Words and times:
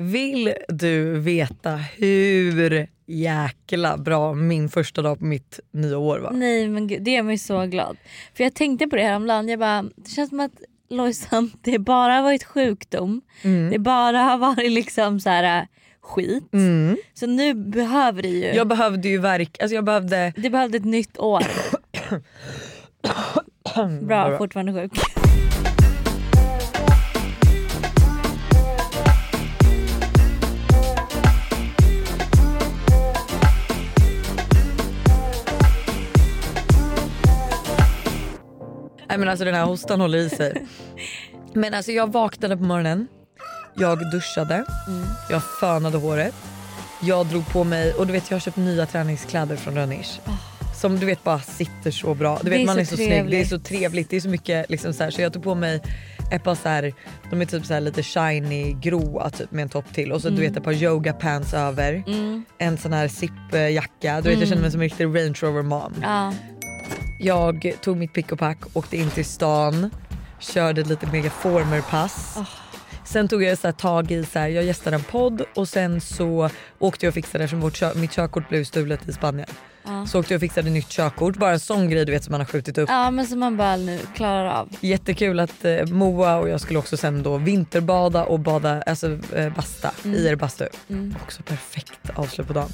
Vill 0.00 0.54
du 0.68 1.18
veta 1.18 1.76
hur 1.76 2.86
jäkla 3.06 3.98
bra 3.98 4.34
min 4.34 4.68
första 4.68 5.02
dag 5.02 5.18
på 5.18 5.24
mitt 5.24 5.60
nya 5.72 5.98
år 5.98 6.18
var? 6.18 6.30
Nej 6.30 6.68
men 6.68 6.86
gud, 6.86 7.02
det 7.02 7.10
gör 7.10 7.22
mig 7.22 7.38
så 7.38 7.66
glad. 7.66 7.96
För 8.34 8.44
jag 8.44 8.54
tänkte 8.54 8.86
på 8.86 8.96
det 8.96 9.02
häromdagen, 9.02 9.48
jag 9.48 9.58
bara, 9.58 9.82
det 9.82 10.10
känns 10.10 10.30
som 10.30 10.40
att 10.40 10.52
Lojsan, 10.90 11.50
det 11.62 11.78
bara 11.78 12.12
har 12.12 12.22
varit 12.22 12.44
sjukdom. 12.44 13.20
Det 13.70 13.78
bara 13.78 14.18
har 14.18 14.38
varit 14.38 14.72
liksom 14.72 15.20
så 15.20 15.30
här 15.30 15.60
äh, 15.60 15.66
skit. 16.02 16.44
Så 17.14 17.26
nu 17.26 17.54
behöver 17.54 18.22
det 18.22 18.28
ju, 18.28 18.46
Jag 18.46 18.68
behövde 18.68 19.08
ju 19.08 19.18
verk... 19.18 19.56
Alltså 19.60 19.74
jag 19.74 19.84
behövde... 19.84 20.32
det 20.36 20.50
behövde 20.50 20.76
ett 20.76 20.84
nytt 20.84 21.18
år. 21.18 21.42
Bra, 24.06 24.38
fortfarande 24.38 24.72
sjuk. 24.72 24.92
Nej 39.10 39.18
men 39.18 39.28
alltså 39.28 39.44
den 39.44 39.54
här 39.54 39.64
hostan 39.64 40.00
håller 40.00 40.18
i 40.18 40.30
sig. 40.30 40.66
Men 41.54 41.74
alltså 41.74 41.92
jag 41.92 42.12
vaknade 42.12 42.56
på 42.56 42.62
morgonen, 42.62 43.06
jag 43.74 44.10
duschade, 44.10 44.64
jag 45.30 45.42
fönade 45.60 45.98
håret, 45.98 46.34
jag 47.02 47.26
drog 47.26 47.46
på 47.46 47.64
mig 47.64 47.92
och 47.92 48.06
du 48.06 48.12
vet 48.12 48.30
jag 48.30 48.34
har 48.34 48.40
köpt 48.40 48.56
nya 48.56 48.86
träningskläder 48.86 49.56
från 49.56 49.74
Rönnish. 49.74 50.20
Som 50.80 50.98
du 50.98 51.06
vet 51.06 51.24
bara 51.24 51.40
sitter 51.40 51.90
så 51.90 52.14
bra. 52.14 52.38
Du 52.42 52.50
vet 52.50 52.60
är 52.60 52.66
man 52.66 52.74
så 52.74 52.80
är 52.80 52.84
så 52.84 52.96
snygg, 52.96 53.30
det 53.30 53.40
är 53.40 53.44
så 53.44 53.58
trevligt, 53.58 54.10
det 54.10 54.16
är 54.16 54.20
så 54.20 54.28
mycket 54.28 54.70
liksom 54.70 54.92
så 54.92 55.04
här. 55.04 55.10
Så 55.10 55.22
jag 55.22 55.32
tog 55.32 55.42
på 55.42 55.54
mig 55.54 55.80
ett 56.32 56.44
par 56.44 56.54
så 56.54 56.68
här, 56.68 56.94
de 57.30 57.40
är 57.40 57.46
typ 57.46 57.66
så 57.66 57.74
här 57.74 57.80
lite 57.80 58.02
shiny 58.02 58.76
gråa 58.80 59.30
typ 59.30 59.50
med 59.50 59.62
en 59.62 59.68
topp 59.68 59.94
till 59.94 60.12
och 60.12 60.22
så 60.22 60.28
du 60.28 60.40
vet 60.40 60.56
ett 60.56 60.64
par 60.64 60.72
yoga 60.72 61.12
pants 61.12 61.54
över. 61.54 62.02
En 62.58 62.78
sån 62.78 62.92
här 62.92 63.08
zipjacka, 63.08 64.20
du 64.20 64.28
vet 64.30 64.38
jag 64.38 64.48
känner 64.48 64.62
mig 64.62 64.70
som 64.70 64.80
en 64.80 64.88
riktig 64.88 65.04
range 65.04 65.38
rover 65.42 65.62
mom. 65.62 65.94
Ja. 66.02 66.32
Jag 67.22 67.72
tog 67.80 67.96
mitt 67.96 68.12
pick 68.12 68.32
och 68.32 68.38
pack, 68.38 68.58
åkte 68.72 68.96
in 68.96 69.10
till 69.10 69.24
stan, 69.24 69.90
körde 70.38 70.82
lite 70.82 71.06
megaformerpass. 71.06 72.36
Ah. 72.36 72.69
Sen 73.12 73.28
tog 73.28 73.42
jag 73.42 73.58
så 73.58 73.66
här 73.66 73.72
tag 73.72 74.10
i, 74.10 74.24
så 74.24 74.38
här, 74.38 74.48
jag 74.48 74.64
gästade 74.64 74.96
en 74.96 75.02
podd 75.02 75.42
och 75.54 75.68
sen 75.68 76.00
så 76.00 76.50
åkte 76.78 77.06
jag 77.06 77.10
och 77.10 77.14
fixade 77.14 77.44
eftersom 77.44 77.60
vårt 77.60 77.76
kö- 77.76 77.94
mitt 77.94 78.10
körkort 78.12 78.48
blev 78.48 78.64
stulet 78.64 79.08
i 79.08 79.12
Spanien. 79.12 79.48
Så 80.08 80.20
åkte 80.20 80.32
jag 80.34 80.38
och 80.38 80.40
fixade 80.40 80.70
nytt 80.70 80.88
körkort, 80.88 81.36
bara 81.36 81.52
en 81.52 81.60
sån 81.60 81.90
grej 81.90 82.04
du 82.04 82.12
vet 82.12 82.24
som 82.24 82.32
man 82.32 82.40
har 82.40 82.46
skjutit 82.46 82.78
upp. 82.78 82.88
ja 82.88 83.10
men 83.10 83.26
som 83.26 83.38
man 83.38 83.56
bara 83.56 83.76
nu 83.76 83.98
klarar 84.14 84.46
av. 84.46 84.68
Jättekul 84.80 85.40
att 85.40 85.64
eh, 85.64 85.86
Moa 85.86 86.36
och 86.36 86.48
jag 86.48 86.60
skulle 86.60 86.78
också 86.78 86.96
sen 86.96 87.22
då 87.22 87.36
vinterbada 87.36 88.24
och 88.24 88.40
bada, 88.40 88.82
alltså 88.82 89.18
eh, 89.36 89.52
basta 89.54 89.90
i 90.04 90.26
er 90.26 90.36
bastu. 90.36 90.66
Också 91.22 91.42
perfekt 91.42 92.10
avslut 92.14 92.46
på 92.46 92.52
dagen. 92.52 92.68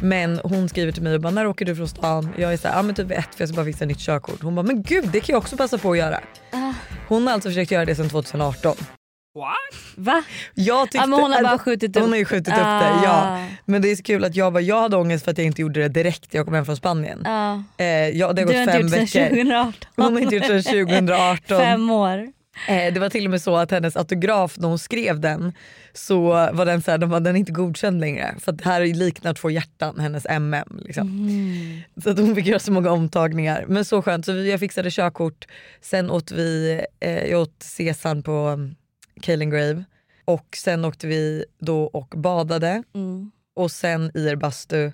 Men 0.00 0.40
hon 0.44 0.68
skriver 0.68 0.92
till 0.92 1.02
mig 1.02 1.14
och 1.14 1.20
bara 1.20 1.30
när 1.32 1.46
åker 1.46 1.64
du 1.64 1.76
från 1.76 1.88
stan? 1.88 2.28
Jag 2.36 2.52
är 2.52 2.56
såhär, 2.56 2.76
ja 2.76 2.82
men 2.82 2.94
typ 2.94 3.10
ett 3.10 3.34
för 3.34 3.42
jag 3.42 3.48
ska 3.48 3.56
bara 3.56 3.66
fixa 3.66 3.84
nytt 3.84 3.98
körkort. 3.98 4.42
Hon 4.42 4.54
bara, 4.54 4.62
men 4.66 4.82
gud 4.82 5.08
det 5.12 5.20
kan 5.20 5.32
jag 5.32 5.38
också 5.42 5.56
passa 5.56 5.78
på 5.78 5.92
att 5.92 5.98
göra. 5.98 6.20
Ah. 6.52 6.72
Hon 7.08 7.26
har 7.26 7.34
alltså 7.34 7.48
försökt 7.48 7.70
göra 7.70 7.84
det 7.84 7.94
sedan 7.94 8.08
2018. 8.08 8.76
Va? 9.96 10.22
Jag 10.54 10.86
tyckte, 10.86 10.98
Ja, 10.98 11.06
men 11.06 11.20
hon 11.20 11.32
har 11.32 11.42
bara 11.42 11.58
skjutit 11.58 11.96
upp. 11.96 12.02
Hon 12.02 12.10
har 12.10 12.18
ju 12.18 12.24
skjutit 12.24 12.48
upp 12.48 12.54
det, 12.54 12.64
Ah. 12.64 13.04
ja. 13.04 13.46
Men 13.64 13.82
det 13.82 13.90
är 13.90 13.96
så 13.96 14.02
kul 14.02 14.24
att 14.24 14.36
jag, 14.36 14.52
bara, 14.52 14.60
jag 14.60 14.80
hade 14.80 14.96
ångest 14.96 15.24
för 15.24 15.30
att 15.32 15.38
jag 15.38 15.46
inte 15.46 15.62
gjorde 15.62 15.80
det 15.80 15.88
direkt 15.88 16.34
jag 16.34 16.44
kom 16.46 16.54
hem 16.54 16.64
från 16.64 16.76
Spanien. 16.76 17.22
Ja. 17.24 17.62
Eh, 17.78 17.86
ja, 17.86 18.10
det 18.10 18.22
har 18.24 18.34
Du 18.34 18.40
har 18.42 18.46
gått 18.46 18.54
inte 18.56 18.72
fem 18.72 18.80
gjort 18.82 18.90
det 18.90 19.06
sedan 19.06 19.22
veckor. 19.22 19.36
2018. 19.36 19.74
Hon 19.96 20.12
har 20.14 20.20
inte 20.20 20.34
gjort 20.34 20.48
det 20.48 20.62
sedan 20.62 20.86
2018. 20.86 21.58
Fem 21.60 21.90
år. 21.90 22.28
Eh, 22.68 22.92
det 22.94 23.00
var 23.00 23.08
till 23.10 23.24
och 23.24 23.30
med 23.30 23.42
så 23.42 23.56
att 23.56 23.70
hennes 23.70 23.96
autograf 23.96 24.56
när 24.58 24.68
hon 24.68 24.78
skrev 24.78 25.20
den 25.20 25.52
så 25.92 26.20
var 26.30 26.66
den 26.66 26.82
så 26.82 26.90
här, 26.90 26.98
de 26.98 27.10
var 27.10 27.20
den 27.20 27.36
är 27.36 27.40
inte 27.40 27.52
godkänd 27.52 28.00
längre 28.00 28.34
för 28.38 28.52
att 28.52 28.58
det 28.58 28.64
här 28.64 28.80
liknar 28.86 29.34
två 29.34 29.50
hjärtan, 29.50 30.00
hennes 30.00 30.26
MM. 30.26 30.80
Liksom. 30.84 31.08
Mm. 31.08 31.80
Så 32.02 32.10
att 32.10 32.18
hon 32.18 32.34
fick 32.34 32.46
göra 32.46 32.58
så 32.58 32.72
många 32.72 32.90
omtagningar. 32.90 33.64
Men 33.68 33.84
så 33.84 34.02
skönt, 34.02 34.24
så 34.26 34.32
vi, 34.32 34.50
jag 34.50 34.60
fixade 34.60 34.90
körkort, 34.90 35.46
sen 35.80 36.10
åt 36.10 36.32
vi, 36.32 36.80
eh, 37.00 37.24
jag 37.30 37.40
åt 37.40 37.54
sesan 37.62 38.22
på 38.22 38.58
Kaelin 39.20 39.50
Grave 39.50 39.84
och 40.24 40.46
sen 40.56 40.84
åkte 40.84 41.06
vi 41.06 41.44
då 41.58 41.82
och 41.84 42.14
badade 42.16 42.82
Mm. 42.94 43.30
och 43.56 43.70
sen 43.70 44.10
i 44.14 44.26
er 44.28 44.36
bastu 44.36 44.92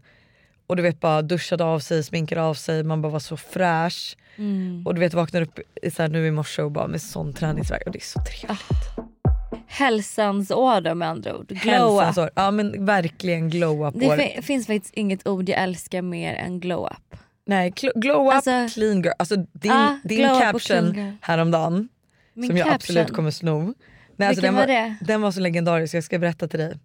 och 0.66 0.76
du 0.76 0.82
vet 0.82 1.00
bara 1.00 1.22
duschade 1.22 1.64
av 1.64 1.78
sig, 1.80 2.04
sminkade 2.04 2.42
av 2.42 2.54
sig, 2.54 2.82
man 2.84 3.02
bara 3.02 3.12
var 3.12 3.18
så 3.20 3.36
fräsch. 3.36 4.16
Mm. 4.36 4.82
Och 4.86 4.94
du 4.94 5.00
vet 5.00 5.14
vaknade 5.14 5.46
upp 5.46 5.58
så 5.92 6.02
här, 6.02 6.08
nu 6.08 6.26
i 6.26 6.30
morse 6.30 6.62
och 6.62 6.70
bara 6.72 6.86
med 6.86 7.02
sån 7.02 7.32
träningsvärk 7.32 7.82
och 7.86 7.92
det 7.92 7.98
är 7.98 8.00
så 8.00 8.20
trevligt. 8.20 9.06
Hälsans 9.66 10.50
år 10.50 10.94
med 10.94 11.08
andra 11.08 11.36
ord. 11.36 11.46
Glow 11.48 12.02
up. 12.08 12.30
Ja 12.34 12.50
men 12.50 12.84
verkligen 12.86 13.50
glow 13.50 13.86
up 13.88 13.94
Det 13.98 14.08
år. 14.08 14.16
fi- 14.16 14.42
finns 14.42 14.66
faktiskt 14.66 14.94
inget 14.94 15.26
ord 15.28 15.48
jag 15.48 15.62
älskar 15.62 16.02
mer 16.02 16.34
än 16.34 16.60
glow 16.60 16.86
up. 16.86 17.18
Nej, 17.46 17.72
glow 17.94 18.28
up, 18.28 18.34
Alltså- 18.34 18.68
clean 18.74 19.02
girl. 19.02 19.12
Alltså 19.18 19.36
din, 19.52 19.72
Ah, 19.72 19.98
din 20.04 20.28
caption 20.40 21.16
häromdagen 21.20 21.88
Min 22.34 22.46
som 22.48 22.56
jag 22.56 22.64
caption. 22.66 22.74
absolut 22.96 23.12
kommer 23.16 23.30
sno. 23.30 23.74
Nej, 24.16 24.28
alltså, 24.28 24.42
den, 24.42 24.54
var 24.54 24.66
det? 24.66 24.96
den 25.00 25.20
var 25.20 25.30
så 25.30 25.40
legendarisk, 25.40 25.94
jag 25.94 26.04
ska 26.04 26.18
berätta 26.18 26.48
till 26.48 26.58
dig. 26.60 26.78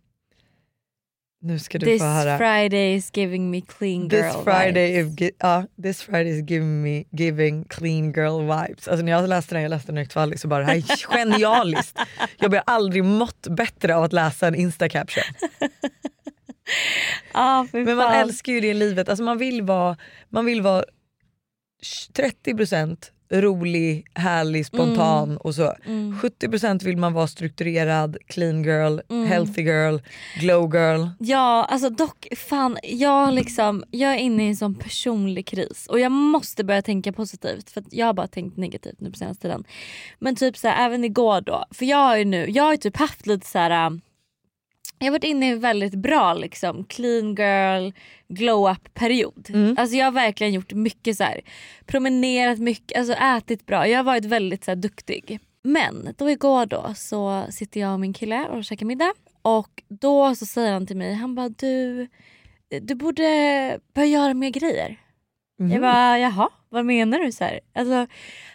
Nu 1.44 1.60
ska 1.60 1.80
du 1.80 1.86
This 1.86 2.02
få 2.02 2.06
höra. 2.08 2.38
Friday 2.38 2.96
is 2.96 3.12
giving 3.14 3.50
me 3.52 3.62
clean 3.62 4.08
girl 4.08 4.10
This 4.24 4.44
Friday, 4.44 5.04
vibes. 5.04 5.20
gi- 5.20 5.32
ja, 5.40 5.66
this 5.84 6.02
Friday 6.02 6.30
is 6.40 6.50
giving 6.50 6.82
me 6.82 7.04
giving 7.12 7.64
clean 7.66 8.12
girl 8.14 8.42
vibes. 8.42 8.88
Alltså 8.88 9.06
när 9.06 9.12
jag 9.12 9.30
läste 9.30 9.56
den, 9.56 9.62
jag 9.62 9.70
läste 9.70 9.92
den 9.92 9.98
högt 9.98 10.14
för 10.14 10.44
och 10.44 10.50
bara 10.50 10.60
det 10.60 10.66
här 10.66 10.76
är 10.76 10.82
genialiskt. 11.16 12.00
Jag 12.40 12.50
har 12.54 12.64
aldrig 12.66 13.04
mått 13.04 13.48
bättre 13.50 13.96
av 13.96 14.04
att 14.04 14.14
läsa 14.14 14.48
en 14.48 14.56
instacaption. 14.56 15.24
Ah, 17.34 17.66
Men 17.72 17.84
man 17.86 17.98
fan. 17.98 18.14
älskar 18.22 18.54
ju 18.54 18.60
det 18.60 18.68
i 18.68 18.74
livet. 18.74 19.10
Alltså 19.10 19.24
man 19.24 19.38
vill 19.38 19.62
vara, 19.62 19.98
man 20.30 20.46
vill 20.46 20.62
vara 20.62 20.84
30% 22.14 22.98
rolig, 23.32 24.06
härlig, 24.14 24.66
spontan 24.66 25.38
och 25.38 25.56
så. 25.56 25.74
70% 26.22 26.86
vill 26.86 26.98
man 26.98 27.14
vara 27.14 27.28
strukturerad, 27.28 28.18
clean 28.28 28.64
girl, 28.64 29.00
healthy 29.28 29.62
girl, 29.62 29.98
glow 30.40 30.76
girl. 30.76 31.08
Ja, 31.20 31.68
alltså 31.70 31.90
dock 31.90 32.28
fan 32.38 32.78
jag 32.84 33.34
liksom, 33.34 33.84
jag 33.92 34.12
är 34.12 34.18
inne 34.18 34.46
i 34.46 34.48
en 34.48 34.56
sån 34.56 34.76
personlig 34.76 35.48
kris 35.48 35.88
och 35.90 36.00
jag 36.00 36.12
måste 36.12 36.64
börja 36.64 36.82
tänka 36.82 37.12
positivt 37.12 37.70
för 37.70 37.84
jag 37.90 38.06
har 38.06 38.14
bara 38.14 38.28
tänkt 38.28 38.58
negativt 38.58 39.00
nu 39.00 39.12
på 39.12 39.18
senaste 39.18 39.42
tiden. 39.42 39.64
Men 40.20 40.36
typ 40.36 40.58
så 40.58 40.68
här, 40.68 40.86
även 40.86 41.04
igår 41.04 41.42
då, 41.42 41.66
för 41.72 41.86
jag 41.86 41.98
har 41.98 42.18
ju 42.18 42.26
nu, 42.26 42.50
jag 42.50 42.64
har 42.64 42.72
ju 42.72 42.78
typ 42.78 42.98
haft 42.98 43.28
lite 43.28 43.48
så 43.48 43.60
här. 43.60 44.00
Jag 45.00 45.08
har 45.08 45.12
varit 45.12 45.24
inne 45.24 45.48
i 45.48 45.52
en 45.52 45.60
väldigt 45.60 45.96
bra 45.96 46.34
liksom 46.34 46.84
clean 46.84 47.36
girl 47.36 47.92
glow 48.28 48.72
up 48.72 48.94
period. 48.94 49.48
Alltså 49.78 49.96
jag 49.96 50.06
har 50.06 50.12
verkligen 50.12 50.54
gjort 50.54 50.74
mycket 50.74 51.18
så 51.18 51.24
här, 51.24 51.42
promenerat 51.86 52.60
mycket, 52.60 52.98
alltså 52.98 53.14
ätit 53.14 53.66
bra. 53.66 53.88
Jag 53.88 54.00
har 54.00 54.04
varit 54.04 54.26
väldigt 54.26 54.64
så 54.64 54.72
här, 54.72 54.76
duktig. 54.76 55.40
Men 55.64 56.14
då 56.18 56.30
igår 56.30 56.66
då 56.66 56.94
så 56.96 57.46
sitter 57.50 57.80
jag 57.80 57.94
och 57.94 58.00
min 58.00 58.14
kille 58.14 58.48
och 58.48 58.64
käkar 58.64 58.86
middag 58.86 59.14
och 59.42 59.84
då 59.88 60.36
så 60.36 60.46
säger 60.46 60.74
han 60.74 60.88
till 60.88 60.98
mig, 60.98 61.14
han 61.14 61.36
bara 61.36 61.50
du, 61.50 62.08
du 62.82 62.96
borde 62.96 63.80
börja 63.94 64.08
göra 64.08 64.34
mer 64.34 64.50
grejer. 64.50 64.98
Jag 65.58 65.82
bara 65.82 66.20
jaha, 66.20 66.50
vad 66.70 66.86
menar 66.86 67.20
du? 67.20 67.32
Så 67.32 67.44
här? 67.44 67.60
Alltså, 67.76 68.08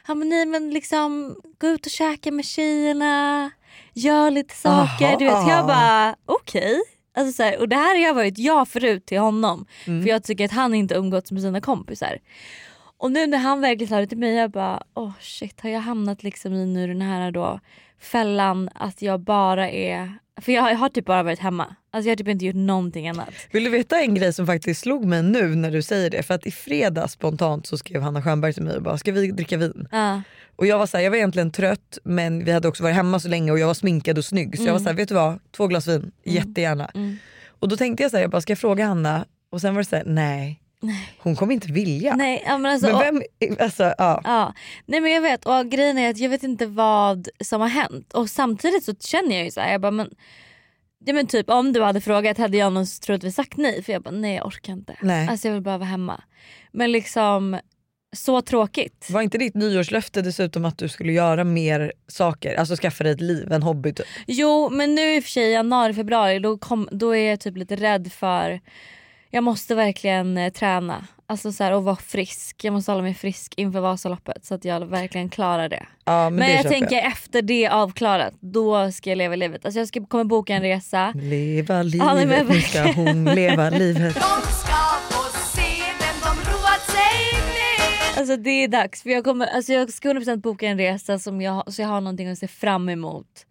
han 0.03 0.20
bara 0.20 0.25
nej 0.25 0.47
men 0.47 0.70
liksom 0.70 1.36
gå 1.59 1.66
ut 1.66 1.86
och 1.86 1.92
käka 1.92 2.33
med 2.33 2.45
tjejerna, 2.45 3.51
gör 3.97 4.31
lite 4.31 4.54
saker. 4.54 5.07
Aha, 5.07 5.16
du 5.19 5.25
vet, 5.25 5.34
aha. 5.34 5.51
jag 5.51 5.66
bara 5.66 6.16
okej. 6.27 6.83
Alltså, 7.16 7.33
så 7.33 7.43
här, 7.43 7.60
och 7.60 7.69
det 7.69 7.77
här 7.77 7.95
har 7.95 8.03
jag 8.03 8.15
varit 8.15 8.39
jag 8.39 8.69
förut 8.69 9.07
till 9.07 9.19
honom 9.19 9.66
för 9.84 10.09
jag 10.09 10.25
tycker 10.25 10.45
att 10.45 10.53
han 10.53 10.75
inte 10.75 10.95
umgåtts 10.95 11.33
med 11.33 11.43
sina 11.43 11.60
kompisar. 11.60 12.19
Och 12.98 13.13
nu 13.13 13.27
när 13.27 13.39
han 13.39 13.60
verkligen 13.60 13.89
sa 13.89 14.01
det 14.01 14.07
till 14.07 14.19
mig 14.19 14.34
jag 14.34 14.51
bara 14.51 14.83
oh 14.95 15.13
shit 15.21 15.60
har 15.60 15.71
jag 15.71 15.81
hamnat 15.81 16.22
liksom 16.22 16.53
i 16.53 16.66
nu 16.66 16.87
den 16.87 17.03
här 17.03 17.31
då 17.31 17.60
fällan 18.01 18.71
att 18.75 19.03
jag 19.03 19.21
bara 19.21 19.71
är 19.71 20.19
för 20.41 20.53
jag, 20.53 20.71
jag 20.72 20.77
har 20.77 20.88
typ 20.88 21.04
bara 21.04 21.22
varit 21.22 21.38
hemma. 21.38 21.77
Alltså 21.91 22.09
jag 22.09 22.12
har 22.12 22.16
typ 22.16 22.28
inte 22.28 22.44
gjort 22.44 22.56
någonting 22.56 23.09
annat. 23.09 23.28
Vill 23.50 23.65
du 23.65 23.71
veta 23.71 24.00
en 24.00 24.15
grej 24.15 24.33
som 24.33 24.47
faktiskt 24.47 24.80
slog 24.80 25.04
mig 25.04 25.22
nu 25.22 25.54
när 25.54 25.71
du 25.71 25.83
säger 25.83 26.10
det? 26.10 26.22
För 26.22 26.34
att 26.34 26.47
i 26.47 26.50
fredags 26.50 27.12
spontant 27.12 27.66
så 27.66 27.78
skrev 27.78 28.03
Hanna 28.03 28.22
Stjernberg 28.22 28.53
till 28.53 28.62
mig 28.62 28.77
och 28.77 28.83
bara 28.83 28.98
ska 28.98 29.12
vi 29.12 29.30
dricka 29.30 29.56
vin? 29.56 29.88
Ja. 29.91 30.22
Och 30.56 30.66
jag 30.66 30.78
var 30.78 30.86
så 30.86 30.97
här, 30.97 31.04
jag 31.04 31.10
var 31.10 31.16
egentligen 31.16 31.50
trött 31.50 31.98
men 32.04 32.44
vi 32.44 32.53
hade 32.53 32.68
också 32.68 32.83
varit 32.83 32.97
hemma 32.97 33.21
så 33.21 33.28
länge 33.28 33.53
och 33.53 33.59
jag 33.59 33.66
var 33.66 33.74
sminkad 33.74 34.18
och 34.18 34.24
snygg. 34.24 34.59
Så 34.59 34.65
jag 34.65 34.72
var 34.72 34.80
så 34.80 34.86
här, 34.86 34.94
vet 34.94 35.09
du 35.09 35.15
vad? 35.15 35.38
Två 35.56 35.66
glas 35.66 35.88
vin, 35.88 36.12
jättegärna. 36.24 36.91
Och 37.60 37.68
då 37.68 37.77
tänkte 37.77 38.03
jag 38.03 38.10
så 38.10 38.16
här, 38.16 38.24
jag 38.24 38.30
bara 38.30 38.41
ska 38.41 38.50
jag 38.50 38.59
fråga 38.59 38.86
Hanna? 38.86 39.24
Och 39.50 39.60
sen 39.60 39.74
var 39.74 39.82
det 39.82 39.89
så 39.89 39.97
här, 39.97 40.04
nej. 40.06 40.60
Hon 41.18 41.36
kommer 41.36 41.53
inte 41.54 41.72
vilja. 41.72 42.16
Nej, 42.16 42.42
men 42.47 42.66
alltså, 42.66 42.86
Men 42.86 42.97
och- 42.97 43.03
vem, 43.03 43.56
alltså 43.60 43.94
ja. 43.98 44.21
Ja, 44.24 44.54
nej 44.86 45.00
men 45.00 45.12
jag 45.12 45.21
vet 45.21 45.47
och 45.47 45.71
grejen 45.71 45.98
är 45.98 46.10
att 46.10 46.18
jag 46.18 46.28
vet 46.30 46.42
inte 46.42 46.66
vad 46.66 47.28
som 47.44 47.60
har 47.60 47.68
hänt 47.68 48.12
och 48.12 48.30
samtidigt 48.30 48.84
så 48.84 48.94
känner 49.00 49.36
jag 49.36 49.44
ju 49.44 49.50
så 49.50 49.60
här, 49.60 49.72
jag 49.72 49.80
bara 49.80 49.91
men, 49.91 50.10
ja, 51.04 51.12
men 51.15 51.27
typ 51.27 51.50
om 51.50 51.72
du 51.72 51.83
hade 51.83 52.00
frågat 52.00 52.38
hade 52.38 52.56
jag 52.56 52.72
nog 52.72 52.86
troligtvis 53.03 53.34
sagt 53.34 53.56
nej 53.56 53.83
för 53.83 53.92
jag 53.92 54.03
bara 54.03 54.10
nej 54.15 54.34
jag 54.36 54.47
orkar 54.47 54.72
inte. 54.72 54.97
Nej. 55.03 55.28
Alltså 55.28 55.48
jag 55.48 55.53
vill 55.54 55.62
bara 55.62 55.78
vara 55.78 55.88
hemma. 55.88 56.22
Men 56.72 56.92
liksom 56.92 57.59
så 58.16 58.42
tråkigt. 58.42 59.06
Var 59.10 59.22
inte 59.22 59.39
ditt 59.39 59.54
nyårslöfte 59.54 60.22
dessutom 60.22 60.65
att 60.65 60.78
du 60.78 60.89
skulle 60.89 61.12
göra 61.12 61.44
mer 61.44 61.92
saker? 62.09 62.54
Alltså 62.54 62.77
skaffa 62.77 63.04
dig 63.04 63.12
ett 63.12 63.21
liv, 63.21 63.53
en 63.53 63.62
hobby 63.62 63.92
typ? 63.92 64.06
Jo 64.27 64.71
men 64.71 64.94
nu 64.94 65.15
i 65.16 65.21
och 65.21 65.24
för 65.24 65.30
sig 65.30 65.50
januari, 65.50 65.94
februari 65.94 66.39
då, 66.39 66.59
kom, 66.59 66.89
då 66.92 67.16
är 67.16 67.30
jag 67.30 67.41
typ 67.41 67.56
lite 67.56 67.77
rädd 67.77 68.12
för 68.12 68.60
jag 69.31 69.45
måste 69.45 69.75
verkligen 69.75 70.39
eh, 70.39 70.53
träna. 70.53 71.07
Alltså 71.28 71.53
så 71.53 71.65
här, 71.65 71.73
och 71.73 71.84
vara 71.84 71.97
frisk. 71.97 72.65
Jag 72.65 72.73
måste 72.73 72.93
hålla 72.93 73.03
mig 73.03 73.15
frisk 73.15 73.55
inför 73.57 73.81
Vasaloppet 73.81 74.45
så 74.45 74.55
att 74.55 74.65
jag 74.65 74.87
verkligen 74.87 75.28
klarar 75.28 75.69
det. 75.69 75.87
Ja, 76.05 76.31
men, 76.31 76.34
Men, 76.34 76.49
det 76.49 76.55
jag 76.55 76.63
köper 76.63 76.78
tänker 76.78 76.99
efter 76.99 77.43
det 77.43 77.69
avklarat, 77.69 78.34
då 78.41 78.93
ska 78.93 79.11
jag 79.11 79.17
leva 79.17 79.37
livet. 79.37 79.65
Alltså 79.65 79.78
jag 79.78 79.89
ska, 79.89 80.07
kommer 80.07 80.25
boka 80.25 80.55
en 80.55 80.63
resa. 80.63 81.13
Leva 81.15 81.83
livet, 81.83 82.07
Ja, 82.07 82.15
nej, 82.15 82.27
men 82.27 82.47
nu 82.47 82.61
ska 82.61 82.93
hon 82.93 83.25
leva 83.25 83.71
livet. 83.71 84.15
De 84.15 84.53
ska 84.53 84.77
få 85.11 85.39
se 85.39 85.83
vem 86.01 86.21
de 86.23 86.51
roat 86.51 86.81
sig 86.87 87.41
med 87.49 88.19
Alltså 88.19 88.37
det 88.37 88.51
är 88.65 88.69
dags. 88.69 89.03
För 89.03 89.11
jag, 89.11 89.25
kommer, 89.25 89.47
alltså 89.47 89.73
jag 89.73 89.93
ska 89.93 90.09
100% 90.09 90.37
boka 90.37 90.67
en 90.67 90.78
resa 90.78 91.19
som 91.19 91.41
jag, 91.41 91.73
så 91.73 91.83
jag 91.83 91.89
har 91.89 92.01
någonting 92.01 92.28
att 92.28 92.39
se 92.39 92.49
fram 92.49 92.89
emot. 92.89 93.47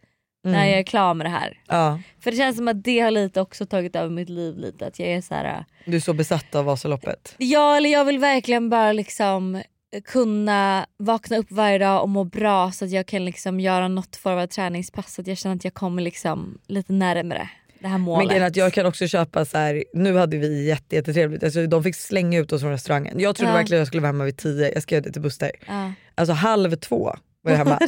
När 0.52 0.66
jag 0.66 0.80
är 0.80 0.84
klar 0.84 1.14
med 1.14 1.26
det 1.26 1.30
här. 1.30 1.60
Ja, 1.68 2.00
För 2.20 2.32
det 2.32 2.38
känns 2.38 2.58
som 2.58 2.68
att 2.68 2.84
det 2.84 3.00
har 3.00 3.12
lite 3.12 3.42
också 3.42 3.66
tagit 3.66 3.96
över 3.96 4.10
mitt 4.10 4.30
liv 4.30 4.58
lite. 4.58 4.88
Att 4.88 5.00
jag 5.00 5.10
är 5.10 5.22
så 5.22 5.34
här. 5.34 5.66
du 5.86 5.96
är 5.96 6.00
så 6.00 6.14
besatt 6.14 6.56
av 6.56 6.66
Vasaloppet. 6.66 7.36
Ja 7.38 7.78
eller 7.78 7.90
jag 7.90 8.06
vill 8.06 8.20
verkligen 8.20 8.70
bara 8.70 8.92
liksom 8.92 9.62
kunna 10.06 10.86
vakna 10.98 11.38
upp 11.38 11.52
varje 11.52 11.78
dag 11.78 12.02
och 12.02 12.10
må 12.10 12.24
bra 12.24 12.72
så 12.72 12.86
att 12.86 12.92
jag 12.92 13.06
kan 13.06 13.26
liksom 13.26 13.60
göra 13.60 13.88
något 13.88 14.16
form 14.16 14.38
av 14.40 14.48
träningspass. 14.48 15.14
Så 15.14 15.22
att 15.22 15.28
jag 15.28 15.38
känner 15.38 15.56
att 15.56 15.64
jag 15.64 15.74
kommer 15.74 16.02
liksom 16.02 16.58
lite 16.68 16.94
närmare 16.94 17.50
det 17.80 17.88
här 17.88 17.98
målet. 17.98 18.28
Men 18.34 18.44
att 18.44 18.56
jag 18.56 18.74
kan 18.74 18.86
också 18.86 19.08
köpa 19.08 19.46
så 19.46 19.58
här. 19.58 19.84
nu 19.94 20.18
hade 20.18 20.38
vi 20.38 20.68
jätte, 20.68 20.96
jättetrevligt, 20.96 21.44
alltså, 21.44 21.68
de 21.68 21.84
fick 21.84 21.96
slänga 21.96 22.40
ut 22.40 22.52
oss 22.54 22.62
från 22.62 22.72
restaurangen. 22.72 23.20
Jag 23.20 23.36
trodde 23.36 23.52
Ja. 23.52 23.58
verkligen 23.58 23.80
jag 23.80 23.88
skulle 23.88 24.02
vara 24.02 24.10
hemma 24.12 24.24
vid 24.24 24.38
tio, 24.38 24.74
jag 24.74 24.84
skrev 24.84 25.02
det 25.02 25.12
till 25.12 25.22
Buster. 25.22 25.52
ja. 25.68 25.92
Alltså 26.16 26.34
halv 26.34 26.76
två 26.76 27.16
var 27.46 27.52
jag 27.52 27.58
hemma. 27.66 27.80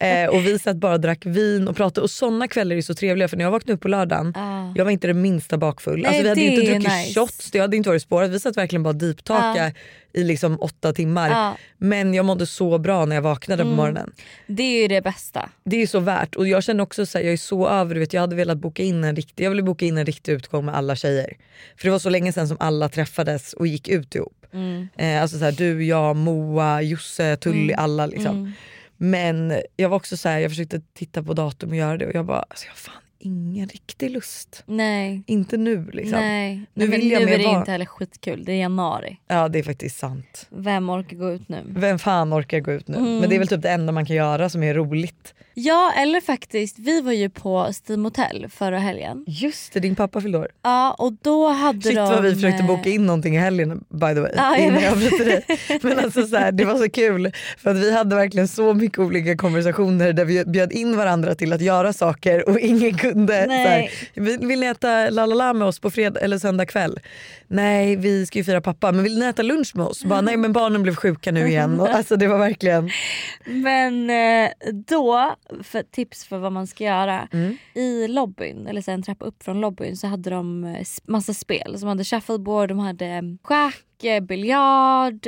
eh, 0.00 0.28
och 0.28 0.46
vi 0.46 0.58
satt 0.58 0.76
bara 0.76 0.92
och 0.94 1.00
drack 1.00 1.26
vin 1.26 1.68
och 1.68 1.76
pratade 1.76 2.00
och 2.04 2.10
såna 2.10 2.48
kvällar 2.48 2.76
är 2.76 2.82
så 2.82 2.94
trevliga 2.94 3.28
för 3.28 3.36
när 3.36 3.44
jag 3.44 3.50
vaknade 3.50 3.74
upp 3.74 3.80
på 3.80 3.88
lördagen 3.88 4.32
Ja. 4.36 4.72
jag 4.76 4.84
var 4.84 4.92
inte 4.92 5.06
det 5.06 5.14
minsta 5.14 5.58
bakfull. 5.58 5.96
Nej, 6.02 6.06
Alltså, 6.06 6.22
vi 6.22 6.28
hade 6.28 6.40
inte 6.40 6.60
druckit 6.72 6.88
nice. 6.88 7.20
shots, 7.20 7.50
det 7.50 7.58
hade 7.58 7.76
inte 7.76 7.88
varit 7.88 8.02
spårat. 8.02 8.30
Vi 8.30 8.40
satt 8.40 8.56
verkligen 8.56 8.82
bara 8.82 8.92
deeptaka 8.92 9.72
i 10.12 10.24
liksom 10.24 10.60
åtta 10.60 10.92
timmar. 10.92 11.30
Ja. 11.30 11.56
Men 11.78 12.14
jag 12.14 12.24
mådde 12.24 12.46
så 12.46 12.78
bra 12.78 13.04
när 13.04 13.14
jag 13.16 13.22
vaknade 13.22 13.62
Mm. 13.62 13.72
på 13.72 13.76
morgonen. 13.76 14.12
Det 14.46 14.62
är 14.62 14.82
ju 14.82 14.88
det 14.88 15.00
bästa. 15.02 15.48
Det 15.64 15.82
är 15.82 15.86
så 15.86 16.00
värt 16.00 16.34
och 16.34 16.48
jag 16.48 16.64
känner 16.64 16.82
också 16.82 17.06
så 17.06 17.18
här, 17.18 17.24
jag 17.24 17.32
är 17.32 17.36
så 17.36 17.68
över 17.68 17.94
vet, 17.96 18.12
jag 18.12 18.20
hade 18.20 18.36
velat 18.36 18.58
boka 18.58 18.82
in 18.82 19.04
en 19.04 19.16
riktig, 19.16 19.44
jag 19.44 19.50
ville 19.50 19.62
boka 19.62 19.84
in 19.84 19.98
en 19.98 20.06
riktig 20.06 20.32
utgång 20.32 20.64
med 20.64 20.74
alla 20.76 20.96
tjejer. 20.96 21.36
För 21.76 21.84
det 21.84 21.90
var 21.90 21.98
så 21.98 22.10
länge 22.10 22.32
sedan 22.32 22.48
som 22.48 22.56
alla 22.60 22.88
träffades 22.88 23.52
och 23.52 23.66
gick 23.66 23.88
ut 23.88 24.14
ihop. 24.14 24.34
Mm. 24.52 24.88
Eh, 24.98 25.22
alltså 25.22 25.38
så 25.38 25.44
här, 25.44 25.52
du, 25.52 25.84
jag, 25.84 26.16
Moa, 26.16 26.82
Josse, 26.82 27.36
Tully, 27.36 27.72
alla 27.72 28.06
liksom. 28.06 28.52
Men 28.98 29.62
jag 29.76 29.88
var 29.88 29.96
också 29.96 30.16
så 30.16 30.28
här, 30.28 30.38
jag 30.38 30.50
försökte 30.50 30.80
titta 30.94 31.22
på 31.22 31.34
datum 31.34 31.70
och 31.70 31.76
göra 31.76 31.96
det 31.96 32.06
och 32.06 32.14
jag 32.14 32.26
bara, 32.26 32.44
alltså 32.48 32.66
jag 32.66 32.72
har 32.72 32.76
fan 32.76 33.02
ingen 33.18 33.68
riktig 33.68 34.10
lust. 34.10 34.62
Nej. 34.66 35.22
Inte 35.26 35.56
nu 35.56 35.90
liksom. 35.92 36.20
Nej. 36.20 36.56
Nu 36.56 36.66
Nej, 36.74 36.88
men 36.88 37.00
vill 37.00 37.10
jag 37.10 37.26
nu 37.26 37.32
är 37.32 37.38
det 37.38 37.44
inte 37.44 37.70
heller 37.70 37.86
skitkul. 37.86 38.44
Det 38.44 38.52
är 38.52 38.56
januari. 38.56 39.20
Ja 39.26 39.48
det 39.48 39.58
är 39.58 39.62
faktiskt 39.62 39.98
sant. 39.98 40.46
Vem 40.50 40.90
orkar 40.90 41.16
gå 41.16 41.30
ut 41.30 41.48
nu? 41.48 41.62
Vem 41.66 41.98
fan 41.98 42.34
orkar 42.34 42.60
gå 42.60 42.72
ut 42.72 42.88
nu? 42.88 42.96
Mm. 42.96 43.18
Men 43.18 43.28
det 43.28 43.34
är 43.34 43.38
väl 43.38 43.48
typ 43.48 43.62
det 43.62 43.70
enda 43.70 43.92
man 43.92 44.06
kan 44.06 44.16
göra 44.16 44.50
som 44.50 44.62
är 44.62 44.74
roligt. 44.74 45.34
Ja 45.60 45.92
eller 45.96 46.20
faktiskt, 46.20 46.78
vi 46.78 47.00
var 47.00 47.12
ju 47.12 47.30
på 47.30 47.72
Steam 47.72 48.04
Hotel 48.04 48.46
förra 48.50 48.78
helgen. 48.78 49.24
Just 49.26 49.72
det, 49.72 49.80
din 49.80 49.94
pappa 49.94 50.20
fyllde 50.20 50.38
år. 50.38 50.48
Ja 50.62 50.96
och 50.98 51.12
då 51.22 51.48
hade 51.48 51.82
Shit 51.82 51.96
de... 51.96 52.08
vad 52.08 52.22
vi 52.22 52.34
försökte 52.34 52.62
eh, 52.62 52.66
boka 52.66 52.90
in 52.90 53.06
någonting 53.06 53.36
i 53.36 53.38
helgen 53.38 53.84
by 53.88 54.14
the 54.14 54.20
way. 54.20 54.32
Ja, 54.36 54.56
jag 54.56 54.66
innan 54.66 54.82
jag 54.82 54.98
dig. 54.98 55.44
Men 55.82 55.98
alltså 55.98 56.26
så 56.26 56.36
här, 56.36 56.52
det 56.52 56.64
var 56.64 56.76
så 56.76 56.90
kul 56.90 57.32
för 57.58 57.70
att 57.70 57.76
vi 57.76 57.92
hade 57.92 58.16
verkligen 58.16 58.48
så 58.48 58.74
mycket 58.74 58.98
olika 58.98 59.36
konversationer 59.36 60.12
där 60.12 60.24
vi 60.24 60.44
bjöd 60.44 60.72
in 60.72 60.96
varandra 60.96 61.34
till 61.34 61.52
att 61.52 61.60
göra 61.60 61.92
saker 61.92 62.48
och 62.48 62.60
ingen 62.60 62.98
kunde. 62.98 63.44
Så 63.44 63.50
här, 63.52 63.78
Nej. 63.78 63.90
vill, 64.14 64.60
ni 64.60 64.66
äta 64.66 65.10
la 65.10 65.26
la 65.26 65.34
la 65.34 65.52
med 65.52 65.68
oss 65.68 65.80
på 65.80 65.90
fredag 65.90 66.20
eller 66.20 66.38
söndag 66.38 66.66
kväll? 66.66 67.00
Nej 67.46 67.96
vi 67.96 68.26
ska 68.26 68.38
ju 68.38 68.44
fira 68.44 68.60
pappa 68.60 68.92
men 68.92 69.02
vill 69.02 69.18
ni 69.18 69.26
äta 69.26 69.42
lunch 69.42 69.76
med 69.76 69.86
oss? 69.86 70.04
Bara, 70.04 70.20
nej 70.20 70.36
men 70.36 70.52
barnen 70.52 70.82
blev 70.82 70.94
sjuka 70.94 71.32
nu 71.32 71.48
igen. 71.48 71.80
Och, 71.80 71.88
alltså 71.88 72.16
det 72.16 72.26
var 72.26 72.38
verkligen 72.38 72.90
Men 73.44 74.10
eh, 74.10 74.50
då, 74.88 75.34
för 75.62 75.82
tips 75.82 76.24
för 76.24 76.38
vad 76.38 76.52
man 76.52 76.66
ska 76.66 76.84
göra. 76.84 77.28
Mm. 77.32 77.56
I 77.74 78.08
lobbyn, 78.08 78.66
eller 78.66 78.80
så 78.80 78.90
en 78.90 79.02
trappa 79.02 79.24
upp 79.24 79.42
från 79.42 79.60
lobbyn 79.60 79.96
så 79.96 80.06
hade 80.06 80.30
de 80.30 80.64
eh, 80.64 80.86
massa 81.04 81.34
spel. 81.34 81.76
De 81.80 81.86
hade 81.86 82.04
shuffleboard, 82.04 82.68
de 82.68 82.78
hade 82.78 83.06
eh, 83.06 83.22
schack, 83.42 84.04
eh, 84.04 84.20
biljard, 84.20 85.26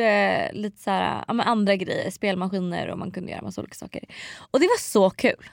lite 0.52 0.82
så 0.82 0.90
här, 0.90 1.24
ja, 1.28 1.42
andra 1.42 1.76
grejer. 1.76 2.10
Spelmaskiner 2.10 2.88
och 2.88 2.98
man 2.98 3.10
kunde 3.10 3.32
göra 3.32 3.42
massa 3.42 3.60
olika 3.60 3.74
saker. 3.74 4.04
Och 4.50 4.60
det 4.60 4.66
var 4.66 4.80
så 4.80 5.10
kul. 5.10 5.44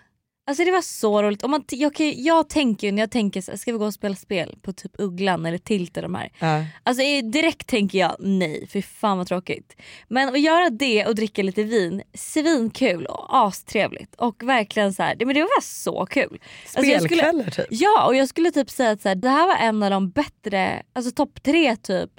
Alltså 0.47 0.63
det 0.63 0.71
var 0.71 0.81
så 0.81 1.21
roligt. 1.23 1.43
Och 1.43 1.49
man, 1.49 1.63
jag, 1.69 1.95
kan, 1.95 2.23
jag 2.23 2.49
tänker 2.49 2.87
ju 2.87 2.91
när 2.91 3.01
jag 3.01 3.11
tänker 3.11 3.41
så 3.41 3.51
här, 3.51 3.57
ska 3.57 3.71
vi 3.71 3.77
gå 3.77 3.85
och 3.85 3.93
spela 3.93 4.15
spel 4.15 4.55
på 4.61 4.73
typ 4.73 4.91
Ugglan 4.97 5.45
eller 5.45 5.57
Tilt 5.57 5.97
eller 5.97 6.07
de 6.07 6.15
här. 6.15 6.31
ja. 6.39 6.65
Alltså 6.83 7.03
direkt 7.23 7.67
tänker 7.67 7.99
jag 7.99 8.15
nej, 8.19 8.67
för 8.67 8.81
fan 8.81 9.17
vad 9.17 9.27
tråkigt. 9.27 9.75
Men 10.07 10.29
att 10.29 10.41
göra 10.41 10.69
det 10.69 11.05
och 11.05 11.15
dricka 11.15 11.43
lite 11.43 11.63
vin, 11.63 12.03
svinkul 12.13 13.05
och 13.05 13.37
astrevligt. 13.37 14.15
Och 14.15 14.43
verkligen 14.43 14.93
så 14.93 15.03
här, 15.03 15.15
det, 15.15 15.25
men 15.25 15.35
det 15.35 15.41
var 15.41 15.61
så 15.61 16.05
kul. 16.05 16.39
Alltså 16.75 16.81
spelkvällar 16.81 17.49
typ. 17.49 17.65
Ja 17.69 18.05
och 18.05 18.15
jag 18.15 18.29
skulle 18.29 18.51
typ 18.51 18.69
säga 18.69 18.91
att 18.91 19.01
så 19.01 19.07
här, 19.07 19.15
det 19.15 19.29
här 19.29 19.47
var 19.47 19.55
en 19.55 19.83
av 19.83 19.91
de 19.91 20.09
bättre, 20.09 20.83
alltså 20.93 21.11
topp 21.11 21.43
tre 21.43 21.75
typ 21.75 22.11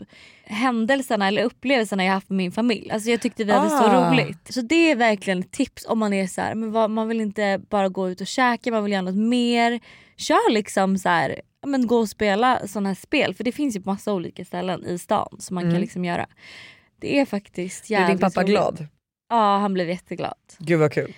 händelserna 0.51 1.29
eller 1.29 1.43
upplevelserna 1.43 2.05
jag 2.05 2.13
haft 2.13 2.29
med 2.31 2.37
min 2.37 2.53
familj. 2.53 2.91
Alltså 2.91 3.11
jag 3.11 3.21
tyckte 3.21 3.45
vi 3.45 3.53
hade 3.53 3.71
så 3.71 3.77
Ah. 3.85 4.11
roligt. 4.13 4.39
Så 4.55 4.61
det 4.61 4.91
är 4.91 4.97
verkligen 4.97 5.39
ett 5.41 5.51
tips 5.53 5.87
om 5.89 5.99
man 5.99 6.13
är 6.13 6.27
så 6.27 6.41
här, 6.41 6.55
men 6.55 6.73
vad, 6.73 6.91
man 6.91 7.09
vill 7.09 7.21
inte 7.21 7.61
bara 7.71 7.89
gå 7.89 8.11
ut 8.11 8.21
och 8.21 8.27
käka, 8.27 8.71
man 8.71 8.85
vill 8.85 8.93
göra 8.93 9.03
något 9.03 9.15
mer. 9.29 9.81
Kör 10.17 10.51
liksom 10.53 10.99
så 10.99 11.09
här, 11.09 11.41
men 11.67 11.87
gå 11.87 11.97
och 11.99 12.09
spela 12.09 12.67
sådana 12.69 12.89
här 12.89 12.95
spel 12.95 13.35
för 13.35 13.45
det 13.45 13.53
finns 13.53 13.77
ju 13.77 13.81
på 13.81 13.91
massa 13.91 14.13
olika 14.13 14.45
ställen 14.45 14.87
i 14.87 14.99
stan 14.99 15.37
som 15.39 15.55
man 15.55 15.71
kan 15.71 15.81
liksom 15.81 16.05
göra. 16.05 16.27
Det 17.01 17.19
är 17.21 17.25
faktiskt 17.25 17.91
Är 17.91 17.95
jävligt 17.95 18.09
din 18.09 18.19
pappa 18.19 18.41
roligt. 18.41 18.51
glad? 18.51 18.87
Ja 19.31 19.59
han 19.59 19.75
blev 19.75 19.89
jätteglad. 19.89 20.35
Gud 20.59 20.81
vad 20.81 20.93
kul. 20.93 21.13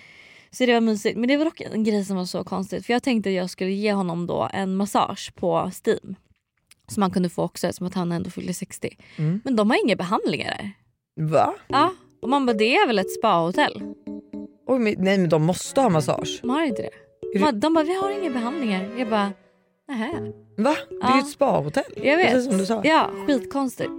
Så 0.51 0.65
det 0.65 0.73
var 0.73 0.81
mysigt. 0.81 1.17
Men 1.17 1.27
det 1.27 1.37
var 1.37 1.45
dock 1.45 1.61
en 1.61 1.83
grej 1.83 2.05
som 2.05 2.17
var 2.17 2.25
så 2.25 2.43
konstigt. 2.43 2.85
För 2.85 2.93
jag 2.93 3.03
tänkte 3.03 3.29
att 3.29 3.35
jag 3.35 3.49
skulle 3.49 3.71
ge 3.71 3.93
honom 3.93 4.27
då 4.27 4.49
en 4.53 4.75
massage 4.75 5.31
på 5.35 5.71
Steam. 5.85 6.15
Som 6.93 7.01
han 7.01 7.11
kunde 7.11 7.29
få 7.29 7.43
också 7.43 7.67
eftersom 7.67 7.87
att 7.87 7.93
han 7.93 8.11
ändå 8.11 8.29
fyllde 8.29 8.53
60. 8.53 8.97
Mm. 9.17 9.41
Men 9.43 9.55
de 9.55 9.69
har 9.69 9.85
inga 9.85 9.95
behandlingar 9.95 10.49
där. 10.57 10.71
Va? 11.29 11.53
Ja. 11.67 11.93
Och 12.21 12.29
man 12.29 12.45
bara 12.45 12.53
det 12.53 12.75
är 12.75 12.87
väl 12.87 12.99
ett 12.99 13.11
spahotell? 13.13 13.81
Oj, 14.67 14.79
men, 14.79 14.95
nej 14.97 15.17
men 15.17 15.29
de 15.29 15.43
måste 15.45 15.81
ha 15.81 15.89
massage. 15.89 16.39
De 16.41 16.49
har 16.49 16.63
inte 16.63 16.81
det. 16.81 16.89
De, 17.33 17.39
bara- 17.39 17.51
de 17.51 17.73
bara 17.73 17.83
vi 17.83 17.95
har 18.01 18.19
inga 18.21 18.29
behandlingar. 18.29 18.89
Jag 18.97 19.09
bara 19.09 19.31
nähä. 19.87 20.11
Va? 20.57 20.75
Det 20.89 21.05
är 21.07 21.13
ju 21.15 21.19
ett 21.19 21.29
spahotell. 21.29 21.83
Jag 21.95 22.17
vet. 22.17 22.31
Precis 22.31 22.49
som 22.49 22.57
du 22.57 22.65
sa. 22.65 22.81
Ja 22.83 23.09
skitkonstigt. 23.27 23.91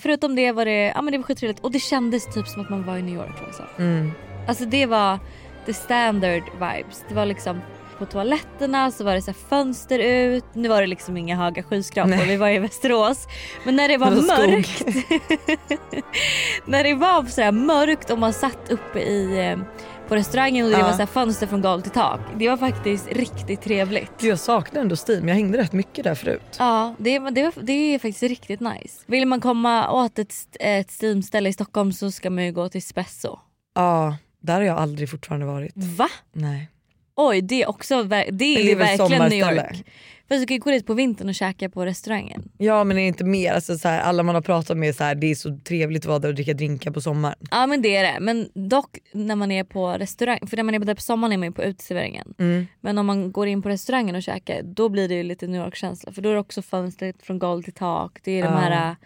Förutom 0.00 0.34
det 0.36 0.52
var 0.52 0.64
det, 0.64 0.84
ja, 0.94 1.02
men 1.02 1.12
det 1.12 1.18
var 1.18 1.24
skittrevligt 1.24 1.60
och 1.60 1.70
det 1.70 1.78
kändes 1.78 2.34
typ 2.34 2.46
som 2.48 2.62
att 2.62 2.70
man 2.70 2.86
var 2.86 2.96
i 2.96 3.02
New 3.02 3.14
York. 3.14 3.42
Alltså, 3.46 3.62
Mm. 3.78 4.10
alltså 4.48 4.64
det 4.64 4.86
var 4.86 5.18
the 5.66 5.74
standard 5.74 6.42
vibes. 6.52 7.04
Det 7.08 7.14
var 7.14 7.26
liksom 7.26 7.60
på 8.00 8.06
toaletterna 8.06 8.90
så 8.90 9.04
var 9.04 9.14
det 9.14 9.22
så 9.22 9.32
fönster 9.32 9.98
ut. 9.98 10.44
Nu 10.52 10.68
var 10.68 10.80
det 10.80 10.86
liksom 10.86 11.16
inga 11.16 11.36
höga 11.36 11.62
skyskrapor, 11.62 12.26
vi 12.26 12.36
var 12.36 12.48
i 12.48 12.58
Västerås. 12.58 13.26
Men 13.64 13.76
när 13.76 13.88
det 13.88 13.96
var, 13.96 14.10
Det 14.10 14.16
var 14.16 14.22
mörkt. 14.46 14.84
när 16.66 16.84
det 16.84 16.94
var 16.94 17.24
så 17.24 17.52
mörkt 17.52 18.10
och 18.10 18.18
man 18.18 18.32
satt 18.32 18.70
uppe 18.70 19.00
i, 19.00 19.48
eh, 19.50 19.58
på 20.08 20.16
restaurangen 20.16 20.64
och 20.66 20.72
det 20.72 20.78
Ja. 20.78 20.84
var 20.84 20.92
så 20.92 20.98
här 20.98 21.06
fönster 21.06 21.46
från 21.46 21.60
golv 21.62 21.80
till 21.80 21.90
tak. 21.90 22.20
Det 22.36 22.48
var 22.48 22.56
faktiskt 22.56 23.08
riktigt 23.12 23.62
trevligt. 23.62 24.22
Jag 24.22 24.38
saknar 24.38 24.80
ändå 24.80 24.96
Steam, 25.08 25.28
jag 25.28 25.34
hängde 25.34 25.58
rätt 25.58 25.72
mycket 25.72 26.04
där 26.04 26.14
förut. 26.14 26.56
Ja, 26.58 26.94
det, 26.98 27.18
det, 27.18 27.42
var, 27.42 27.52
det 27.62 27.72
är 27.72 27.98
faktiskt 27.98 28.22
riktigt 28.22 28.60
nice. 28.60 29.02
Vill 29.06 29.26
man 29.26 29.40
komma 29.40 29.90
åt 29.90 30.18
ett, 30.18 30.34
ett 30.60 30.90
Steam-ställe 31.02 31.48
i 31.48 31.52
Stockholm 31.52 31.92
så 31.92 32.10
ska 32.10 32.30
man 32.30 32.44
ju 32.44 32.52
gå 32.52 32.68
till 32.68 32.82
Spesso. 32.82 33.38
Ja, 33.74 34.16
där 34.42 34.54
har 34.54 34.62
jag 34.62 34.78
aldrig 34.78 35.10
fortfarande 35.10 35.46
varit. 35.46 35.72
Va? 35.76 36.08
Nej. 36.32 36.68
Oj, 37.16 37.40
det 37.40 37.62
är 37.62 37.68
också 37.68 38.02
det 38.02 38.16
är, 38.16 38.24
ju 38.24 38.36
det 38.36 38.72
är 38.72 38.76
väl 38.76 38.98
verkligen 38.98 39.28
New. 39.28 39.54
York. 39.54 39.84
För 40.28 40.36
du 40.36 40.46
kan 40.46 40.54
ju 40.54 40.60
gå 40.60 40.70
dit 40.70 40.86
på 40.86 40.94
vintern 40.94 41.28
och 41.28 41.34
käka 41.34 41.68
på 41.68 41.86
restaurangen. 41.86 42.50
Ja 42.58 42.84
men 42.84 42.96
är 42.96 43.00
det 43.00 43.08
inte 43.08 43.24
mer, 43.24 43.52
alltså, 43.52 43.78
så 43.78 43.88
här, 43.88 44.00
alla 44.00 44.22
man 44.22 44.34
har 44.34 44.42
pratat 44.42 44.76
med 44.76 44.94
så 44.94 45.04
här, 45.04 45.14
det 45.14 45.26
är 45.26 45.34
så 45.34 45.58
trevligt 45.64 46.02
att 46.02 46.08
vara 46.08 46.18
där 46.18 46.28
och 46.28 46.34
dricka 46.34 46.54
drinkar 46.54 46.90
på 46.90 47.00
sommaren. 47.00 47.38
Ja 47.50 47.66
men 47.66 47.82
det 47.82 47.96
är 47.96 48.12
det. 48.12 48.20
Men 48.20 48.48
dock 48.54 48.98
när 49.12 49.36
man 49.36 49.50
är 49.50 49.64
på 49.64 49.88
restaurang, 49.88 50.38
för 50.46 50.56
när 50.56 50.64
man 50.64 50.74
är 50.74 50.78
där 50.78 50.94
på 50.94 51.00
sommaren 51.00 51.32
är 51.32 51.36
man 51.36 51.48
ju 51.48 51.52
på 51.52 51.62
uteserveringen. 51.62 52.34
Mm. 52.38 52.66
Men 52.80 52.98
om 52.98 53.06
man 53.06 53.32
går 53.32 53.46
in 53.48 53.62
på 53.62 53.68
restaurangen 53.68 54.14
och 54.16 54.22
käkar 54.22 54.62
då 54.62 54.88
blir 54.88 55.08
det 55.08 55.14
ju 55.14 55.22
lite 55.22 55.46
New 55.46 55.64
York 55.64 55.76
känsla. 55.76 56.12
För 56.12 56.22
då 56.22 56.28
är 56.28 56.34
det 56.34 56.40
också 56.40 56.62
fönstret 56.62 57.22
från 57.22 57.38
golv 57.38 57.62
till 57.62 57.72
tak. 57.72 58.18
Det 58.24 58.40
är 58.40 58.42
de 58.42 58.52
här 58.52 58.96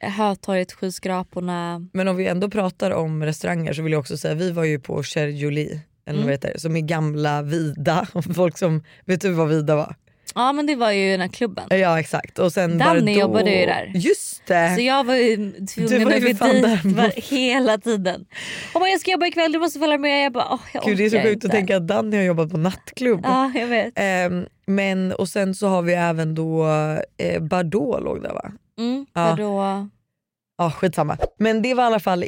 Hötorget, 0.00 0.72
skyskraporna. 0.72 1.88
Men 1.92 2.08
om 2.08 2.16
vi 2.16 2.26
ändå 2.26 2.50
pratar 2.50 2.90
om 2.90 3.24
restauranger 3.24 3.72
så 3.72 3.82
vill 3.82 3.92
jag 3.92 4.00
också 4.00 4.16
säga 4.16 4.34
vi 4.34 4.50
var 4.50 4.64
ju 4.64 4.80
på 4.80 5.02
Cher 5.02 5.26
Eller 6.06 6.22
vad 6.22 6.30
heter 6.30 6.52
det, 6.52 6.60
som 6.60 6.76
är 6.76 6.80
gamla 6.80 7.42
Vida. 7.42 8.06
Folk 8.34 8.58
som, 8.58 8.84
vet 9.04 9.20
du 9.20 9.30
vad 9.30 9.48
Vida 9.48 9.76
var? 9.76 9.94
Ja 10.34 10.52
men 10.52 10.66
det 10.66 10.76
var 10.76 10.90
ju 10.90 11.10
den 11.10 11.20
här 11.20 11.28
klubben. 11.28 11.64
Ja 11.70 12.00
exakt. 12.00 12.38
Och 12.38 12.52
sen 12.52 12.78
Danny 12.78 13.00
Bardot. 13.00 13.20
jobbade 13.20 13.50
ju 13.50 13.66
där. 13.66 13.92
Just 13.94 14.46
det! 14.46 14.74
Så 14.76 14.80
jag 14.82 15.04
var 15.04 15.14
ju 15.14 15.36
tvungen 15.66 16.06
att 16.06 16.12
gå 16.12 16.18
dit 16.18 16.40
var, 16.40 17.30
hela 17.30 17.78
tiden. 17.78 18.24
Hon 18.72 18.80
bara 18.80 18.90
jag 18.90 19.00
ska 19.00 19.10
jobba 19.10 19.26
ikväll, 19.26 19.52
du 19.52 19.58
måste 19.58 19.78
följa 19.78 19.98
med. 19.98 20.24
Jag 20.24 20.32
bara 20.32 20.48
åh 20.52 20.60
jag 20.74 20.84
Gud, 20.84 20.98
det 20.98 21.04
är 21.04 21.10
så 21.10 21.20
sjukt 21.20 21.44
att 21.44 21.50
tänka 21.50 21.76
att 21.76 21.86
Danny 21.86 22.16
har 22.16 22.24
jobbat 22.24 22.50
på 22.50 22.56
nattklubb. 22.56 23.20
Ja 23.24 23.52
jag 23.54 23.66
vet. 23.66 23.92
Ehm, 23.96 24.46
men 24.66 25.12
och 25.12 25.28
sen 25.28 25.54
så 25.54 25.68
har 25.68 25.82
vi 25.82 25.92
även 25.94 26.34
då 26.34 26.66
eh, 27.18 27.42
Bardot 27.42 28.02
låg 28.02 28.22
där 28.22 28.32
va? 28.32 28.52
Mm, 28.78 29.06
Ja. 29.12 29.30
vadå? 29.30 29.88
Ja 30.58 30.70
skitsamma. 30.70 31.18
Men 31.38 31.62
det 31.62 31.74
var 31.74 31.82
i 31.84 31.86
alla 31.86 32.00
fall 32.00 32.24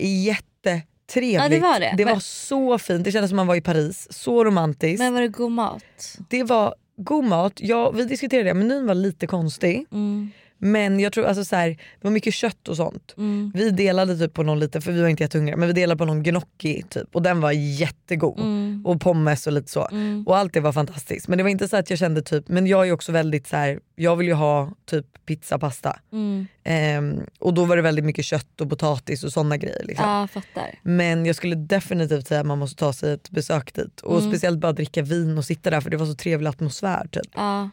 jättetrevligt. 1.17 1.43
Ja, 1.43 1.49
det 1.49 1.61
var 1.61 1.81
det. 1.81 1.95
Det 1.97 2.05
var 2.05 2.13
Men- 2.13 2.21
så 2.21 2.79
fint, 2.79 3.05
det 3.05 3.13
kändes 3.13 3.31
som 3.31 3.37
man 3.37 3.47
var 3.47 3.55
i 3.55 3.61
Paris. 3.61 4.07
Så 4.11 4.45
romantiskt. 4.45 4.99
Men 4.99 5.15
var 5.15 5.21
det 5.21 5.29
god 5.29 5.53
mat? 5.53 5.83
Det 6.29 6.43
var 6.43 6.75
god 6.97 7.25
mat, 7.25 7.53
ja, 7.57 7.91
vi 7.91 8.05
diskuterade 8.05 8.49
det, 8.51 8.55
menyn 8.55 8.87
var 8.87 8.95
lite 8.95 9.27
konstig. 9.27 9.87
Mm, 9.93 10.31
Men 10.61 11.01
jag 11.01 11.13
tror 11.13 11.25
alltså 11.27 11.45
så 11.45 11.57
här, 11.57 11.69
det 11.69 11.77
var 12.03 12.11
mycket 12.11 12.35
kött 12.35 12.69
och 12.69 12.77
sånt. 12.77 13.15
mm, 13.17 13.53
Vi 13.55 13.71
delade 13.71 14.19
typ 14.19 14.35
på 14.35 14.43
någon 14.43 14.61
liten, 14.61 14.83
för 14.83 14.93
vi 14.93 15.01
var 15.01 15.09
inte 15.09 15.23
jättehungriga, 15.23 15.57
men 15.57 15.67
vi 15.69 15.73
delade 15.75 15.99
på 15.99 16.05
någon 16.05 16.23
gnocchi 16.23 16.83
typ 16.89 17.09
och 17.17 17.23
den 17.23 17.41
var 17.41 17.53
jättegod. 17.53 18.41
mm, 18.41 18.68
Och 18.85 19.01
pommes 19.01 19.47
och 19.47 19.53
lite 19.53 19.71
så. 19.71 19.89
mm. 19.89 20.25
Och 20.27 20.37
allt 20.37 20.53
det 20.53 20.61
var 20.61 20.73
fantastiskt. 20.73 21.29
Men 21.29 21.39
det 21.39 21.45
var 21.45 21.51
inte 21.51 21.69
så 21.69 21.77
att 21.77 21.91
jag 21.91 21.99
kände 21.99 22.23
typ, 22.23 22.49
men 22.49 22.67
jag 22.67 22.89
är 22.89 22.93
också 22.93 23.13
väldigt 23.13 23.47
så 23.47 23.57
här, 23.57 23.81
jag 23.97 24.17
vill 24.17 24.27
ju 24.27 24.33
ha 24.35 24.71
typ 24.85 25.07
pizza, 25.27 25.59
pasta. 25.59 25.99
Mm. 26.13 26.47
Ehm, 26.65 27.21
och 27.39 27.55
då 27.55 27.65
var 27.65 27.77
det 27.77 27.83
väldigt 27.83 28.05
mycket 28.05 28.25
kött 28.25 28.61
och 28.61 28.71
potatis 28.71 29.25
och 29.25 29.33
såna 29.33 29.57
grejer. 29.57 29.85
Liksom. 29.85 30.29
Fattar. 30.29 30.79
Men 30.83 31.27
jag 31.27 31.37
skulle 31.37 31.55
definitivt 31.55 32.27
säga 32.29 32.41
att 32.41 32.47
man 32.47 32.59
måste 32.59 32.77
ta 32.77 32.93
sig 32.93 33.13
ett 33.13 33.31
besök 33.31 33.75
dit. 33.75 34.01
Och 34.01 34.19
Mm. 34.19 34.31
speciellt 34.31 34.59
bara 34.59 34.73
dricka 34.73 35.03
vin 35.03 35.39
och 35.39 35.45
sitta 35.45 35.71
där 35.71 35.81
för 35.81 35.91
det 35.91 35.97
var 35.97 36.07
så 36.07 36.15
trevlig 36.15 36.49
atmosfär. 36.49 37.09
Typ. 37.13 37.27
Ja. 37.35 37.71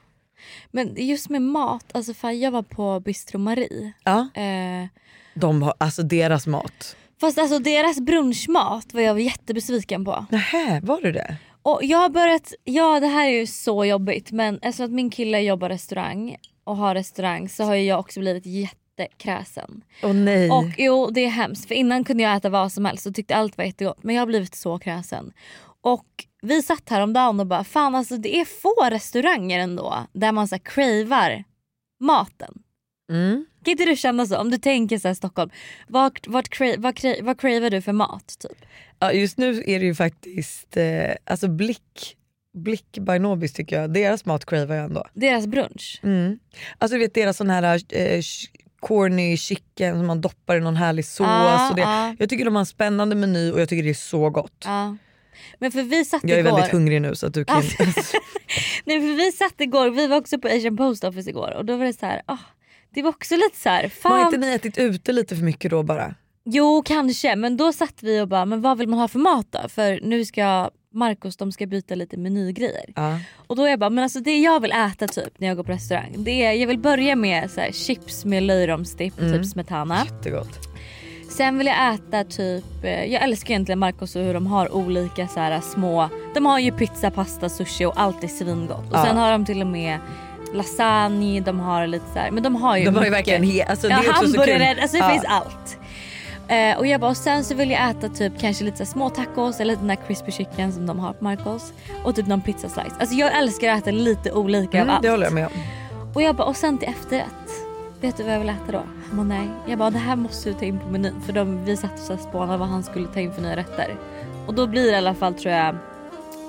Men 0.71 0.95
just 0.97 1.29
med 1.29 1.41
mat, 1.41 1.85
alltså 1.91 2.13
fan 2.13 2.39
jag 2.39 2.51
var 2.51 2.63
på 2.63 2.99
Bistro 2.99 3.37
Marie. 3.37 3.93
Ja. 4.03 4.19
Eh, 4.35 4.87
De 5.33 5.61
har, 5.61 5.73
alltså 5.77 6.03
deras 6.03 6.47
mat. 6.47 6.95
Fast 7.19 7.37
alltså 7.37 7.59
deras 7.59 7.99
brunchmat 7.99 8.93
var 8.93 9.01
jag 9.01 9.19
jättebesviken 9.19 10.05
på. 10.05 10.25
Nähä, 10.31 10.79
var 10.83 11.01
det 11.01 11.11
det? 11.11 11.37
Och 11.61 11.79
jag 11.83 11.97
har 11.97 12.09
börjat, 12.09 12.53
ja 12.63 12.99
det 12.99 13.07
här 13.07 13.25
är 13.27 13.39
ju 13.39 13.47
så 13.47 13.85
jobbigt 13.85 14.31
men 14.31 14.59
eftersom 14.61 14.85
att 14.85 14.91
min 14.91 15.09
kille 15.09 15.39
jobbar 15.39 15.69
restaurang 15.69 16.37
och 16.63 16.77
har 16.77 16.95
restaurang 16.95 17.49
så 17.49 17.63
har 17.63 17.75
ju 17.75 17.83
jag 17.83 17.99
också 17.99 18.19
blivit 18.19 18.45
jättekräsen. 18.45 19.83
Åh 20.03 20.13
nej. 20.13 20.49
Och 20.49 20.65
jo 20.77 21.09
det 21.11 21.25
är 21.25 21.29
hemskt 21.29 21.67
för 21.67 21.75
innan 21.75 22.03
kunde 22.03 22.23
jag 22.23 22.35
äta 22.35 22.49
vad 22.49 22.71
som 22.71 22.85
helst 22.85 23.05
och 23.05 23.15
tyckte 23.15 23.35
allt 23.35 23.57
var 23.57 23.65
jättegott 23.65 24.03
men 24.03 24.15
jag 24.15 24.21
har 24.21 24.27
blivit 24.27 24.55
så 24.55 24.79
kräsen. 24.79 25.33
Och 25.81 26.25
vi 26.41 26.61
satt 26.61 26.89
häromdagen 26.89 27.39
och 27.39 27.47
bara 27.47 27.63
fan 27.63 27.95
alltså 27.95 28.17
det 28.17 28.39
är 28.39 28.45
få 28.45 28.89
restauranger 28.89 29.59
ändå 29.59 30.07
där 30.13 30.31
man 30.31 30.47
så 30.47 30.55
här 30.55 30.61
cravar 30.63 31.43
maten. 31.99 32.53
Mm. 33.11 33.45
Kan 33.65 33.71
inte 33.71 33.85
du 33.85 33.95
känna 33.95 34.25
så? 34.25 34.37
Om 34.37 34.51
du 34.51 34.57
tänker 34.57 34.97
så 34.97 35.07
här 35.07 35.15
Stockholm, 35.15 35.49
vad, 35.87 36.19
vad, 36.27 36.47
cra- 36.47 36.75
vad, 36.77 36.95
cra- 36.97 37.23
vad 37.23 37.39
cravar 37.39 37.69
du 37.69 37.81
för 37.81 37.93
mat? 37.93 38.35
Typ? 38.39 38.65
Ja, 38.99 39.11
just 39.11 39.37
nu 39.37 39.63
är 39.67 39.79
det 39.79 39.85
ju 39.85 39.95
faktiskt 39.95 40.77
eh, 40.77 41.11
alltså 41.25 41.47
Blick, 41.47 42.15
Blick 42.53 42.97
by 42.99 43.19
Nobis 43.19 43.53
tycker 43.53 43.81
jag, 43.81 43.93
deras 43.93 44.25
mat 44.25 44.45
cravar 44.45 44.75
jag 44.75 44.85
ändå. 44.85 45.03
Deras 45.13 45.47
brunch. 45.47 45.99
Mm. 46.03 46.39
Alltså 46.77 46.95
du 46.97 47.01
vet 47.03 47.13
deras 47.13 47.37
sån 47.37 47.49
här 47.49 47.81
eh, 47.89 48.21
corny 48.79 49.37
chicken 49.37 49.97
som 49.97 50.07
man 50.07 50.21
doppar 50.21 50.57
i 50.57 50.59
någon 50.59 50.75
härlig 50.75 51.05
sås. 51.05 51.27
Ja, 51.27 51.69
och 51.69 51.75
det. 51.75 51.81
ja. 51.81 52.15
Jag 52.19 52.29
tycker 52.29 52.45
de 52.45 52.55
har 52.55 52.59
en 52.59 52.65
spännande 52.65 53.15
meny 53.15 53.51
och 53.51 53.61
jag 53.61 53.69
tycker 53.69 53.83
det 53.83 53.89
är 53.89 53.93
så 53.93 54.29
gott. 54.29 54.63
Ja. 54.65 54.97
Men 55.59 55.71
för 55.71 55.83
vi 55.83 56.05
satt 56.05 56.23
Jag 56.23 56.31
är 56.31 56.39
igår... 56.39 56.51
väldigt 56.51 56.71
hungrig 56.71 57.01
nu 57.01 57.15
så 57.15 57.27
att 57.27 57.33
du 57.33 57.45
kan... 57.45 57.63
Nej 58.85 59.01
för 59.01 59.15
vi 59.17 59.31
satt 59.31 59.61
igår, 59.61 59.89
vi 59.89 60.07
var 60.07 60.17
också 60.17 60.39
på 60.39 60.47
Asian 60.47 60.77
Post 60.77 61.03
Office 61.03 61.29
igår 61.29 61.53
och 61.57 61.65
då 61.65 61.77
var 61.77 61.85
det 61.85 61.93
så 61.93 62.05
här, 62.05 62.21
ah, 62.25 62.37
det 62.95 63.01
var 63.01 63.09
också 63.09 63.35
lite 63.35 63.57
så 63.57 63.69
här, 63.69 63.81
Har 63.83 63.89
fan. 63.89 64.25
inte 64.25 64.37
ni 64.37 64.47
ätit 64.55 64.77
ute 64.77 65.11
lite 65.11 65.35
för 65.35 65.43
mycket 65.43 65.71
då 65.71 65.83
bara? 65.83 66.15
Jo 66.45 66.81
kanske 66.85 67.35
men 67.35 67.57
då 67.57 67.73
satt 67.73 68.03
vi 68.03 68.21
och 68.21 68.27
bara, 68.27 68.45
men 68.45 68.61
vad 68.61 68.77
vill 68.77 68.87
man 68.87 68.99
ha 68.99 69.07
för 69.07 69.19
mat 69.19 69.47
då? 69.49 69.69
För 69.69 69.99
nu 70.03 70.25
ska 70.25 70.69
Marcos 70.93 71.37
de 71.37 71.51
ska 71.51 71.65
byta 71.65 71.95
lite 71.95 72.17
menygrejer. 72.17 72.93
Ja. 72.95 73.19
Och 73.47 73.55
då 73.55 73.63
är 73.63 73.69
jag 73.69 73.79
bara, 73.79 73.89
men 73.89 74.03
alltså 74.03 74.19
det 74.19 74.39
jag 74.41 74.59
vill 74.59 74.71
äta 74.71 75.07
typ 75.07 75.39
när 75.39 75.47
jag 75.47 75.57
går 75.57 75.63
på 75.63 75.71
restaurang, 75.71 76.15
det 76.17 76.45
är, 76.45 76.51
jag 76.51 76.67
vill 76.67 76.79
börja 76.79 77.15
med 77.15 77.51
så 77.51 77.61
här, 77.61 77.71
chips 77.71 78.25
med 78.25 78.43
löjromsdipp, 78.43 79.19
Mm. 79.19 79.33
typ 79.33 79.45
smetana. 79.51 80.05
Jättegott. 80.05 80.59
Sen 81.29 81.57
vill 81.57 81.67
jag 81.67 81.93
äta 81.93 82.23
typ, 82.23 82.83
eh, 82.83 83.03
jag 83.13 83.23
älskar 83.23 83.51
egentligen 83.51 83.79
Marcos 83.79 84.15
och 84.15 84.21
hur 84.23 84.33
de 84.33 84.47
har 84.47 84.75
olika 84.75 85.27
så 85.27 85.39
här 85.39 85.61
små, 85.61 86.09
de 86.33 86.45
har 86.45 86.59
ju 86.59 86.71
pizza, 86.71 87.11
pasta, 87.11 87.49
sushi 87.49 87.85
och 87.85 88.01
allt 88.01 88.23
är 88.23 88.27
svingott. 88.27 88.89
Och 88.91 88.97
Ja. 88.97 89.05
sen 89.05 89.17
har 89.17 89.31
de 89.31 89.45
till 89.45 89.61
och 89.61 89.67
med 89.67 89.99
lasagne, 90.55 91.39
de 91.41 91.59
har 91.59 91.87
lite 91.87 92.05
så 92.13 92.19
här, 92.19 92.31
men 92.31 92.43
de 92.43 92.55
har 92.55 92.77
ju 92.77 92.85
De 92.85 92.95
har 92.95 93.03
ju 93.05 93.09
verkligen 93.09 93.43
he- 93.43 93.65
alltså, 93.69 93.87
det 93.87 93.93
ja, 93.93 94.03
är 94.09 94.13
hamburgare, 94.13 94.81
alltså 94.81 94.97
det 94.97 95.03
Ja. 95.03 95.09
finns 95.09 95.25
allt. 95.27 95.77
Eh, 96.47 96.77
och 96.77 96.87
jag 96.87 97.01
bara, 97.01 97.11
och 97.11 97.17
sen 97.17 97.43
så 97.43 97.55
vill 97.55 97.71
jag 97.71 97.89
äta 97.89 98.09
typ 98.09 98.33
kanske 98.39 98.63
lite 98.63 98.77
så 98.77 98.85
små 98.85 99.09
tacos 99.09 99.59
eller 99.59 99.75
den 99.75 99.87
där 99.87 99.97
crispy 100.07 100.31
chicken 100.31 100.71
som 100.73 100.85
de 100.85 100.99
har 100.99 101.13
på 101.13 101.23
Marcos. 101.23 101.73
Och 102.03 102.15
typ 102.15 102.27
någon 102.27 102.41
pizza 102.41 102.69
slice. 102.69 102.91
Alltså 102.99 103.15
jag 103.15 103.37
älskar 103.37 103.69
att 103.69 103.81
äta 103.81 103.91
lite 103.91 104.31
olika 104.31 104.77
av 104.77 104.83
Mm, 104.83 104.95
allt. 104.95 105.03
det 105.03 105.09
håller 105.09 105.23
jag 105.25 105.33
med 105.33 105.45
om. 105.45 105.51
Och 106.13 106.21
jag 106.21 106.35
bara, 106.35 106.43
och 106.47 106.55
sen 106.55 106.77
till 106.77 106.89
efterrätt. 106.89 107.25
Vet 108.01 108.17
du 108.17 108.23
vad 108.23 108.33
jag 108.33 108.39
vill 108.39 108.49
äta 108.49 108.71
då? 108.71 108.81
Han 109.07 109.17
bara, 109.17 109.23
nej. 109.23 109.49
Jag 109.67 109.79
bara, 109.79 109.89
det 109.89 109.97
här 109.99 110.15
måste 110.15 110.49
du 110.49 110.53
ta 110.55 110.65
in 110.65 110.79
på 110.79 110.87
menyn. 110.87 111.21
För 111.25 111.33
de, 111.33 111.65
vi 111.65 111.77
satt 111.77 112.09
och 112.09 112.19
spånade 112.19 112.57
vad 112.57 112.67
han 112.67 112.83
skulle 112.83 113.07
ta 113.07 113.19
in 113.19 113.33
för 113.33 113.41
nya 113.41 113.55
rätter. 113.55 113.95
Och 114.47 114.53
då 114.53 114.67
blir 114.67 114.83
det 114.85 114.91
i 114.91 114.95
alla 114.95 115.13
fall 115.13 115.33
tror 115.33 115.53
jag 115.53 115.75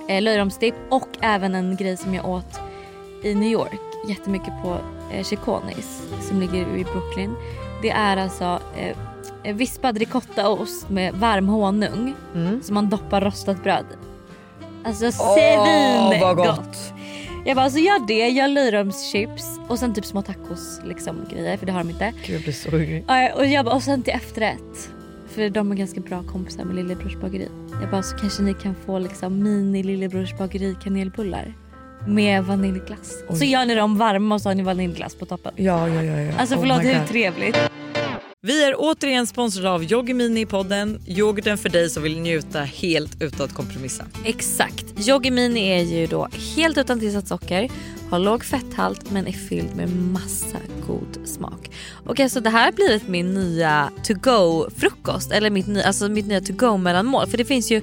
eh, 0.09 0.23
löjromsdipp 0.23 0.75
och 0.91 1.09
även 1.21 1.55
en 1.55 1.77
grej 1.77 1.97
som 1.97 2.15
jag 2.15 2.29
åt 2.29 2.61
i 3.23 3.35
New 3.35 3.49
York 3.49 3.81
jättemycket 4.09 4.53
på 4.63 4.77
eh, 5.13 5.25
Chiconis 5.25 6.03
som 6.29 6.41
ligger 6.41 6.77
i 6.77 6.85
Brooklyn. 6.85 7.35
Det 7.83 7.91
är 7.91 8.17
alltså 8.17 8.61
eh, 8.77 9.55
vispad 9.57 9.99
ricottaost 9.99 10.91
med 10.91 11.15
varm 11.15 11.49
honung 11.49 12.15
Mm. 12.35 12.63
som 12.63 12.75
man 12.75 12.89
doppar 12.91 13.21
rostat 13.21 13.63
bröd 13.63 13.85
i. 13.91 13.97
Alltså 14.89 15.07
Åh, 15.23 16.21
vad 16.21 16.37
gott. 16.37 16.93
Jag 17.47 17.57
bara, 17.57 17.65
alltså 17.65 17.79
gör 17.79 18.07
det, 18.07 18.29
gör 18.29 18.49
löjromschips 18.49 19.45
och 19.69 19.79
sen 19.79 19.95
typ 19.95 20.05
små 20.05 20.23
tacos 20.23 20.81
liksom 20.85 21.17
grejer 21.31 21.57
för 21.57 21.67
det 21.67 21.73
har 21.73 21.79
de 21.81 21.91
inte. 21.91 22.13
Gud 22.27 22.35
jag 22.37 22.43
blir 22.43 22.53
så 22.53 22.71
hungrig. 22.71 23.05
Och 23.37 23.47
jag 23.47 23.65
bara, 23.65 23.75
och 23.75 23.83
sen 23.83 24.03
till 24.03 24.13
efterrätt. 24.13 24.91
För 25.29 25.51
de 25.51 25.73
är 25.73 25.77
ganska 25.77 26.01
bra 26.01 26.23
kompisar 26.23 26.65
med 26.65 26.75
Lillebrors 26.77 27.17
bageri. 27.17 27.49
Jag 27.83 27.91
bara, 27.91 28.03
så 28.03 28.17
kanske 28.17 28.43
ni 28.43 28.55
kan 28.55 28.75
få 28.87 28.99
liksom 28.99 29.43
mini 29.43 29.83
Lillebrors 29.83 30.39
bageri 30.39 30.77
kanelbullar. 30.83 31.55
Med 32.07 32.45
vaniljglass. 32.45 33.13
Så 33.29 33.35
Oj. 33.35 33.51
gör 33.51 33.65
ni 33.65 33.75
dem 33.75 33.99
varma 33.99 34.35
och 34.35 34.41
så 34.41 34.49
har 34.49 34.55
ni 34.55 34.63
vaniljglass 34.63 35.15
på 35.15 35.27
toppen. 35.27 35.53
Ja, 35.57 35.89
ja, 35.89 36.03
ja. 36.03 36.21
ja. 36.21 36.33
Alltså 36.39 36.55
Oh 36.55 36.61
förlåt 36.61 36.83
my 36.83 36.93
hur 36.93 37.07
trevligt. 37.07 37.57
Vi 38.43 38.65
är 38.65 38.75
återigen 38.79 39.27
sponsrade 39.27 39.71
av 39.71 39.85
Yoggi 39.85 40.15
Mini 40.15 40.41
i 40.41 40.47
podden. 40.47 41.01
Yoghurten 41.07 41.59
för 41.59 41.69
dig 41.69 41.91
som 41.91 42.03
vill 42.03 42.21
njuta 42.21 42.61
helt 42.61 43.23
utan 43.23 43.47
att 43.47 43.55
kompromissa. 43.55 44.05
Exakt. 44.25 45.09
Yoggi 45.09 45.31
Mini 45.31 45.69
är 45.69 45.83
ju 45.83 46.07
då 46.07 46.29
helt 46.57 46.79
utan 46.79 47.01
tillsatt 47.01 47.29
socker, 47.29 47.71
har 48.11 48.19
låg 48.19 48.45
fetthalt 48.45 49.11
men 49.11 49.27
är 49.27 49.33
fylld 49.33 49.77
med 49.77 49.89
massa 49.89 50.59
god 50.87 51.29
smak. 51.29 51.71
Och 52.07 52.21
alltså 52.21 52.41
det 52.41 52.51
här 52.51 52.65
har 52.65 52.73
blivit 52.73 53.09
min 53.09 53.35
nya 53.35 53.91
to 54.05 54.15
go 54.15 54.71
frukost 54.77 55.33
eller 55.33 55.51
mitt, 55.51 55.67
ny, 55.67 55.81
alltså 55.81 56.09
mitt 56.09 56.27
nya 56.27 56.41
to 56.41 56.53
go 56.53 56.77
mellanmål 56.77 57.27
för 57.27 57.39
det 57.39 57.45
finns 57.45 57.71
ju 57.71 57.83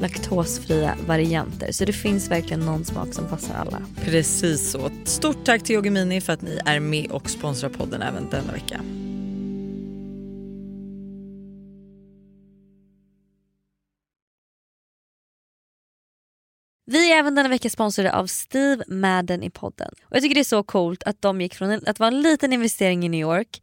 laktosfria 0.00 0.96
varianter. 1.06 1.72
Så 1.72 1.84
det 1.84 1.92
finns 1.92 2.30
verkligen 2.30 2.60
någon 2.60 2.84
smak 2.84 3.14
som 3.14 3.28
passar 3.28 3.54
alla. 3.54 3.82
Precis 4.04 4.70
så. 4.70 4.90
Stort 5.04 5.44
tack 5.44 5.62
till 5.62 5.74
Yoggi 5.74 5.90
Mini 5.90 6.20
för 6.20 6.32
att 6.32 6.42
ni 6.42 6.60
är 6.64 6.80
med 6.80 7.10
och 7.10 7.30
sponsrar 7.30 7.70
podden 7.70 8.02
även 8.02 8.30
denna 8.30 8.52
vecka. 8.52 8.80
Vi 16.88 17.12
är 17.12 17.18
även 17.18 17.34
denna 17.34 17.48
vecka 17.48 17.70
sponsrade 17.70 18.12
av 18.12 18.26
Steve 18.26 18.84
Madden 18.88 19.42
i 19.42 19.50
podden. 19.50 19.90
Och 20.02 20.16
jag 20.16 20.22
tycker 20.22 20.34
det 20.34 20.40
är 20.40 20.44
så 20.44 20.62
coolt 20.62 21.02
att 21.02 21.22
de 21.22 21.40
gick 21.40 21.54
från 21.54 21.80
att 21.86 21.98
vara 21.98 22.08
en 22.08 22.22
liten 22.22 22.52
investering 22.52 23.04
i 23.04 23.08
New 23.08 23.20
York 23.20 23.62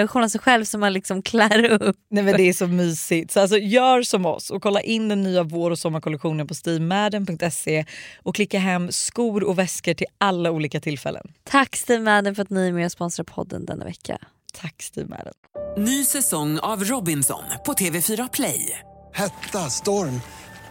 miniversion 0.01 0.23
av 0.23 0.27
sig 0.27 0.41
själv 0.41 0.65
som 0.65 0.79
man 0.79 0.93
liksom 0.93 1.21
klär 1.21 1.63
upp. 1.81 1.95
Nej 2.09 2.23
men 2.23 2.37
Det 2.37 2.49
är 2.49 2.53
så 2.53 2.67
mysigt. 2.67 3.31
Så 3.31 3.39
alltså, 3.39 3.57
gör 3.57 4.03
som 4.03 4.25
oss 4.25 4.49
och 4.49 4.61
kolla 4.61 4.81
in 4.81 5.09
den 5.09 5.23
nya 5.23 5.43
vår 5.43 5.71
och 5.71 5.79
sommarkollektionen 5.79 6.47
på 6.47 6.55
steamadden.se 6.55 7.85
och 8.23 8.35
klicka 8.35 8.59
hem 8.59 8.91
skor 8.91 9.43
och 9.43 9.57
väskor 9.59 9.93
till 9.93 10.07
alla 10.17 10.51
olika 10.51 10.79
tillfällen. 10.79 11.27
Tack 11.43 11.75
Steve 11.75 12.03
Madden 12.03 12.35
för 12.35 12.41
att 12.43 12.49
ni 12.49 12.67
är 12.67 12.71
med 12.71 12.85
och 12.85 12.91
sponsrar 12.91 13.23
podden 13.23 13.65
denna 13.65 13.85
vecka. 13.85 14.17
Tack 14.53 14.81
Steve 14.81 15.07
Madden. 15.07 15.33
Ny 15.77 16.05
säsong 16.05 16.59
av 16.59 16.83
Robinson 16.83 17.43
på 17.65 17.73
TV4 17.73 18.29
Play. 18.33 18.79
Hetta, 19.13 19.69
storm, 19.69 20.21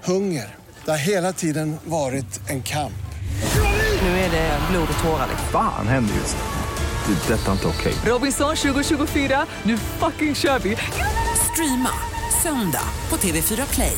hunger. 0.05 0.55
Det 0.85 0.91
har 0.91 0.99
hela 0.99 1.33
tiden 1.33 1.77
varit 1.85 2.51
en 2.51 2.63
kamp. 2.63 2.93
Nu 4.03 4.09
är 4.09 4.31
det 4.31 4.59
blod 4.71 4.89
och 4.93 5.05
tårar. 5.05 5.27
liksom. 5.29 5.49
Fan 5.53 5.87
händer 5.89 6.15
just 6.15 6.37
nu. 6.37 6.60
Det. 7.07 7.35
Detta 7.35 7.49
är 7.49 7.53
inte 7.53 7.67
okej. 7.69 7.95
Robinson 8.07 8.57
2024, 8.57 9.47
nu 9.63 9.77
fucking 9.77 10.35
kör 10.35 10.59
vi! 10.59 10.77
Streama 11.53 11.91
söndag 12.43 12.85
på 13.09 13.17
TV4 13.17 13.75
Play. 13.75 13.97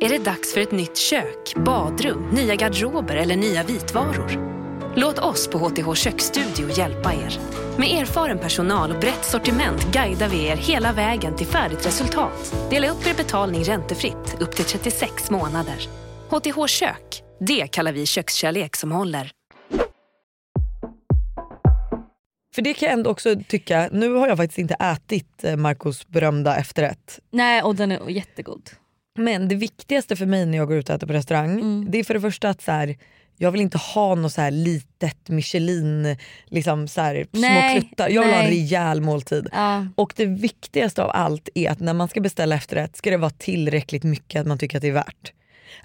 Är 0.00 0.08
det 0.08 0.18
dags 0.18 0.54
för 0.54 0.60
ett 0.60 0.72
nytt 0.72 0.96
kök, 0.96 1.54
badrum, 1.56 2.28
nya 2.32 2.54
garderober 2.54 3.16
eller 3.16 3.36
nya 3.36 3.62
vitvaror? 3.62 4.58
Låt 4.96 5.18
oss 5.18 5.48
på 5.48 5.58
HTH 5.58 5.94
Köksstudio 5.94 6.78
hjälpa 6.78 7.14
er. 7.14 7.38
Med 7.76 8.02
erfaren 8.02 8.38
personal 8.38 8.90
och 8.90 9.00
brett 9.00 9.24
sortiment 9.24 9.92
guidar 9.92 10.28
vi 10.28 10.46
er 10.46 10.56
hela 10.56 10.92
vägen 10.92 11.36
till 11.36 11.46
färdigt 11.46 11.86
resultat. 11.86 12.54
Dela 12.70 12.90
upp 12.90 13.06
er 13.06 13.14
betalning 13.14 13.64
räntefritt 13.64 14.36
upp 14.40 14.56
till 14.56 14.64
36 14.64 15.30
månader. 15.30 15.88
HTH 16.30 16.66
Kök, 16.66 17.22
det 17.40 17.66
kallar 17.66 17.92
vi 17.92 18.06
kökskärlek 18.06 18.76
som 18.76 18.92
håller. 18.92 19.37
För 22.58 22.62
det 22.62 22.74
kan 22.74 22.86
jag 22.88 22.92
ändå 22.98 23.10
också 23.10 23.36
tycka, 23.48 23.88
nu 23.92 24.14
har 24.14 24.28
jag 24.28 24.36
faktiskt 24.36 24.58
inte 24.58 24.74
ätit 24.74 25.44
eh, 25.44 25.56
Marcos 25.56 26.08
berömda 26.08 26.56
efterrätt. 26.56 27.20
Nej 27.30 27.62
och 27.62 27.74
den 27.74 27.92
är 27.92 28.10
jättegod. 28.10 28.70
Men 29.18 29.48
det 29.48 29.54
viktigaste 29.54 30.16
för 30.16 30.26
mig 30.26 30.46
när 30.46 30.58
jag 30.58 30.68
går 30.68 30.76
ut 30.76 30.88
och 30.88 30.94
äter 30.94 31.06
på 31.06 31.12
restaurang 31.12 31.50
Mm. 31.60 31.86
det 31.90 31.98
är 31.98 32.04
för 32.04 32.14
det 32.14 32.20
första 32.20 32.48
att 32.48 32.62
så 32.62 32.72
här, 32.72 32.96
jag 33.36 33.50
vill 33.50 33.60
inte 33.60 33.78
ha 33.78 34.14
något 34.14 34.32
så 34.32 34.40
här 34.40 34.50
litet 34.50 35.28
Michelin, 35.28 36.16
liksom 36.46 36.88
så 36.88 37.00
här, 37.00 37.26
små 37.32 37.40
Nej, 37.40 37.80
kluttar. 37.80 38.08
Jag 38.08 38.22
vill 38.22 38.32
ha 38.32 38.38
en 38.38 38.44
nej. 38.44 38.54
rejäl 38.54 39.00
måltid. 39.00 39.48
Ja. 39.52 39.86
Och 39.94 40.12
det 40.16 40.26
viktigaste 40.26 41.02
av 41.02 41.10
allt 41.14 41.48
är 41.54 41.70
att 41.70 41.80
när 41.80 41.94
man 41.94 42.08
ska 42.08 42.20
beställa 42.20 42.54
efterrätt 42.54 42.96
ska 42.96 43.10
det 43.10 43.16
vara 43.16 43.30
tillräckligt 43.30 44.04
mycket 44.04 44.40
att 44.40 44.46
man 44.46 44.58
tycker 44.58 44.78
att 44.78 44.82
det 44.82 44.88
är 44.88 44.92
värt. 44.92 45.32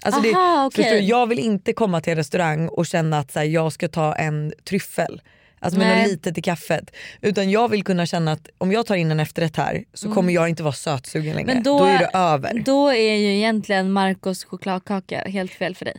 Alltså 0.02 0.20
det, 0.20 0.34
Aha, 0.34 0.70
förstår 0.74 0.92
du, 0.92 0.98
jag 1.00 1.26
vill 1.26 1.38
inte 1.38 1.72
komma 1.72 2.00
till 2.00 2.10
en 2.10 2.16
restaurang 2.16 2.68
och 2.68 2.86
känna 2.86 3.18
att 3.18 3.32
så 3.32 3.38
här, 3.38 3.46
jag 3.46 3.72
ska 3.72 3.88
ta 3.88 4.14
en 4.14 4.52
tryffel. 4.64 5.20
Alltså 5.64 5.78
med 5.78 5.98
något 5.98 6.08
litet 6.08 6.38
i 6.38 6.42
kaffet. 6.42 6.90
Utan 7.20 7.50
jag 7.50 7.68
vill 7.68 7.84
kunna 7.84 8.06
känna 8.06 8.32
att 8.32 8.48
om 8.58 8.72
jag 8.72 8.86
tar 8.86 8.94
in 8.94 9.10
en 9.10 9.20
efterrätt 9.20 9.56
här 9.56 9.84
så 9.94 10.12
kommer 10.12 10.32
jag 10.32 10.48
inte 10.48 10.62
vara 10.62 10.72
sötsugen 10.74 11.36
längre. 11.36 11.52
Mm. 11.52 11.54
Men 11.54 11.62
då, 11.62 11.78
då- 11.78 11.84
är 11.84 11.98
det 11.98 12.10
över. 12.18 12.62
Då 12.64 12.88
är 12.88 13.14
ju 13.14 13.36
egentligen 13.36 13.92
Marcos 13.92 14.44
chokladkaka 14.44 15.18
helt 15.26 15.52
fel 15.52 15.74
för 15.76 15.84
dig. 15.84 15.96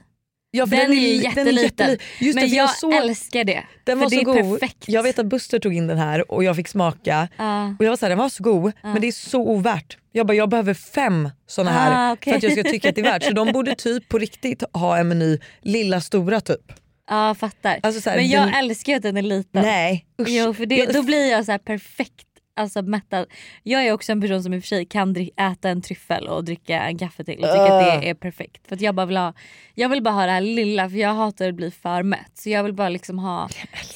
Ja, 0.51 0.67
för 0.67 0.75
den, 0.75 0.91
är 0.91 0.95
ju 0.95 1.01
li- 1.01 1.23
jätteliten. 1.23 1.87
jätteli- 1.89 1.99
Just 2.19 2.35
det, 2.35 2.41
men 2.41 2.49
för 2.49 2.55
jag 2.57 2.69
så, 2.69 2.91
älskar 2.91 3.43
det. 3.43 3.63
den 3.83 3.99
var 3.99 4.09
det 4.09 4.15
så 4.15 4.21
är 4.21 4.23
god. 4.25 4.59
perfekt. 4.59 4.83
Jag 4.87 5.03
vet 5.03 5.19
att 5.19 5.25
Buster 5.25 5.59
tog 5.59 5.73
in 5.75 5.87
den 5.87 5.97
här 5.97 6.31
och 6.31 6.43
jag 6.43 6.55
fick 6.55 6.67
smaka. 6.67 7.27
Ja. 7.37 7.75
Och 7.79 7.85
jag 7.85 7.89
var 7.89 7.97
såhär, 7.97 8.09
den 8.09 8.17
var 8.19 8.29
så 8.29 8.43
god 8.43 8.71
men 8.83 9.01
det 9.01 9.07
är 9.07 9.11
så 9.11 9.39
ovärt. 9.41 9.97
Jag 10.11 10.27
bara, 10.27 10.33
jag 10.33 10.49
behöver 10.49 10.73
fem 10.73 11.29
såna 11.47 11.71
här 11.71 12.09
Ah, 12.09 12.13
okej. 12.13 12.31
för 12.33 12.37
att 12.37 12.43
jag 12.43 12.51
ska 12.51 12.63
tycka 12.63 12.89
att 12.89 12.95
det 12.95 13.01
är 13.01 13.05
värt. 13.05 13.23
Så 13.23 13.31
de 13.31 13.51
borde 13.51 13.75
typ 13.75 14.09
på 14.09 14.17
riktigt 14.17 14.63
ha 14.73 14.97
en 14.97 15.07
meny 15.07 15.39
lilla 15.61 16.01
stora 16.01 16.41
typ. 16.41 16.71
Ja 17.09 17.35
fattar. 17.35 17.79
Alltså 17.83 18.01
så 18.01 18.09
här, 18.09 18.17
men 18.17 18.27
jag 18.29 18.47
den- 18.47 18.53
älskar 18.53 18.93
ju 18.93 18.97
att 18.97 19.03
den 19.03 19.17
är 19.17 19.21
liten. 19.21 19.61
Nej 19.61 20.05
usch. 20.21 20.27
Jo 20.29 20.53
för 20.53 20.65
det, 20.65 20.85
då 20.85 21.03
blir 21.03 21.31
jag 21.31 21.45
så 21.45 21.51
här 21.51 21.59
perfekt 21.59 22.27
alltså, 22.55 22.81
mättad. 22.81 23.25
Jag 23.63 23.85
är 23.85 23.91
också 23.91 24.11
en 24.11 24.21
person 24.21 24.43
som 24.43 24.53
i 24.53 24.59
och 24.59 24.61
för 24.61 24.67
sig 24.67 24.85
kan 24.85 25.15
äta 25.37 25.69
en 25.69 25.81
tryffel 25.81 26.27
och 26.27 26.43
dricka 26.43 26.79
en 26.79 26.97
kaffe 26.97 27.23
till 27.23 27.43
och 27.43 27.49
tycker 27.49 27.71
att 27.71 28.01
det 28.01 28.09
är 28.09 28.13
perfekt. 28.13 28.67
För 28.67 28.83
jag, 28.83 28.95
bara 28.95 29.05
vill 29.05 29.17
ha, 29.17 29.33
jag 29.73 29.89
vill 29.89 30.03
bara 30.03 30.13
ha 30.13 30.25
det 30.25 30.31
här 30.31 30.41
lilla 30.41 30.89
för 30.89 30.97
jag 30.97 31.13
hatar 31.13 31.49
att 31.49 31.55
bli 31.55 31.71
för 31.71 32.03
mätt. 32.03 32.31
Så 32.33 32.49
jag 32.49 32.63
vill 32.63 32.73
bara 32.73 32.89
liksom 32.89 33.19
ha 33.19 33.49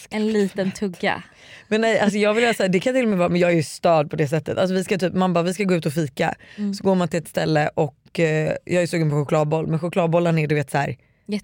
en 0.09 0.31
liten 0.31 0.71
tugga. 0.71 1.23
Men 1.67 1.81
nej, 1.81 1.99
alltså 1.99 2.17
jag 2.17 2.33
vill 2.33 2.45
här, 2.45 2.69
det 2.69 2.79
kan 2.79 2.93
till 2.93 3.03
och 3.03 3.09
med 3.09 3.17
vara, 3.17 3.29
men 3.29 3.41
jag 3.41 3.51
är 3.51 3.55
ju 3.55 3.63
störd 3.63 4.09
på 4.09 4.15
det 4.15 4.27
sättet. 4.27 4.57
Alltså 4.57 4.75
vi 4.75 4.83
ska 4.83 4.97
typ, 4.97 5.13
man 5.13 5.33
bara 5.33 5.43
vi 5.43 5.53
ska 5.53 5.63
gå 5.63 5.75
ut 5.75 5.85
och 5.85 5.93
fika. 5.93 6.35
Mm. 6.57 6.73
Så 6.73 6.83
går 6.83 6.95
man 6.95 7.07
till 7.07 7.19
ett 7.19 7.27
ställe 7.27 7.69
och 7.73 8.19
eh, 8.19 8.53
jag 8.65 8.83
är 8.83 8.87
sugen 8.87 9.09
på 9.09 9.15
chokladboll 9.15 9.67
men 9.67 9.79
chokladbollarna 9.79 10.41
är 10.41 10.47
du 10.47 10.55
vet 10.55 10.71
så 10.71 10.77
här, 10.77 10.97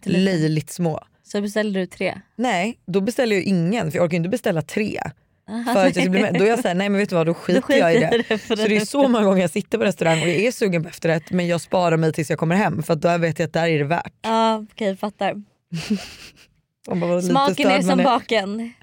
löjligt 0.04 0.70
små. 0.70 1.00
Så 1.28 1.42
beställer 1.42 1.80
du 1.80 1.86
tre. 1.86 2.22
Nej, 2.36 2.80
då 2.86 3.02
beställer 3.02 3.36
jag 3.36 3.44
ingen 3.46 3.92
för 3.92 3.98
jag 3.98 4.06
orkar 4.06 4.18
inte 4.18 4.30
beställa 4.30 4.62
tre. 4.62 5.00
För 5.74 5.86
att 5.88 5.96
jag 5.96 6.12
bli 6.12 6.22
med. 6.22 6.34
Då 6.34 6.44
är 6.46 6.50
jag 6.50 6.60
såhär, 6.60 6.76
nej 6.76 6.90
men 6.90 7.00
vet 7.00 7.10
du 7.10 7.16
vad 7.16 7.26
då 7.26 7.34
skiter, 7.34 7.62
skiter 7.62 7.80
jag 7.80 7.96
i 7.96 8.00
det. 8.00 8.24
det 8.28 8.40
så 8.40 8.56
det 8.56 8.76
är 8.76 8.86
så 8.86 9.08
många 9.08 9.26
gånger 9.26 9.42
jag 9.42 9.50
sitter 9.50 9.78
på 9.78 9.84
restaurang 9.84 10.22
och 10.22 10.28
jag 10.28 10.36
är 10.36 10.52
sugen 10.52 10.84
på 10.84 10.90
efterrätt 10.90 11.32
men 11.32 11.48
jag 11.48 11.62
sparar 11.62 11.98
mig 11.98 12.14
tills 12.14 12.30
jag 12.30 12.40
kommer 12.40 12.56
hem 12.56 12.84
för 12.84 12.94
att 12.94 13.02
då 13.02 13.18
vet 13.18 13.40
jag 13.40 13.48
att 13.48 13.54
där 13.54 13.68
är 13.68 13.78
det 13.80 13.86
värt. 13.86 14.14
Ja 14.22 14.66
okej 14.72 14.98
fattar. 14.98 15.34
Man 16.88 17.00
bara, 17.00 17.22
Smaken 17.22 17.68
är 17.72 17.82
som 17.82 18.04
baken. 18.04 18.74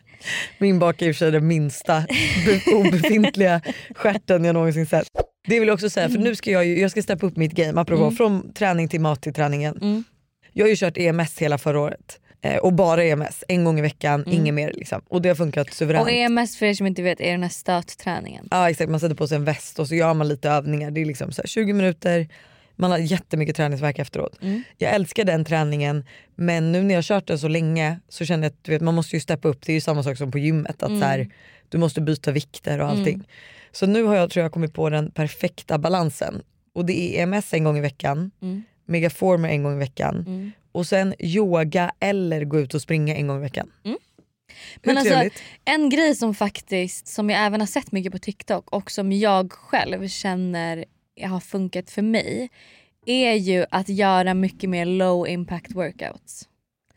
Min 0.58 0.78
bak 0.78 1.02
är 1.02 1.08
i 1.08 1.10
och 1.12 1.14
för 1.16 1.18
sig 1.18 1.30
den 1.30 1.46
minsta 1.46 2.04
be- 2.46 2.74
obefintliga 2.74 3.60
stjärten 3.94 4.44
jag 4.44 4.54
någonsin 4.54 4.86
sett. 4.86 5.08
Det 5.48 5.58
vill 5.60 5.68
jag 5.68 5.74
också 5.74 5.90
säga 5.90 6.08
för 6.08 6.18
nu 6.18 6.34
ska 6.36 6.50
jag, 6.50 6.64
ju, 6.66 6.80
jag 6.80 6.90
ska 6.90 7.02
steppa 7.02 7.26
upp 7.26 7.36
mitt 7.36 7.52
game 7.52 7.80
apropå 7.80 8.10
från 8.10 8.52
träning 8.52 8.88
till 8.88 9.00
mat 9.00 9.22
till 9.22 9.34
träningen. 9.34 9.76
Mm. 9.82 10.04
Jag 10.52 10.64
har 10.64 10.70
ju 10.70 10.76
kört 10.76 10.96
EMS 10.96 11.38
hela 11.38 11.58
förra 11.58 11.80
året. 11.80 12.18
Eh, 12.44 12.56
och 12.56 12.72
bara 12.72 13.04
EMS, 13.04 13.44
en 13.48 13.64
gång 13.64 13.78
i 13.78 13.82
veckan, 13.82 14.24
inget 14.26 14.54
mer. 14.54 14.72
Liksom. 14.72 15.02
Och 15.08 15.22
det 15.22 15.28
har 15.28 15.36
funkat 15.36 15.74
suveränt. 15.74 16.04
Och 16.04 16.10
EMS 16.10 16.56
för 16.56 16.66
er 16.66 16.74
som 16.74 16.86
inte 16.86 17.02
vet 17.02 17.20
är 17.20 17.30
den 17.32 17.42
här 17.42 17.50
stötträningen. 17.50 18.48
Ja 18.50 18.70
exakt, 18.70 18.90
man 18.90 19.00
sätter 19.00 19.14
på 19.14 19.28
sig 19.28 19.36
en 19.36 19.44
väst 19.44 19.78
och 19.78 19.88
så 19.88 19.94
gör 19.94 20.14
man 20.14 20.28
lite 20.28 20.50
övningar. 20.50 20.90
Det 20.90 21.00
är 21.00 21.04
liksom 21.04 21.32
så 21.32 21.42
här 21.42 21.46
20 21.48 21.72
minuter, 21.72 22.28
man 22.76 22.90
har 22.90 22.98
jättemycket 22.98 23.56
träningsvärk 23.56 23.98
efteråt. 23.98 24.38
Jag 24.78 24.94
älskar 24.94 25.24
den 25.24 25.44
träningen 25.44 26.04
men 26.34 26.72
nu 26.72 26.82
när 26.82 26.94
jag 26.94 27.04
kört 27.04 27.26
den 27.26 27.38
så 27.38 27.48
länge 27.48 28.00
så 28.08 28.24
känner 28.24 28.44
jag 28.44 28.50
att 28.50 28.64
du 28.64 28.72
vet, 28.72 28.82
man 28.82 28.94
måste 28.94 29.16
ju 29.16 29.20
steppa 29.20 29.48
upp. 29.48 29.62
Det 29.66 29.72
är 29.72 29.74
ju 29.74 29.80
samma 29.80 30.02
sak 30.02 30.16
som 30.18 30.30
på 30.30 30.38
gymmet. 30.38 30.82
Att 30.82 31.00
så 31.00 31.04
här, 31.04 31.28
du 31.68 31.78
måste 31.78 32.00
byta 32.00 32.30
vikter 32.30 32.80
och 32.80 32.88
allting. 32.88 33.28
Så 33.72 33.86
nu 33.86 34.02
har 34.04 34.16
jag 34.16 34.30
tror 34.30 34.42
jag 34.42 34.52
kommit 34.52 34.74
på 34.74 34.90
den 34.90 35.10
perfekta 35.10 35.78
balansen. 35.78 36.42
Och 36.74 36.84
det 36.86 37.18
är 37.18 37.22
EMS 37.22 37.54
en 37.54 37.64
gång 37.64 37.78
i 37.78 37.80
veckan, 37.80 38.30
Megaformer 38.86 39.48
en 39.48 39.62
gång 39.62 39.74
i 39.74 39.78
veckan 39.78 40.52
och 40.72 40.86
sen 40.86 41.14
yoga 41.18 41.92
eller 42.00 42.44
gå 42.44 42.60
ut 42.60 42.74
och 42.74 42.82
springa 42.82 43.16
en 43.16 43.26
gång 43.26 43.38
i 43.38 43.40
veckan. 43.40 43.70
Hur 44.82 44.94
Men 44.94 44.98
alltså, 44.98 45.40
en 45.64 45.90
grej 45.90 46.14
som 46.14 46.34
faktiskt, 46.34 47.08
som 47.08 47.30
jag 47.30 47.46
även 47.46 47.60
har 47.60 47.66
sett 47.66 47.92
mycket 47.92 48.12
på 48.12 48.18
TikTok 48.18 48.70
och 48.70 48.90
som 48.90 49.12
jag 49.12 49.52
själv 49.52 50.08
känner 50.08 50.84
har 51.22 51.40
funkat 51.40 51.90
för 51.90 52.02
mig 52.02 52.50
är 53.06 53.34
ju 53.34 53.66
att 53.70 53.88
göra 53.88 54.34
mycket 54.34 54.70
mer 54.70 54.84
low 54.86 55.28
impact 55.28 55.74
workouts. 55.74 56.48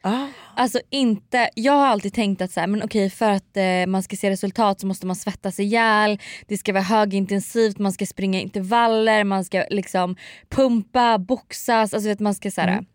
Ah. 0.01 0.27
Alltså 0.55 0.79
inte, 0.89 1.49
jag 1.55 1.73
har 1.73 1.88
alltid 1.88 2.13
tänkt 2.13 2.41
att 2.41 2.51
så 2.51 2.59
här, 2.59 2.67
men 2.67 2.83
okej, 2.83 3.09
för 3.09 3.29
att 3.29 3.57
eh, 3.57 3.85
man 3.88 4.03
ska 4.03 4.15
se 4.15 4.29
resultat 4.29 4.79
så 4.79 4.88
måste 4.88 5.05
man 5.05 5.15
svettas 5.15 5.59
ihjäl, 5.59 6.19
det 6.47 6.57
ska 6.57 6.73
vara 6.73 6.83
högintensivt, 6.83 7.79
man 7.79 7.93
ska 7.93 8.05
springa 8.05 8.41
intervaller, 8.41 9.23
man 9.23 9.45
ska 9.45 9.65
liksom 9.69 10.15
pumpa, 10.49 11.17
boxas, 11.17 11.93
alltså 11.93 12.09
vet, 12.09 12.19
man 12.19 12.35
ska 12.35 12.51
så 12.51 12.61
här, 12.61 12.85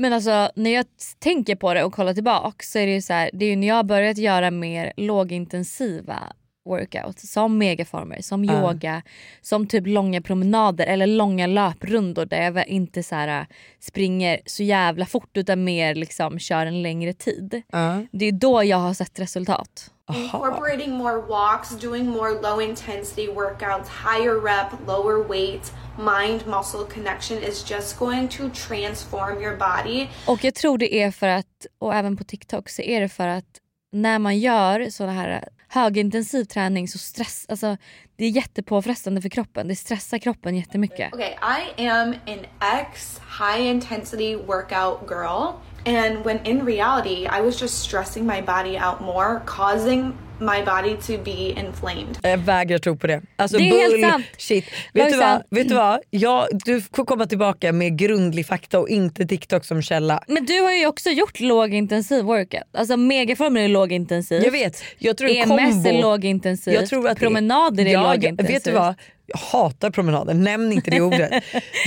men 0.00 0.12
alltså 0.12 0.50
när 0.54 0.70
jag 0.70 0.86
tänker 1.18 1.56
på 1.56 1.74
det 1.74 1.84
och 1.84 1.92
kollar 1.92 2.14
tillbaka 2.14 2.64
så 2.64 2.78
är 2.78 2.86
det 2.86 2.92
ju 2.92 3.02
så 3.02 3.12
här, 3.12 3.30
det 3.32 3.44
är 3.44 3.50
ju 3.50 3.56
när 3.56 3.68
jag 3.68 3.74
har 3.74 3.84
börjat 3.84 4.18
göra 4.18 4.50
mer 4.50 4.92
lågintensiva 4.96 6.32
workout 6.68 7.18
som 7.18 7.58
megaformer, 7.58 8.20
som 8.22 8.44
Ja. 8.44 8.52
yoga, 8.72 9.02
som 9.40 9.66
typ 9.66 9.86
långa 9.86 10.22
promenader 10.22 10.86
eller 10.86 11.06
långa 11.06 11.46
löprundor 11.46 12.24
där 12.24 12.42
jag 12.42 12.68
inte 12.68 13.02
så 13.02 13.14
här, 13.14 13.46
springer 13.80 14.40
så 14.46 14.62
jävla 14.62 15.06
fort 15.06 15.36
utan 15.36 15.64
mer 15.64 15.94
liksom 15.94 16.38
kör 16.38 16.66
en 16.66 16.82
längre 16.82 17.12
tid. 17.12 17.62
Ja. 17.72 18.02
Det 18.12 18.24
är 18.24 18.32
då 18.32 18.64
jag 18.64 18.76
har 18.76 18.94
sett 18.94 19.18
resultat. 19.18 19.90
Incorporating 20.16 20.90
more 20.92 21.20
walks, 21.20 21.80
doing 21.80 22.06
more 22.06 22.30
low 22.42 22.62
intensity 22.62 23.26
workouts, 23.26 23.90
higher 23.90 24.34
rep, 24.42 24.72
lower 24.86 25.28
weight, 25.28 25.72
mind 25.98 26.46
muscle 26.46 26.84
connection 26.94 27.38
is 27.38 27.70
just 27.70 27.98
going 27.98 28.28
to 28.28 28.48
transform 28.68 29.42
your 29.42 29.56
body. 29.56 30.08
Och 30.26 30.44
jag 30.44 30.54
tror 30.54 30.78
det 30.78 31.02
är 31.02 31.10
för 31.10 31.28
att, 31.28 31.66
och 31.78 31.94
även 31.94 32.16
på 32.16 32.24
TikTok 32.24 32.68
så 32.68 32.82
är 32.82 33.00
det 33.00 33.08
för 33.08 33.28
att 33.28 33.44
när 33.92 34.18
man 34.18 34.38
gör 34.38 34.90
sån 34.90 35.08
här 35.08 35.48
högintensiv 35.68 36.44
träning 36.44 36.88
så 36.88 36.98
stress, 36.98 37.46
alltså 37.48 37.76
det 38.16 38.24
är 38.24 38.30
jättepåfrestande 38.30 39.22
för 39.22 39.28
kroppen. 39.28 39.68
Det 39.68 39.76
stressar 39.76 40.18
kroppen 40.18 40.56
jättemycket. 40.56 41.14
Okay, 41.14 41.30
I 41.76 41.86
am 41.86 42.14
an 42.26 42.46
ex 42.80 43.20
high 43.40 43.66
intensity 43.66 44.36
workout 44.36 45.08
girl. 45.08 45.60
And 45.86 46.24
when 46.24 46.46
in 46.46 46.66
reality, 46.66 47.26
I 47.26 47.40
was 47.40 47.62
just 47.62 47.82
stressing 47.82 48.26
my 48.26 48.42
body 48.42 48.78
out 48.78 49.00
more, 49.00 49.40
causing 49.46 50.12
my 50.40 50.64
body 50.64 50.96
to 51.06 51.24
be 51.24 51.30
inflamed. 51.60 52.18
Jag 52.22 52.38
vägrar 52.38 52.78
tro 52.78 52.96
på 52.96 53.06
det. 53.06 53.22
Alltså 53.36 53.56
Det 53.58 53.68
är 53.68 53.90
helt 53.90 54.12
sant. 54.12 54.24
Shit. 54.38 54.64
Vet, 54.94 55.10
du 55.12 55.16
vad? 55.18 55.42
Vet 55.50 55.68
du 55.68 55.74
vad? 55.74 56.00
Jag, 56.10 56.46
du 56.64 56.80
får 56.80 57.04
komma 57.04 57.26
tillbaka 57.26 57.72
med 57.72 57.98
grundlig 57.98 58.46
fakta 58.46 58.78
och 58.80 58.88
inte 58.88 59.26
TikTok 59.26 59.64
som 59.64 59.82
källa. 59.82 60.20
Men 60.28 60.44
du 60.44 60.60
har 60.60 60.72
ju 60.72 60.86
också 60.86 61.10
gjort 61.10 61.40
lågintensiv 61.40 62.24
workout. 62.24 62.62
Alltså 62.72 62.96
megaformer 62.96 63.60
är 63.60 63.68
lågintensiv. 63.68 64.42
Jag 64.44 64.50
vet. 64.52 64.82
Jag 64.98 65.16
tror 65.16 65.30
EMS 65.30 65.48
kombo. 65.48 65.88
är 65.88 66.02
lågintensivt. 66.02 66.74
Jag 66.74 66.88
tror 66.88 67.08
att 67.08 67.14
det- 67.16 67.20
Promenader 67.20 67.86
är 67.86 67.92
jag, 67.92 68.02
lågintensivt. 68.02 68.56
Vet 68.56 68.64
du 68.64 68.70
vad? 68.72 68.94
Jag 69.30 69.38
hatar 69.38 69.90
promenader, 69.90 70.34
nämn 70.34 70.72
inte 70.72 70.90
det 70.90 71.00
ordet. 71.00 71.44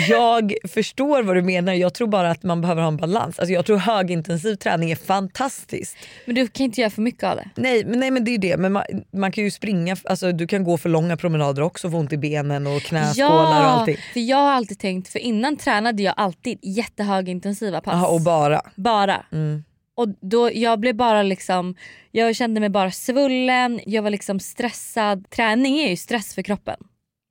jag 0.10 0.54
förstår 0.69 1.23
vad 1.23 1.36
du 1.36 1.41
menar, 1.41 1.73
jag 1.73 1.93
tror 1.93 2.08
bara 2.08 2.32
att 2.32 2.43
man 2.43 2.62
behöver 2.62 2.82
ha 2.82 2.88
en 2.88 2.97
balans. 2.97 3.39
Alltså 3.39 3.54
jag 3.54 3.65
tror 3.65 3.77
högintensiv 3.77 4.56
träning 4.56 4.91
är 4.91 4.95
fantastiskt. 4.95 5.97
Men 6.25 6.36
du 6.36 6.47
kan 6.47 6.63
inte 6.63 6.82
göra 6.82 6.89
för 6.89 7.01
mycket 7.01 7.23
av 7.23 7.36
det. 7.36 7.49
Nej 7.56 7.86
men, 7.86 7.99
nej, 7.99 8.12
men 8.12 8.23
det 8.23 8.32
är 8.32 8.38
det, 8.38 8.58
men 8.58 8.71
man, 8.71 8.84
man 9.13 9.32
kan 9.32 9.43
ju 9.43 9.51
springa, 9.51 9.97
alltså, 10.04 10.32
du 10.32 10.47
kan 10.47 10.63
gå 10.63 10.77
för 10.77 10.89
långa 10.89 11.17
promenader 11.17 11.62
också 11.62 11.88
och 11.88 11.91
få 11.91 11.97
ont 11.97 12.13
i 12.13 12.17
benen 12.17 12.67
och 12.67 12.82
knäskålar 12.82 13.65
och 13.65 13.71
allting. 13.71 13.97
för 14.13 14.19
jag 14.19 14.38
har 14.38 14.51
alltid 14.51 14.80
tänkt, 14.80 15.08
för 15.08 15.19
innan 15.19 15.58
tränade 15.58 16.04
jag 16.04 16.13
alltid 16.17 16.60
jättehögintensiva 16.62 17.82
pass. 17.82 17.93
Aha, 17.93 18.08
och 18.08 18.21
bara. 18.21 18.62
Bara. 18.75 19.25
Mm. 19.32 19.63
Och 19.95 20.08
då, 20.21 20.51
jag 20.54 20.80
blev 20.80 20.95
bara 20.95 21.23
liksom, 21.23 21.75
jag 22.12 22.36
kände 22.36 22.60
mig 22.60 22.69
bara 22.69 22.91
svullen, 22.91 23.80
jag 23.86 24.01
var 24.01 24.10
liksom 24.10 24.39
stressad. 24.39 25.30
Träning 25.30 25.80
är 25.80 25.89
ju 25.89 25.97
stress 25.97 26.36
för 26.36 26.41
kroppen. 26.41 26.77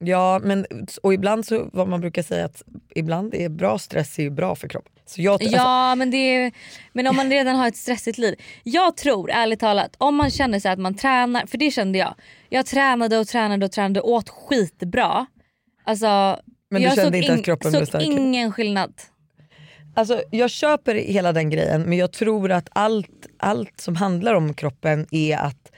Ja 0.05 0.41
men 0.43 0.67
och 1.03 1.15
ibland 1.15 1.47
så 1.47 1.71
vad 1.73 1.89
man 1.89 2.01
brukar 2.01 2.23
säga 2.23 2.45
att 2.45 2.63
ibland 2.95 3.35
är 3.35 3.49
bra 3.49 3.79
stress 3.79 4.19
är 4.19 4.23
ju 4.23 4.31
bra 4.31 4.55
för 4.55 4.69
kroppen. 4.69 4.93
Så 5.07 5.23
jag, 5.23 5.33
alltså, 5.33 5.57
Ja 5.57 5.95
men, 5.95 6.11
det 6.11 6.17
är, 6.17 6.53
men 6.93 7.07
om 7.07 7.17
man 7.17 7.31
redan 7.31 7.57
har 7.57 7.69
ett 7.69 7.77
stressigt 7.77 8.19
liv. 8.19 8.35
Jag 8.63 8.97
tror 8.97 9.31
ärligt 9.31 9.61
talat 9.61 9.95
om 9.99 10.17
man 10.17 10.31
känner 10.31 10.61
sig 10.61 10.71
att 10.71 10.79
man 10.79 10.95
tränar, 10.95 11.47
för 11.47 11.59
det 11.59 11.71
kände 11.71 11.99
jag. 11.99 12.15
Jag 12.49 12.67
tränade 12.67 13.19
och 13.19 13.27
tränade 13.29 13.67
och 13.67 13.73
tränade 13.73 14.01
och 14.01 14.11
åt 14.11 14.29
skitbra. 14.29 15.27
Alltså, 15.85 16.41
Men 16.71 16.83
du 16.83 16.89
jag 16.89 16.95
kände 16.95 17.11
såg 17.11 17.17
inte 17.17 17.33
att 17.35 17.45
kroppen 17.45 17.71
blev 17.71 17.81
såg 17.81 17.89
starkare? 17.89 18.13
ingen 18.13 18.53
skillnad. 18.53 18.93
Alltså, 19.95 20.23
jag 20.31 20.51
köper 20.51 20.95
hela 20.95 21.33
den 21.33 21.51
grejen 21.51 21.83
men 21.83 21.99
jag 21.99 22.13
tror 22.13 22.51
att 22.53 22.69
allt, 22.73 23.27
allt 23.39 23.81
som 23.81 23.97
handlar 23.97 24.35
om 24.35 24.55
kroppen 24.55 25.07
är 25.11 25.37
att 25.37 25.73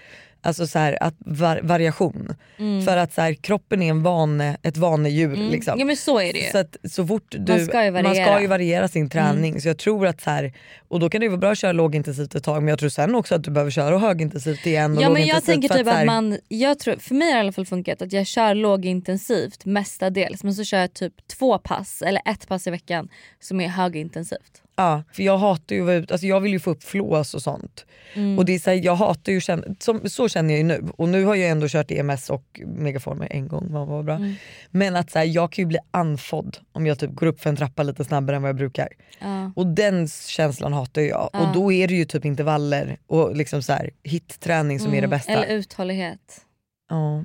Alltså 0.44 0.66
så 0.66 0.78
här, 0.78 1.02
att 1.02 1.14
var, 1.18 1.60
variation. 1.62 2.34
Mm. 2.58 2.84
För 2.84 2.96
att 2.96 3.12
så 3.12 3.20
här, 3.20 3.34
kroppen 3.34 3.82
är 3.82 3.90
en 3.90 4.02
vane, 4.02 4.56
ett 4.62 4.76
vanedjur. 4.76 5.34
Mm. 5.34 5.50
Liksom. 5.50 5.78
Ja 5.78 5.84
men 5.84 5.96
så 5.96 6.20
är 6.20 6.32
det 6.32 6.38
ju. 6.38 6.50
Så, 6.50 6.58
att, 6.58 6.76
så 6.84 7.06
fort 7.06 7.34
du, 7.38 7.52
Man 7.52 7.64
ska 7.66 7.84
ju 7.84 7.90
variera. 7.90 8.24
ska 8.24 8.40
ju 8.40 8.46
variera 8.46 8.88
sin 8.88 9.10
träning. 9.10 9.50
Mm. 9.50 9.60
Så 9.60 9.68
jag 9.68 9.78
tror 9.78 10.06
att 10.06 10.20
så 10.20 10.30
här, 10.30 10.52
och 10.88 11.00
då 11.00 11.10
kan 11.10 11.20
det 11.20 11.28
vara 11.28 11.38
bra 11.38 11.50
att 11.50 11.58
köra 11.58 11.72
lågintensivt 11.72 12.34
ett 12.34 12.44
tag 12.44 12.62
men 12.62 12.68
jag 12.68 12.78
tror 12.78 12.88
sen 12.88 13.14
också 13.14 13.34
att 13.34 13.44
du 13.44 13.50
behöver 13.50 13.70
köra 13.70 13.98
högintensivt 13.98 14.66
igen. 14.66 14.96
Och 14.96 15.02
Ja 15.02 15.10
men 15.10 15.26
jag 15.26 15.44
tänker 15.44 15.68
typ 15.68 15.86
att, 15.86 15.94
här- 15.94 16.06
man, 16.06 16.38
jag 16.48 16.78
tror, 16.78 16.96
för 16.96 17.14
mig 17.14 17.28
har 17.28 17.34
det 17.34 17.38
i 17.38 17.40
alla 17.40 17.52
fall 17.52 17.66
funkat 17.66 18.02
att 18.02 18.12
jag 18.12 18.26
kör 18.26 18.54
lågintensivt 18.54 19.64
mestadels 19.64 20.44
men 20.44 20.54
så 20.54 20.64
kör 20.64 20.78
jag 20.78 20.94
typ 20.94 21.28
två 21.38 21.58
pass 21.58 22.02
eller 22.02 22.22
ett 22.24 22.48
pass 22.48 22.66
i 22.66 22.70
veckan 22.70 23.08
som 23.40 23.60
är 23.60 23.68
högintensivt. 23.68 24.61
Ja, 24.76 25.02
för 25.12 25.22
jag 25.22 25.38
hatar 25.38 25.74
ju 25.76 25.80
att 25.82 25.86
vara 25.86 25.96
ute, 25.96 26.14
alltså 26.14 26.26
jag 26.26 26.40
vill 26.40 26.52
ju 26.52 26.60
få 26.60 26.70
upp 26.70 26.82
flås 26.82 27.34
och 27.34 27.42
sånt. 27.42 27.86
Mm. 28.14 28.38
Och 28.38 28.44
det 28.44 28.54
är 28.54 28.58
så, 28.58 28.70
här, 28.70 28.80
jag 28.84 28.94
hatar 28.94 29.32
ju 29.32 29.40
som, 29.40 30.00
så 30.04 30.28
känner 30.28 30.50
jag 30.54 30.58
ju 30.58 30.64
nu. 30.64 30.84
Och 30.96 31.08
nu 31.08 31.24
har 31.24 31.34
jag 31.34 31.50
ändå 31.50 31.68
kört 31.68 31.90
EMS 31.90 32.30
och 32.30 32.60
megaformer 32.66 33.28
en 33.30 33.48
gång, 33.48 33.72
vad 33.72 33.86
var 33.86 34.02
bra. 34.02 34.14
Mm. 34.14 34.34
Men 34.70 34.96
att 34.96 35.10
så 35.10 35.18
här, 35.18 35.26
jag 35.26 35.52
kan 35.52 35.62
ju 35.62 35.66
bli 35.66 35.78
andfådd 35.90 36.58
om 36.72 36.86
jag 36.86 36.98
typ 36.98 37.10
går 37.14 37.26
upp 37.26 37.40
för 37.40 37.50
en 37.50 37.56
trappa 37.56 37.82
lite 37.82 38.04
snabbare 38.04 38.36
än 38.36 38.42
vad 38.42 38.48
jag 38.48 38.56
brukar. 38.56 38.88
Ja. 39.18 39.52
Och 39.56 39.66
den 39.66 40.08
känslan 40.08 40.72
hatar 40.72 41.02
jag. 41.02 41.30
Ja. 41.32 41.40
Och 41.40 41.54
då 41.54 41.72
är 41.72 41.88
det 41.88 41.94
ju 41.94 42.04
typ 42.04 42.24
intervaller 42.24 42.96
och 43.06 43.36
liksom 43.36 43.62
så 43.62 43.72
här, 43.72 43.90
hit-träning 44.02 44.78
som 44.78 44.88
är 44.88 44.92
det 44.92 44.98
Mm, 44.98 45.10
bästa. 45.10 45.32
Eller 45.32 45.54
uthållighet. 45.54 46.40
Ja, 46.88 47.24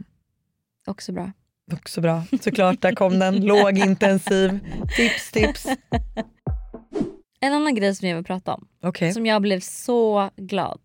Också 0.88 1.12
bra. 1.12 1.32
också 1.74 2.02
bra. 2.02 2.24
Såklart, 2.42 2.82
där 2.82 2.96
kom 2.96 3.20
den. 3.20 3.36
Lågintensiv. 3.46 4.60
Tips, 4.98 5.32
tips. 5.32 5.66
En 7.40 7.54
annan 7.54 7.76
grej 7.76 7.96
som 7.96 8.08
jag 8.08 8.16
vill 8.16 8.26
prata 8.26 8.54
om. 8.54 8.68
Okej. 8.84 9.14
Som 9.14 9.26
jag 9.26 9.42
blev 9.42 9.60
så 9.60 10.30
glad 10.38 10.80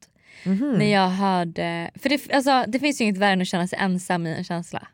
Mhm. 0.44 0.72
när 0.78 0.92
jag 0.92 1.08
hörde... 1.08 1.90
För 1.94 2.08
det, 2.08 2.32
alltså, 2.32 2.64
det 2.68 2.78
finns 2.78 3.00
ju 3.00 3.04
inget 3.04 3.16
värre 3.18 3.32
än 3.32 3.40
att 3.42 3.48
känna 3.48 3.68
sig 3.68 3.78
ensam 3.78 4.26
i 4.26 4.30
en 4.34 4.44
känsla. 4.44 4.88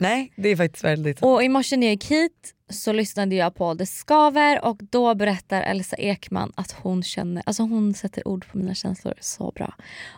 Nej, 0.00 0.32
det 0.36 0.48
är 0.48 0.56
faktiskt 0.56 0.84
väldigt. 0.84 1.22
Och 1.22 1.42
i 1.42 1.48
morse 1.48 1.76
när 1.76 1.86
jag 1.86 1.92
gick 1.92 2.10
hit 2.10 2.54
så 2.68 2.92
lyssnade 2.92 3.34
jag 3.34 3.54
på 3.54 3.74
Det 3.74 3.86
skaver 3.86 4.64
och 4.64 4.78
då 4.90 5.14
berättar 5.14 5.62
Elsa 5.62 5.96
Ekman 5.96 6.52
att 6.56 6.72
hon 6.72 7.02
känner, 7.02 7.42
alltså 7.46 7.62
hon 7.62 7.94
sätter 7.94 8.28
ord 8.28 8.46
på 8.52 8.58
mina 8.58 8.74
känslor 8.74 9.14
så 9.20 9.52
bra. 9.54 9.74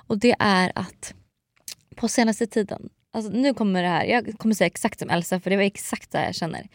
Och 0.07 0.19
det 0.19 0.35
är 0.39 0.73
att 0.75 1.15
på 1.97 2.09
senaste 2.09 2.47
tiden, 2.47 2.89
alltså 3.13 3.33
nu 3.33 3.55
kommer 3.55 3.83
det 3.83 3.89
här, 3.89 4.05
jag 4.05 4.39
kommer 4.39 4.55
säga 4.55 4.67
exakt 4.67 4.99
som 4.99 5.11
Elsa 5.11 5.41
för 5.41 5.51
det 5.51 5.57
var 5.57 5.63
exakt 5.65 6.11
det 6.13 6.25
jag 6.25 6.35
känner. 6.35 6.69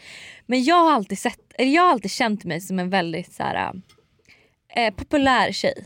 Men 0.45 0.63
jag 0.63 0.85
har 0.85 0.91
alltid, 0.91 1.19
sett, 1.19 1.39
eller 1.57 1.71
jag 1.71 1.81
har 1.83 1.89
alltid 1.89 2.11
känt 2.11 2.43
mig 2.43 2.61
som 2.61 2.79
en 2.79 2.89
väldigt 2.89 3.33
så 3.33 3.43
här, 3.43 3.73
eh, 4.77 4.93
populär 4.93 5.51
tjej. 5.51 5.85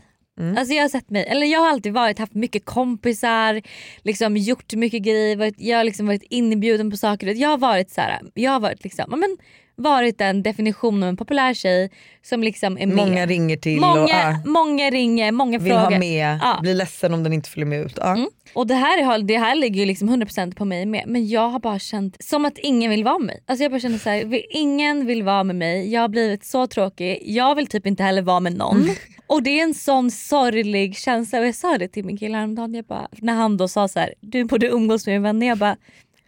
Alltså 0.58 0.74
jag 0.74 0.82
har 0.82 0.88
sett 0.88 1.10
mig, 1.10 1.26
eller 1.28 1.46
jag 1.46 1.60
har 1.60 1.68
alltid 1.68 1.92
varit, 1.92 2.18
haft 2.18 2.34
mycket 2.34 2.64
kompisar, 2.64 3.62
liksom 4.02 4.36
gjort 4.36 4.72
mycket 4.74 5.02
grejer, 5.02 5.36
varit, 5.36 5.54
jag 5.58 5.76
har 5.76 5.84
liksom 5.84 6.06
varit 6.06 6.22
inbjuden 6.30 6.90
på 6.90 6.96
saker. 6.96 7.26
Jag 7.26 7.48
har 7.48 7.58
varit 7.58 7.90
så 7.90 8.00
här, 8.00 8.20
jag 8.34 8.50
har 8.50 8.60
varit 8.60 8.84
liksom, 8.84 9.04
men, 9.08 9.36
varit 9.76 10.20
en 10.20 10.42
definition 10.42 11.02
av 11.02 11.08
en 11.08 11.16
populär 11.16 11.54
tjej 11.54 11.90
som 12.22 12.42
liksom 12.42 12.78
är 12.78 12.86
med. 12.86 12.96
Många 12.96 13.26
ringer 13.26 13.56
till 13.56 13.80
många, 13.80 14.02
och 14.02 14.10
ah, 14.14 14.36
många 14.44 14.90
ringer, 14.90 15.32
många 15.32 15.58
vill 15.58 15.72
frågar. 15.72 15.90
ha 15.90 15.98
med, 15.98 16.38
Ja. 16.42 16.58
blir 16.62 16.74
ledsen 16.74 17.14
om 17.14 17.22
den 17.22 17.32
inte 17.32 17.48
följer 17.50 17.66
med 17.66 17.80
ut. 17.86 17.94
Ja. 17.96 18.12
Mm. 18.12 18.28
Och 18.54 18.66
det 18.66 18.74
här, 18.74 19.22
det 19.22 19.38
här 19.38 19.54
ligger 19.54 19.80
ju 19.80 19.86
liksom 19.86 20.10
100% 20.10 20.54
på 20.54 20.64
mig 20.64 20.86
med. 20.86 21.04
Men 21.06 21.28
jag 21.28 21.48
har 21.48 21.60
bara 21.60 21.78
känt 21.78 22.16
som 22.24 22.44
att 22.44 22.58
ingen 22.58 22.90
vill 22.90 23.04
vara 23.04 23.18
med 23.18 23.26
mig. 23.26 23.42
Alltså 23.46 23.62
jag 23.62 23.72
bara 23.72 23.80
känner 23.80 23.98
så 23.98 24.10
här, 24.10 24.42
ingen 24.50 25.06
vill 25.06 25.22
vara 25.22 25.44
med 25.44 25.56
mig. 25.56 25.92
Jag 25.92 26.00
har 26.00 26.08
blivit 26.08 26.44
så 26.44 26.66
tråkig. 26.66 27.22
Jag 27.24 27.54
vill 27.54 27.66
typ 27.66 27.86
inte 27.86 28.02
heller 28.02 28.22
vara 28.22 28.40
med 28.40 28.56
någon. 28.56 28.88
Och 29.26 29.42
det 29.42 29.50
är 29.60 29.62
en 29.62 29.74
sån 29.74 30.10
sorglig 30.10 30.96
känsla. 30.96 31.38
Och 31.40 31.46
jag 31.46 31.54
sa 31.54 31.78
det 31.78 31.88
till 31.88 32.04
min 32.04 32.18
kille 32.18 32.36
häromdagen. 32.36 32.74
Jag 32.74 32.84
bara, 32.84 33.08
när 33.12 33.34
han 33.34 33.56
då 33.56 33.68
sa 33.68 33.88
så 33.88 33.98
här, 34.00 34.14
du 34.20 34.44
borde 34.44 34.66
umgås 34.68 35.06
med 35.06 35.22
vänner. 35.22 35.46
Jag 35.46 35.58
bara, 35.58 35.76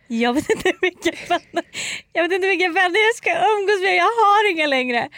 jag 0.07 0.33
vet 0.33 0.51
inte 0.51 0.73
vilka 0.83 1.11
vänner 1.29 1.65
jag, 2.13 2.23
vet 2.23 2.33
inte 2.33 2.49
vilka 2.49 2.69
vänner 2.69 3.07
jag 3.09 3.17
ska 3.17 3.31
umgås 3.31 3.81
med. 3.83 3.97
Jag 3.97 4.05
har 4.05 4.51
inga 4.51 4.67
längre. 4.67 5.09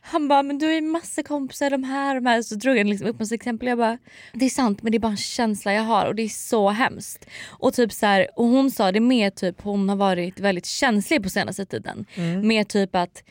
Han 0.00 0.28
bara, 0.28 0.42
men 0.42 0.58
du 0.58 0.66
har 0.66 0.72
ju 0.72 0.80
massa 0.80 1.22
kompisar, 1.22 1.70
de 1.70 1.84
här 1.84 2.14
de 2.14 2.26
här. 2.26 2.42
Så 2.42 2.54
drog 2.54 2.78
han 2.78 2.90
liksom 2.90 3.06
upp 3.06 3.18
massa 3.18 3.34
exempel. 3.34 3.68
Jag 3.68 3.78
bara, 3.78 3.98
det 4.32 4.44
är 4.44 4.50
sant 4.50 4.82
men 4.82 4.92
det 4.92 4.96
är 4.96 5.00
bara 5.00 5.10
en 5.10 5.16
känsla 5.16 5.72
jag 5.72 5.82
har 5.82 6.06
och 6.06 6.14
det 6.14 6.22
är 6.22 6.28
så 6.28 6.68
hemskt. 6.68 7.26
Och, 7.46 7.74
typ 7.74 7.92
så 7.92 8.06
här, 8.06 8.28
och 8.36 8.46
hon 8.46 8.70
sa 8.70 8.92
det 8.92 9.00
med 9.00 9.34
typ, 9.34 9.60
hon 9.62 9.88
har 9.88 9.96
varit 9.96 10.40
väldigt 10.40 10.66
känslig 10.66 11.22
på 11.22 11.28
senaste 11.28 11.66
tiden. 11.66 12.06
Med 12.42 12.68
typ 12.68 12.94
att 12.94 13.22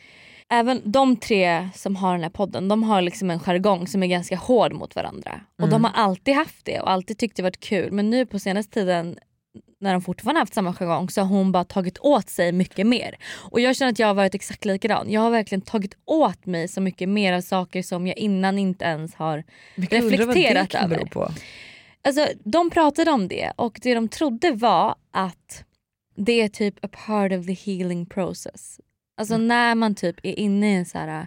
Även 0.48 0.82
de 0.84 1.16
tre 1.16 1.68
som 1.74 1.96
har 1.96 2.12
den 2.12 2.22
här 2.22 2.30
podden 2.30 2.68
de 2.68 2.82
har 2.82 3.02
liksom 3.02 3.30
en 3.30 3.40
jargong 3.40 3.86
som 3.86 4.02
är 4.02 4.06
ganska 4.06 4.36
hård 4.36 4.72
mot 4.72 4.96
varandra. 4.96 5.40
Och 5.62 5.68
de 5.68 5.84
har 5.84 5.92
alltid 5.94 6.34
haft 6.34 6.64
det 6.64 6.80
och 6.80 6.90
alltid 6.90 7.18
tyckt 7.18 7.36
det 7.36 7.42
varit 7.42 7.60
kul 7.60 7.92
men 7.92 8.10
nu 8.10 8.26
på 8.26 8.38
senaste 8.38 8.72
tiden 8.74 9.18
när 9.80 9.92
de 9.92 10.02
fortfarande 10.02 10.40
haft 10.40 10.54
samma 10.54 10.74
jargong 10.74 11.10
så 11.10 11.20
har 11.20 11.28
hon 11.28 11.52
bara 11.52 11.64
tagit 11.64 11.98
åt 11.98 12.28
sig 12.30 12.52
mycket 12.52 12.86
mer. 12.86 13.16
Och 13.50 13.60
jag 13.60 13.76
känner 13.76 13.92
att 13.92 13.98
jag 13.98 14.06
har 14.06 14.14
varit 14.14 14.34
exakt 14.34 14.64
likadan. 14.64 15.10
Jag 15.10 15.20
har 15.20 15.30
verkligen 15.30 15.62
tagit 15.62 15.94
åt 16.04 16.46
mig 16.46 16.68
så 16.68 16.80
mycket 16.80 17.08
mer 17.08 17.32
av 17.32 17.40
saker 17.40 17.82
som 17.82 18.06
jag 18.06 18.16
innan 18.18 18.58
inte 18.58 18.84
ens 18.84 19.14
har 19.14 19.44
jag 19.76 19.92
undrar 20.02 20.26
vad 20.26 20.36
det 20.36 20.40
reflekterat 20.52 20.74
över. 20.74 21.04
på. 21.06 21.30
Alltså, 22.02 22.28
de 22.44 22.70
pratade 22.70 23.10
om 23.10 23.28
det 23.28 23.52
och 23.56 23.78
det 23.82 23.94
de 23.94 24.08
trodde 24.08 24.52
var 24.52 24.94
att 25.10 25.64
det 26.16 26.32
är 26.40 26.48
typ 26.48 26.84
a 26.84 26.88
part 27.06 27.32
of 27.32 27.46
the 27.46 27.52
healing 27.52 28.06
process. 28.06 28.80
Alltså 29.16 29.34
Mm. 29.34 29.46
när 29.48 29.74
man 29.74 29.94
typ 29.94 30.16
är 30.22 30.38
inne 30.38 30.72
i 30.72 30.74
en 30.74 30.86
så 30.86 30.98
här 30.98 31.20
uh, 31.20 31.26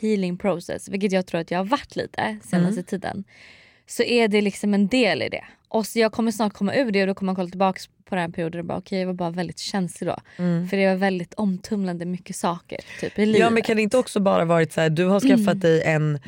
healing 0.00 0.38
process, 0.38 0.88
vilket 0.88 1.12
jag 1.12 1.26
tror 1.26 1.40
att 1.40 1.50
jag 1.50 1.58
har 1.58 1.64
varit 1.64 1.96
lite 1.96 2.36
senaste 2.42 2.72
Mm. 2.80 2.84
tiden. 2.84 3.24
så 3.86 4.02
är 4.02 4.28
det 4.28 4.40
liksom 4.40 4.74
en 4.74 4.86
del 4.88 5.22
i 5.22 5.28
det. 5.28 5.44
Och 5.70 5.86
så 5.86 5.98
jag 5.98 6.12
kommer 6.12 6.32
snart 6.32 6.52
komma 6.52 6.74
ur 6.74 6.90
det 6.90 7.00
och 7.00 7.06
då 7.06 7.14
kommer 7.14 7.26
man 7.26 7.36
kolla 7.36 7.48
tillbaka 7.48 7.80
på 8.04 8.14
den 8.14 8.22
här 8.22 8.30
perioden 8.30 8.60
och 8.60 8.66
bara 8.66 8.78
okej 8.78 8.98
jag 8.98 9.06
var 9.06 9.14
bara 9.14 9.30
väldigt 9.30 9.58
känslig 9.58 10.08
då. 10.08 10.16
För 10.70 10.76
det 10.76 10.86
var 10.86 10.94
väldigt 10.94 11.34
omtumlande 11.34 12.04
mycket 12.04 12.36
saker 12.36 12.78
typ, 13.00 13.18
i 13.18 13.26
livet. 13.26 13.40
Ja 13.40 13.50
men 13.50 13.62
kan 13.62 13.76
det 13.76 13.82
inte 13.82 13.98
också 13.98 14.20
bara 14.20 14.44
varit 14.44 14.72
så 14.72 14.80
här, 14.80 14.90
du 14.90 15.04
har 15.04 15.20
skaffat 15.20 15.60
dig 15.60 15.82
en 15.82 16.18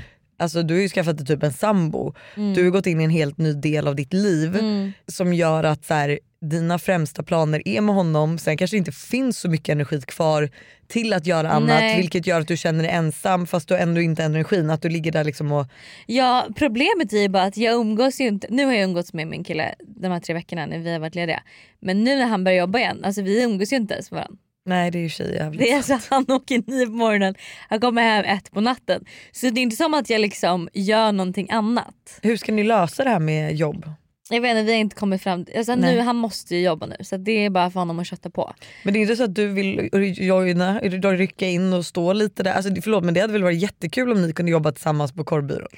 Alltså 0.42 0.62
du 0.62 0.74
har 0.74 0.80
ju 0.80 0.88
skaffat 0.88 1.18
dig 1.18 1.26
typ 1.26 1.42
en 1.42 1.52
sambo, 1.52 2.14
du 2.34 2.64
har 2.64 2.70
gått 2.70 2.86
in 2.86 3.00
i 3.00 3.04
en 3.04 3.10
helt 3.10 3.38
ny 3.38 3.52
del 3.52 3.88
av 3.88 3.96
ditt 3.96 4.12
liv 4.12 4.58
som 5.06 5.34
gör 5.34 5.64
att 5.64 5.84
så 5.84 5.94
här, 5.94 6.18
dina 6.40 6.78
främsta 6.78 7.22
planer 7.22 7.68
är 7.68 7.80
med 7.80 7.94
honom, 7.94 8.38
sen 8.38 8.56
kanske 8.56 8.76
det 8.76 8.78
inte 8.78 8.92
finns 8.92 9.38
så 9.38 9.48
mycket 9.48 9.68
energi 9.68 10.00
kvar 10.00 10.50
till 10.88 11.12
att 11.12 11.26
göra 11.26 11.50
annat 11.50 11.80
Nej. 11.80 11.96
vilket 11.96 12.26
gör 12.26 12.40
att 12.40 12.48
du 12.48 12.56
känner 12.56 12.82
dig 12.82 12.92
ensam 12.92 13.46
fast 13.46 13.68
du 13.68 13.74
har 13.74 13.80
ändå 13.80 14.00
inte 14.00 14.22
energin. 14.22 14.70
Att 14.70 14.82
du 14.82 14.88
ligger 14.88 15.12
där 15.12 15.24
liksom 15.24 15.52
och... 15.52 15.66
Ja 16.06 16.46
problemet 16.56 17.12
är 17.12 17.18
ju 17.18 17.28
bara 17.28 17.42
att 17.42 17.56
jag 17.56 17.74
umgås 17.74 18.20
ju 18.20 18.28
inte, 18.28 18.46
nu 18.50 18.64
har 18.64 18.72
jag 18.72 18.82
umgåtts 18.82 19.12
med 19.12 19.26
min 19.26 19.44
kille 19.44 19.74
de 19.96 20.12
här 20.12 20.20
tre 20.20 20.34
veckorna 20.34 20.66
när 20.66 20.78
vi 20.78 20.92
har 20.92 20.98
varit 20.98 21.14
lediga. 21.14 21.42
Men 21.80 22.04
nu 22.04 22.16
när 22.16 22.26
han 22.26 22.44
börjar 22.44 22.58
jobba 22.58 22.78
igen, 22.78 23.04
alltså 23.04 23.22
vi 23.22 23.42
umgås 23.44 23.72
ju 23.72 23.76
inte 23.76 23.94
ens 23.94 24.10
med 24.10 24.18
varandra. 24.18 24.41
Nej 24.64 24.90
det 24.90 24.98
är 24.98 25.02
ju 25.02 25.08
tjej 25.08 25.34
jävligt. 25.34 25.60
Det 25.60 25.72
är 25.72 25.76
alltså 25.76 25.98
han 26.10 26.30
åker 26.30 26.62
nio 26.66 26.86
på 26.86 26.92
morgonen, 26.92 27.34
han 27.68 27.80
kommer 27.80 28.02
hem 28.02 28.24
ett 28.24 28.50
på 28.50 28.60
natten. 28.60 29.04
Så 29.32 29.50
det 29.50 29.60
är 29.60 29.62
inte 29.62 29.76
som 29.76 29.94
att 29.94 30.10
jag 30.10 30.20
liksom 30.20 30.68
gör 30.72 31.12
någonting 31.12 31.50
annat. 31.50 32.18
Hur 32.22 32.36
ska 32.36 32.52
ni 32.52 32.64
lösa 32.64 33.04
det 33.04 33.10
här 33.10 33.20
med 33.20 33.56
jobb? 33.56 33.86
Jag 34.30 34.40
vet 34.40 34.50
inte, 34.50 34.62
vi 34.62 34.72
har 34.72 34.78
inte 34.78 34.96
kommit 34.96 35.22
fram 35.22 35.46
alltså 35.56 35.74
Nej. 35.74 35.94
nu, 35.94 36.00
Han 36.00 36.16
måste 36.16 36.56
ju 36.56 36.62
jobba 36.62 36.86
nu 36.86 36.96
så 37.00 37.16
det 37.16 37.32
är 37.32 37.50
bara 37.50 37.70
för 37.70 37.80
honom 37.80 37.98
att 37.98 38.06
kötta 38.06 38.30
på. 38.30 38.54
Men 38.84 38.94
det 38.94 38.98
är 38.98 39.00
inte 39.00 39.16
så 39.16 39.24
att 39.24 39.34
du 39.34 39.48
vill 39.48 39.88
joina, 40.18 40.80
rycka 40.80 41.46
in 41.46 41.72
och 41.72 41.86
stå 41.86 42.12
lite 42.12 42.42
där. 42.42 42.52
Alltså, 42.52 42.74
förlåt 42.82 43.04
men 43.04 43.14
det 43.14 43.20
hade 43.20 43.32
väl 43.32 43.42
varit 43.42 43.62
jättekul 43.62 44.12
om 44.12 44.22
ni 44.22 44.32
kunde 44.32 44.52
jobba 44.52 44.72
tillsammans 44.72 45.12
på 45.12 45.24
korvbyrån? 45.24 45.68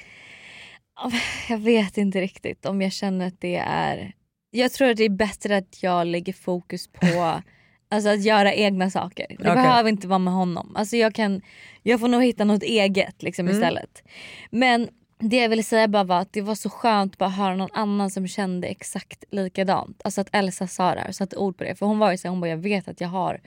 Jag 1.49 1.57
vet 1.57 1.97
inte 1.97 2.21
riktigt 2.21 2.65
om 2.65 2.81
jag 2.81 2.91
känner 2.91 3.27
att 3.27 3.41
det 3.41 3.55
är... 3.67 4.13
Jag 4.51 4.71
tror 4.71 4.89
att 4.89 4.97
det 4.97 5.03
är 5.03 5.09
bättre 5.09 5.57
att 5.57 5.83
jag 5.83 6.07
lägger 6.07 6.33
fokus 6.33 6.87
på 6.87 7.41
alltså 7.89 8.09
att 8.09 8.23
göra 8.23 8.53
egna 8.53 8.89
saker. 8.89 9.25
Det 9.29 9.35
Okej. 9.35 9.55
behöver 9.55 9.89
inte 9.89 10.07
vara 10.07 10.19
med 10.19 10.33
honom. 10.33 10.75
Alltså 10.75 10.97
jag, 10.97 11.13
kan, 11.15 11.41
jag 11.83 11.99
får 11.99 12.07
nog 12.07 12.23
hitta 12.23 12.43
något 12.43 12.63
eget 12.63 13.23
liksom 13.23 13.47
Mm. 13.47 13.57
istället. 13.57 14.03
Men 14.49 14.89
det 15.19 15.37
jag 15.37 15.49
ville 15.49 15.63
säga 15.63 15.87
bara 15.87 16.03
var 16.03 16.19
att 16.19 16.33
det 16.33 16.41
var 16.41 16.55
så 16.55 16.69
skönt 16.69 17.13
att 17.13 17.17
bara 17.17 17.29
höra 17.29 17.55
någon 17.55 17.69
annan 17.73 18.11
som 18.11 18.27
kände 18.27 18.67
exakt 18.67 19.23
likadant. 19.31 20.01
Alltså 20.03 20.21
att 20.21 20.29
Elsa 20.31 20.67
sa 20.67 20.95
det 20.95 21.01
här, 21.01 21.11
satte 21.11 21.37
ord 21.37 21.57
på 21.57 21.63
det. 21.63 21.75
För 21.75 21.85
hon 21.85 21.99
var 21.99 22.11
ju 22.11 22.17
så 22.17 22.27
här, 22.27 22.29
hon 22.29 22.41
bara 22.41 22.49
jag 22.49 22.57
vet 22.57 22.87
att 22.87 23.01
jag 23.01 23.07
har 23.07 23.41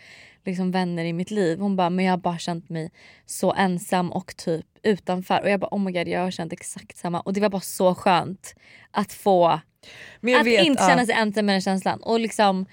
liksom 0.44 0.70
vänner 0.70 1.05
i 1.05 1.12
mitt 1.12 1.31
liv. 1.31 1.59
Hon 1.59 1.77
bara 1.77 1.90
men 1.90 2.05
jag 2.05 2.12
har 2.12 2.18
bara 2.18 2.38
känt 2.38 2.68
mig 2.68 2.90
så 3.27 3.53
ensam 3.53 4.12
och 4.12 4.37
typ 4.37 4.66
utanför. 4.83 5.40
Och 5.42 5.51
jag 5.51 5.61
bara 5.61 5.68
oh 5.70 5.81
my 5.81 5.92
god 5.92 6.09
jag 6.09 6.20
har 6.20 6.31
känt 6.31 6.53
exakt 6.53 6.96
samma. 6.96 7.20
Och 7.20 7.33
det 7.33 7.40
var 7.40 7.48
bara 7.48 7.61
så 7.61 7.94
skönt 7.94 8.55
att 8.90 9.12
få 9.12 9.46
att 9.46 9.62
vet, 10.22 10.64
inte 10.64 10.83
känna 10.88 11.07
sig 11.07 11.14
ensam 11.14 11.46
med 11.46 11.55
den 11.55 11.61
känslan. 11.61 12.01
Och 12.03 12.20
liksom, 12.20 12.66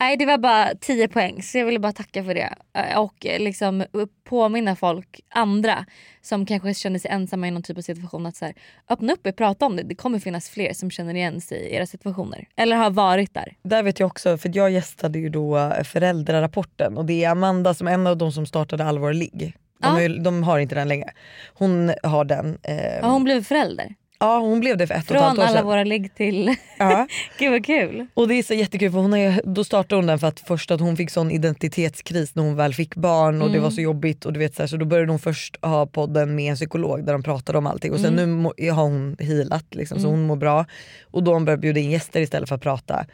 nej, 0.00 0.16
det 0.16 0.26
var 0.26 0.38
bara 0.38 0.74
10 0.80 1.08
poäng 1.08 1.42
så 1.42 1.58
jag 1.58 1.64
ville 1.66 1.78
bara 1.78 1.92
tacka 1.92 2.24
för 2.24 2.34
det. 2.34 2.54
Eh, 2.78 2.98
Och 3.00 3.26
eh, 3.26 3.40
liksom 3.40 3.84
påminna 4.24 4.76
folk, 4.76 5.20
andra 5.34 5.84
som 6.22 6.46
kanske 6.46 6.74
känner 6.74 6.98
sig 6.98 7.10
ensamma 7.10 7.48
i 7.48 7.50
någon 7.50 7.62
typ 7.62 7.78
av 7.78 7.82
situation 7.82 8.26
att 8.26 8.36
så 8.36 8.44
här, 8.44 8.54
öppna 8.90 9.12
upp 9.12 9.26
och 9.26 9.36
prata 9.36 9.66
om 9.66 9.76
det. 9.76 9.82
Det 9.82 9.94
kommer 9.94 10.18
finnas 10.18 10.48
fler 10.50 10.72
som 10.72 10.90
känner 10.90 11.14
igen 11.14 11.40
sig 11.40 11.58
i 11.58 11.74
era 11.74 11.86
situationer. 11.86 12.48
Eller 12.56 12.76
har 12.76 12.90
varit 12.90 13.34
där. 13.34 13.56
Där 13.62 13.82
vet 13.82 14.00
jag 14.00 14.06
också, 14.06 14.38
för 14.38 14.50
jag 14.54 14.70
gästade 14.70 15.18
ju 15.18 15.28
då 15.28 15.58
eh, 15.58 15.82
föräldrarapporten 15.82 16.96
och 16.98 17.04
det 17.04 17.24
är 17.24 17.30
Amanda 17.30 17.74
som 17.74 17.88
är 17.88 17.92
en 17.92 18.06
av 18.06 18.16
de 18.16 18.32
som 18.32 18.46
startade 18.46 18.84
Allvar 18.84 19.12
ligg. 19.12 19.32
De, 19.38 19.52
Ja. 19.88 20.00
ju, 20.02 20.08
de 20.08 20.42
har 20.42 20.58
inte 20.58 20.74
den 20.74 20.88
längre. 20.88 21.10
Hon 21.54 21.92
har 22.02 22.24
den. 22.24 22.58
Eh, 22.62 23.02
Har 23.04 23.10
hon 23.12 23.24
blivit 23.24 23.46
förälder? 23.48 23.94
Ja 24.18 24.38
hon 24.38 24.60
blev 24.60 24.76
det 24.76 24.86
för 24.86 24.94
ett 24.94 25.10
och 25.10 25.16
ett 25.16 25.22
halvt 25.22 25.34
Från 25.34 25.44
år 25.44 25.48
alla 25.48 25.58
sedan. 25.58 25.66
våra 25.66 25.84
ligg 25.84 26.14
till... 26.14 26.54
Ja. 26.78 27.06
Gud 27.38 27.50
vad 27.50 27.66
kul. 27.66 28.06
Och 28.14 28.28
det 28.28 28.34
är 28.34 28.42
så 28.42 28.54
jättekul 28.54 28.92
för 28.92 28.98
hon 28.98 29.14
är, 29.14 29.40
då 29.44 29.64
startade 29.64 29.96
hon 29.96 30.06
den 30.06 30.18
för 30.18 30.26
att 30.26 30.40
först 30.40 30.70
att 30.70 30.80
hon 30.80 30.96
fick 30.96 31.10
sån 31.10 31.30
identitetskris 31.30 32.34
när 32.34 32.42
hon 32.42 32.56
väl 32.56 32.74
fick 32.74 32.94
barn 32.94 33.42
och 33.42 33.50
det 33.50 33.58
var 33.58 33.70
så 33.70 33.80
jobbigt 33.80 34.24
och 34.24 34.32
du 34.32 34.38
vet 34.38 34.54
så, 34.54 34.62
här, 34.62 34.66
så 34.66 34.76
då 34.76 34.84
började 34.84 35.12
hon 35.12 35.18
först 35.18 35.64
ha 35.64 35.86
podden 35.86 36.34
med 36.34 36.50
en 36.50 36.56
psykolog 36.56 37.04
där 37.04 37.12
de 37.12 37.22
pratade 37.22 37.58
om 37.58 37.66
allting 37.66 37.92
och 37.92 38.00
sen 38.00 38.14
nu 38.14 38.26
må, 38.26 38.52
har 38.58 38.82
hon 38.82 39.16
healat 39.18 39.74
liksom, 39.74 40.00
så 40.00 40.08
hon 40.08 40.26
mår 40.26 40.36
bra 40.36 40.66
och 41.10 41.22
då 41.22 41.30
har 41.30 41.34
hon 41.34 41.44
börjat 41.44 41.60
bjuda 41.60 41.80
in 41.80 41.90
gäster 41.90 42.20
istället 42.20 42.48
för 42.48 42.56
att 42.56 42.62
prata. 42.62 43.06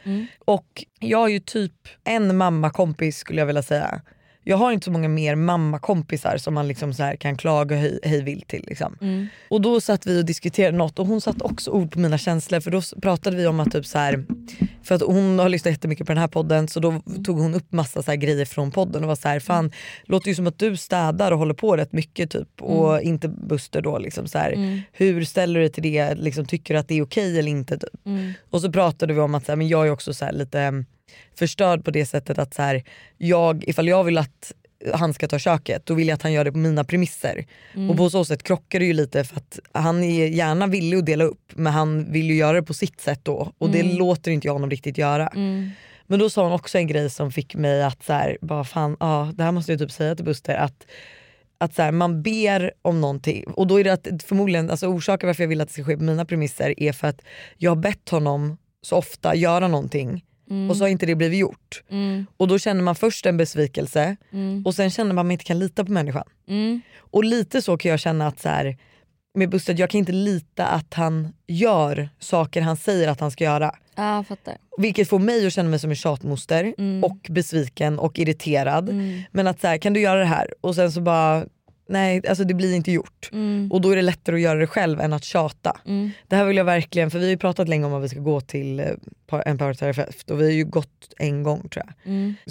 Och 0.44 0.84
jag 0.98 1.18
har 1.18 1.28
ju 1.28 1.40
typ 1.40 1.72
en 2.04 2.36
mammakompis 2.36 3.18
skulle 3.18 3.40
jag 3.40 3.46
vilja 3.46 3.62
säga. 3.62 4.00
Jag 4.44 4.56
har 4.56 4.72
inte 4.72 4.84
så 4.84 4.90
många 4.90 5.08
mer 5.08 5.34
mammakompisar 5.34 6.36
som 6.36 6.54
man 6.54 6.68
liksom 6.68 6.94
så 6.94 7.12
kan 7.18 7.36
klaga 7.36 7.76
hej, 7.76 7.98
hej 8.02 8.22
vilt 8.22 8.48
till. 8.48 8.64
Liksom. 8.66 8.96
Och 9.48 9.60
då 9.60 9.80
satt 9.80 10.06
vi 10.06 10.20
och 10.20 10.24
diskuterade 10.24 10.76
något 10.76 10.98
och 10.98 11.06
hon 11.06 11.20
satte 11.20 11.44
också 11.44 11.70
ord 11.70 11.92
på 11.92 11.98
mina 11.98 12.18
känslor 12.18 12.60
för 12.60 12.70
då 12.70 12.82
pratade 13.02 13.36
vi 13.36 13.46
om 13.46 13.60
att 13.60 13.72
typ 13.72 13.86
så 13.86 13.98
här, 13.98 14.24
för 14.82 14.94
att 14.94 15.02
hon 15.02 15.38
har 15.38 15.48
lyssnat 15.48 15.72
jättemycket 15.72 16.06
på 16.06 16.12
den 16.12 16.20
här 16.20 16.28
podden 16.28 16.68
så 16.68 16.80
då 16.80 17.02
tog 17.24 17.38
hon 17.38 17.54
upp 17.54 17.72
massa 17.72 18.02
så 18.02 18.12
grejer 18.12 18.44
från 18.44 18.70
podden 18.70 19.02
och 19.02 19.08
var 19.08 19.16
så 19.16 19.28
här, 19.28 19.40
fan 19.40 19.72
låter 20.04 20.28
ju 20.28 20.34
som 20.34 20.46
att 20.46 20.58
du 20.58 20.76
städar 20.76 21.32
och 21.32 21.38
håller 21.38 21.54
på 21.54 21.76
rätt 21.76 21.92
mycket 21.92 22.30
typ 22.30 22.62
och 22.62 23.00
inte 23.00 23.28
Buster 23.28 23.82
då 23.82 23.98
liksom 23.98 24.28
så 24.28 24.38
här, 24.38 24.82
hur 24.92 25.24
ställer 25.24 25.60
du 25.60 25.66
dig 25.66 25.72
till 25.72 25.82
det, 25.82 26.14
liksom, 26.14 26.46
tycker 26.46 26.74
du 26.74 26.80
att 26.80 26.88
det 26.88 26.98
är 26.98 27.02
okej 27.02 27.38
eller 27.38 27.50
inte 27.50 27.78
typ. 27.78 28.00
Och 28.50 28.60
så 28.60 28.72
pratade 28.72 29.14
vi 29.14 29.20
om 29.20 29.34
att 29.34 29.46
så 29.46 29.52
här, 29.52 29.56
men 29.56 29.68
jag 29.68 29.86
är 29.86 29.90
också 29.90 30.14
så 30.14 30.30
lite 30.32 30.60
mm, 30.60 30.86
förstörd 31.34 31.84
på 31.84 31.90
det 31.90 32.06
sättet 32.06 32.38
att 32.38 32.54
så 32.54 32.62
här, 32.62 32.82
jag, 33.18 33.64
ifall 33.68 33.88
jag 33.88 34.04
vill 34.04 34.18
att 34.18 34.52
han 34.94 35.14
ska 35.14 35.28
ta 35.28 35.38
köket 35.38 35.86
då 35.86 35.94
vill 35.94 36.08
jag 36.08 36.14
att 36.14 36.22
han 36.22 36.32
gör 36.32 36.44
det 36.44 36.52
på 36.52 36.58
mina 36.58 36.84
premisser. 36.84 37.46
Och 37.90 37.96
på 37.96 38.10
så 38.10 38.24
sätt 38.24 38.42
krockar 38.42 38.78
det 38.78 38.84
ju 38.86 38.92
lite 38.92 39.24
för 39.24 39.36
att 39.36 39.58
han 39.72 40.04
är 40.04 40.26
gärna 40.26 40.66
villig 40.66 40.98
att 40.98 41.06
dela 41.06 41.24
upp 41.24 41.52
men 41.54 41.72
han 41.72 42.12
vill 42.12 42.26
ju 42.26 42.34
göra 42.34 42.52
det 42.52 42.62
på 42.62 42.74
sitt 42.74 43.00
sätt 43.00 43.20
då 43.22 43.52
och 43.58 43.70
det 43.70 43.82
låter 43.82 44.30
inte 44.30 44.46
jag 44.46 44.52
honom 44.52 44.70
riktigt 44.70 44.98
göra. 44.98 45.30
Men 46.06 46.18
då 46.18 46.30
sa 46.30 46.42
hon 46.42 46.52
också 46.52 46.78
en 46.78 46.86
grej 46.86 47.10
som 47.10 47.32
fick 47.32 47.54
mig 47.54 47.82
att 47.82 48.02
så 48.02 48.12
här, 48.12 48.38
bara 48.40 48.64
fan, 48.64 48.96
ja, 49.00 49.32
det 49.34 49.42
här 49.42 49.52
måste 49.52 49.72
jag 49.72 49.78
typ 49.78 49.90
säga 49.90 50.14
till 50.14 50.24
Buster 50.24 50.54
att 50.54 50.86
att 51.58 51.74
så 51.74 51.82
här, 51.82 51.92
man 51.92 52.22
ber 52.22 52.72
om 52.82 53.00
någonting. 53.00 53.44
Och 53.44 53.66
då 53.66 53.80
är 53.80 53.84
det 53.84 53.92
att 53.92 54.22
förmodligen, 54.22 54.70
alltså 54.70 54.86
orsaken 54.86 55.26
varför 55.26 55.42
jag 55.42 55.48
vill 55.48 55.60
att 55.60 55.68
det 55.68 55.74
ska 55.74 55.84
ske 55.84 55.96
på 55.96 56.02
mina 56.02 56.24
premisser 56.24 56.82
är 56.82 56.92
för 56.92 57.08
att 57.08 57.22
jag 57.56 57.70
har 57.70 57.76
bett 57.76 58.08
honom 58.08 58.56
så 58.82 58.96
ofta 58.96 59.34
göra 59.34 59.68
någonting 59.68 60.24
och 60.70 60.76
så 60.76 60.84
har 60.84 60.88
inte 60.88 61.06
det 61.06 61.14
blivit 61.14 61.38
gjort. 61.38 61.82
Och 62.36 62.48
då 62.48 62.58
känner 62.58 62.82
man 62.82 62.94
först 62.94 63.26
en 63.26 63.36
besvikelse 63.36 64.16
och 64.64 64.74
sen 64.74 64.90
känner 64.90 65.12
man 65.12 65.18
att 65.18 65.26
man 65.26 65.30
inte 65.32 65.44
kan 65.44 65.58
lita 65.58 65.84
på 65.84 65.92
människan. 65.92 66.24
Och 66.98 67.24
lite 67.24 67.62
så 67.62 67.76
kan 67.76 67.90
jag 67.90 68.00
känna 68.00 68.26
att 68.26 68.40
så 68.40 68.48
här, 68.48 68.76
med 69.34 69.50
Buster, 69.50 69.74
jag 69.78 69.90
kan 69.90 69.98
inte 69.98 70.12
lita 70.12 70.66
att 70.66 70.94
han 70.94 71.32
gör 71.46 72.08
saker 72.18 72.60
han 72.62 72.76
säger 72.76 73.08
att 73.08 73.20
han 73.20 73.30
ska 73.30 73.44
göra. 73.44 73.74
Ja 73.96 74.16
jag 74.16 74.26
fattar. 74.26 74.56
Vilket 74.78 75.08
får 75.08 75.18
mig 75.18 75.46
att 75.46 75.52
känna 75.52 75.68
mig 75.68 75.78
som 75.78 75.90
en 75.90 75.96
tjatmoster 75.96 76.74
och 77.04 77.26
besviken 77.28 77.98
och 77.98 78.18
irriterad. 78.18 78.94
Men 79.30 79.46
att 79.46 79.60
så 79.60 79.66
här, 79.66 79.78
kan 79.78 79.92
du 79.92 80.00
göra 80.00 80.20
det 80.20 80.26
här? 80.26 80.54
Och 80.60 80.74
sen 80.74 80.92
så 80.92 81.00
bara, 81.00 81.46
nej 81.92 82.22
alltså 82.28 82.44
det 82.44 82.54
blir 82.54 82.74
inte 82.76 82.92
gjort. 82.92 83.30
Och 83.70 83.80
då 83.80 83.90
är 83.90 83.96
det 83.96 84.02
lättare 84.02 84.36
att 84.36 84.42
göra 84.42 84.58
det 84.58 84.66
själv 84.66 85.00
än 85.00 85.12
att 85.12 85.24
tjata. 85.24 85.76
Det 86.28 86.36
här 86.36 86.44
vill 86.44 86.56
jag 86.56 86.64
verkligen, 86.64 87.10
för 87.10 87.18
vi 87.18 87.24
har 87.24 87.30
ju 87.30 87.36
pratat 87.38 87.68
länge 87.68 87.86
om 87.86 87.94
att 87.94 88.04
vi 88.04 88.08
ska 88.08 88.20
gå 88.20 88.40
till 88.40 88.80
eh, 88.80 88.86
en 89.46 89.58
parterapeut 89.58 90.30
och 90.30 90.40
vi 90.40 90.44
har 90.44 90.50
ju 90.52 90.64
gått 90.64 91.14
en 91.18 91.42
gång 91.42 91.68
tror 91.68 91.84
jag. 91.86 91.94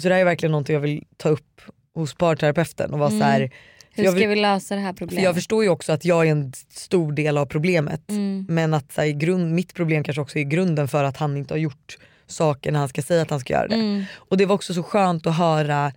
Så 0.02 0.08
det 0.08 0.14
här 0.14 0.20
är 0.20 0.24
verkligen 0.24 0.50
någonting 0.52 0.74
jag 0.74 0.80
vill 0.80 1.04
ta 1.16 1.28
upp 1.28 1.60
hos 1.94 2.14
parterapeuten 2.14 2.92
och 2.92 2.98
vara 2.98 3.10
så 3.10 3.16
här, 3.24 3.50
för 3.94 4.02
Hur 4.02 4.04
ska 4.10 4.14
vill- 4.18 4.28
vi 4.28 4.36
lösa 4.36 4.74
det 4.74 4.80
här 4.80 4.92
för 4.92 4.98
problemet? 4.98 5.24
jag 5.24 5.34
förstår 5.34 5.62
ju 5.64 5.68
också 5.70 5.92
att 5.92 6.04
jag 6.04 6.26
är 6.26 6.30
en 6.30 6.52
stor 6.70 7.12
del 7.12 7.38
av 7.38 7.46
problemet. 7.46 8.02
Men 8.48 8.74
att 8.74 8.92
så 8.92 9.00
här, 9.00 9.08
grund, 9.08 9.54
mitt 9.54 9.74
problem 9.74 10.04
kanske 10.04 10.20
också 10.20 10.38
är 10.38 10.42
grunden 10.42 10.88
för 10.88 11.04
att 11.04 11.16
han 11.16 11.36
inte 11.36 11.54
har 11.54 11.58
gjort 11.58 11.96
saker 12.26 12.72
när 12.72 12.78
han 12.78 12.88
ska 12.88 13.02
säga 13.02 13.22
att 13.22 13.30
han 13.30 13.40
ska 13.40 13.52
göra 13.52 13.68
det. 13.68 14.04
Och 14.14 14.36
det 14.36 14.46
var 14.46 14.54
också 14.54 14.74
så 14.74 14.82
skönt 14.82 15.26
att 15.26 15.36
höra, 15.36 15.92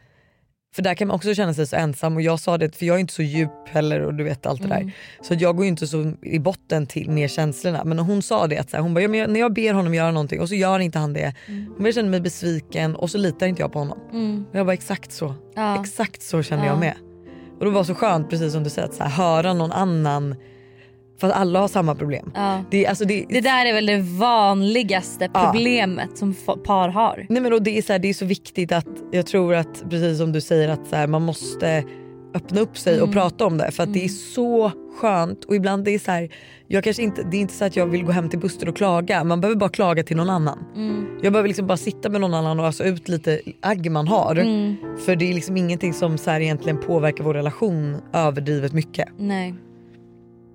för 0.76 0.82
där 0.82 0.94
kan 0.96 1.08
man 1.08 1.16
också 1.16 1.34
känna 1.36 1.54
sig 1.54 1.68
så 1.68 1.76
ensam 1.76 2.16
och 2.16 2.22
jag 2.22 2.40
sa 2.40 2.58
det 2.58 2.76
för 2.76 2.86
jag 2.86 2.96
är 2.96 3.00
inte 3.00 3.14
så 3.14 3.22
djup 3.22 3.52
heller 3.68 4.02
och 4.02 4.14
du 4.14 4.24
vet 4.24 4.46
allt 4.46 4.62
det 4.62 4.68
där. 4.68 4.92
Så 5.22 5.34
att 5.34 5.42
jag 5.42 5.56
går 5.56 5.66
ju 5.66 5.70
inte 5.70 5.88
så 5.88 6.14
i 6.22 6.40
botten 6.40 6.88
till 6.88 7.10
med 7.10 7.32
känslorna. 7.32 7.84
Men 7.84 8.00
hon 8.00 8.22
sa 8.22 8.48
det 8.48 8.58
att 8.58 8.70
så 8.70 8.78
här, 8.78 8.84
hon 8.84 8.94
bara, 8.94 9.02
ja, 9.02 9.28
när 9.28 9.40
jag 9.40 9.54
ber 9.54 9.74
honom 9.74 9.94
göra 9.94 10.12
någonting 10.12 10.42
och 10.42 10.50
så 10.50 10.56
gör 10.56 10.80
inte 10.80 11.00
han 11.00 11.14
det. 11.14 11.34
Hon 11.48 11.76
bara, 11.78 11.86
jag 11.88 11.94
känner 11.96 12.10
mig 12.10 12.22
besviken 12.22 12.96
och 12.96 13.10
så 13.12 13.18
litar 13.18 13.48
inte 13.48 13.62
jag 13.62 13.74
på 13.74 13.80
honom. 13.80 13.98
Och 14.52 14.56
jag 14.60 14.66
bara 14.66 14.74
exakt 14.74 15.12
så. 15.12 15.34
Ja. 15.56 15.82
Exakt 15.82 16.22
så 16.22 16.44
känner 16.44 16.64
Ja. 16.66 16.70
jag 16.70 16.80
med. 16.80 16.94
Och 17.60 17.66
det 17.66 17.72
var 17.72 17.84
så 17.84 17.96
skönt 17.96 18.30
precis 18.30 18.54
som 18.54 18.64
du 18.64 18.70
säger 18.70 18.88
att 18.88 18.94
så 18.94 19.04
här, 19.04 19.10
höra 19.10 19.54
någon 19.54 19.72
annan 19.72 20.36
för 21.18 21.28
att 21.28 21.34
alla 21.34 21.60
har 21.60 21.68
samma 21.68 21.96
problem. 21.96 22.32
Ja. 22.36 22.64
Det, 22.72 22.88
alltså 22.88 23.06
det, 23.06 23.26
Det 23.30 23.42
där 23.42 23.66
är 23.66 23.74
väl 23.74 23.86
det 23.86 24.02
vanligaste 24.02 25.30
Ja. 25.34 25.52
problemet 25.54 26.18
som 26.18 26.32
f- 26.48 26.56
par 26.64 26.90
har. 26.90 27.26
Nej 27.30 27.42
men 27.42 27.54
och 27.54 27.62
det, 27.64 27.78
är 27.78 27.82
så 27.82 27.92
här, 27.94 28.00
det 28.00 28.08
är 28.08 28.14
så 28.14 28.26
viktigt 28.26 28.72
att 28.72 28.88
jag 29.12 29.26
tror 29.26 29.54
att 29.56 29.84
precis 29.90 30.18
som 30.18 30.32
du 30.32 30.42
säger 30.42 30.70
att 30.70 30.88
så 30.88 30.96
här, 30.96 31.08
man 31.08 31.22
måste 31.22 31.84
öppna 32.34 32.62
upp 32.62 32.78
sig 32.78 33.02
och 33.02 33.12
prata 33.14 33.46
om 33.46 33.58
det 33.58 33.72
för 33.72 33.84
att 33.84 33.94
det 33.94 34.04
är 34.06 34.08
så 34.10 34.72
skönt 35.02 35.44
och 35.46 35.56
ibland 35.56 35.86
det 35.86 35.92
är 35.92 36.00
så 36.00 36.12
här, 36.12 36.30
jag 36.68 36.84
kanske 36.84 37.04
inte, 37.04 37.24
det 37.32 37.38
är 37.38 37.42
inte 37.42 37.54
så 37.54 37.66
att 37.66 37.76
jag 37.76 37.86
vill 37.86 38.04
gå 38.04 38.12
hem 38.12 38.30
till 38.30 38.40
Buster 38.40 38.70
och 38.70 38.76
klaga 38.78 39.24
man 39.24 39.42
behöver 39.42 39.60
bara 39.60 39.70
klaga 39.70 40.04
till 40.04 40.18
någon 40.18 40.30
annan. 40.30 40.58
Jag 41.22 41.34
behöver 41.34 41.48
liksom 41.48 41.68
bara 41.68 41.78
sitta 41.78 42.10
med 42.10 42.22
någon 42.22 42.34
annan 42.34 42.60
och 42.60 42.66
ösa 42.66 42.84
ut 42.84 43.08
lite 43.10 43.40
agg 43.62 43.92
man 43.92 44.08
har. 44.08 44.36
För 45.06 45.16
det 45.16 45.30
är 45.30 45.34
liksom 45.34 45.58
ingenting 45.58 45.94
som 45.94 46.18
så 46.18 46.32
här 46.32 46.40
egentligen 46.42 46.80
påverkar 46.82 47.24
vår 47.24 47.34
relation 47.34 47.98
överdrivet 48.14 48.74
mycket. 48.74 49.08
Nej. 49.18 49.54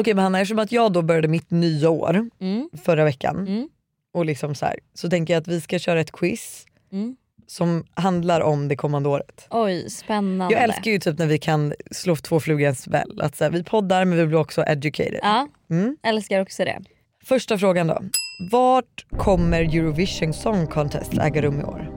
Okej 0.00 0.14
men 0.14 0.22
Hanna, 0.24 0.40
eftersom 0.40 0.58
att 0.58 0.72
jag 0.72 0.92
då 0.92 1.02
började 1.02 1.28
mitt 1.28 1.50
nya 1.50 1.90
år 1.90 2.30
Mm. 2.40 2.68
förra 2.84 3.04
veckan 3.04 3.36
Mm. 3.38 3.68
och 4.14 4.24
liksom 4.26 4.54
så, 4.54 4.66
här, 4.66 4.76
så 4.94 5.10
tänker 5.10 5.34
jag 5.34 5.40
att 5.40 5.48
vi 5.48 5.60
ska 5.60 5.78
köra 5.78 6.00
ett 6.00 6.12
quiz 6.12 6.66
Mm. 6.92 7.16
som 7.46 7.84
handlar 7.94 8.40
om 8.40 8.68
det 8.68 8.76
kommande 8.76 9.08
året. 9.08 9.46
Oj, 9.50 9.90
spännande. 9.90 10.54
Jag 10.54 10.62
älskar 10.64 10.90
ju 10.90 10.98
typ 10.98 11.18
när 11.18 11.26
vi 11.26 11.38
kan 11.38 11.74
slå 11.90 12.16
två 12.16 12.40
flugor 12.40 12.60
i 12.62 12.64
en 12.64 12.74
smäll. 12.74 13.20
Att 13.20 13.36
så 13.36 13.44
här, 13.44 13.50
vi 13.50 13.64
poddar 13.64 14.04
men 14.04 14.18
vi 14.18 14.26
blir 14.26 14.38
också 14.38 14.62
educated. 14.62 15.20
Ja, 15.22 15.48
Mm. 15.70 15.96
älskar 16.02 16.40
också 16.42 16.64
det. 16.64 16.78
Första 17.24 17.58
frågan 17.58 17.86
då. 17.86 18.02
Vart 18.50 19.06
kommer 19.18 19.60
Eurovision 19.62 20.32
Song 20.32 20.66
Contest 20.66 21.12
äga 21.18 21.42
rum 21.42 21.60
i 21.60 21.64
år? 21.64 21.90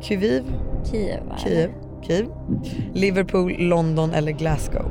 Kyiv, 0.00 0.42
Kiev 0.90 1.22
va? 1.28 1.36
Kiev, 1.38 1.70
Kiev, 2.06 2.26
Liverpool, 2.94 3.52
London 3.58 4.10
eller 4.14 4.32
Glasgow? 4.32 4.90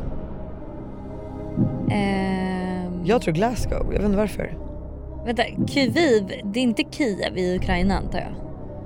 Ehm, 1.92 2.21
Jag 3.04 3.22
tror 3.22 3.34
Glasgow, 3.34 3.84
jag 3.86 3.92
vet 3.92 4.04
inte 4.06 4.18
varför. 4.18 4.58
Vänta, 5.26 5.44
Kyiv, 5.68 6.32
det 6.44 6.60
är 6.60 6.64
inte 6.64 6.84
Kiev 6.92 7.38
i 7.38 7.56
Ukraina 7.56 7.98
antar 7.98 8.20
jag? 8.20 8.32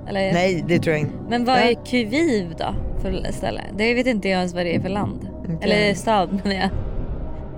Eller? 0.08 0.32
Nej 0.32 0.64
det 0.68 0.78
tror 0.78 0.92
jag 0.92 1.00
inte. 1.00 1.14
Men 1.28 1.44
vad 1.44 1.56
är 1.56 1.84
Kyiv 1.84 2.54
då 2.58 2.74
för 3.02 3.32
ställe? 3.32 3.60
Det 3.76 3.94
vet 3.94 4.06
inte 4.06 4.28
jag 4.28 4.36
ens 4.38 4.54
vad 4.54 4.64
det 4.66 4.76
är 4.76 4.80
för 4.80 4.88
land. 4.88 5.28
Inte 5.48 5.64
Eller 5.66 5.94
stad 5.94 6.40
menar 6.44 6.56
jag. 6.60 6.70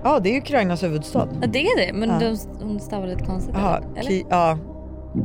Ja 0.04 0.18
det 0.20 0.36
är 0.36 0.38
Ukrainas 0.40 0.82
huvudstad. 0.82 1.28
Ja 1.40 1.46
det 1.46 1.58
är 1.66 1.86
det 1.86 1.92
men 1.92 2.08
Ja. 2.08 2.18
de, 2.18 2.36
de 2.60 2.78
stavar 2.80 3.06
lite 3.06 3.24
konstigt. 3.24 3.54
Jaha, 3.58 3.80
eller? 3.96 4.10
Ki- 4.10 4.26
ja. 4.30 4.58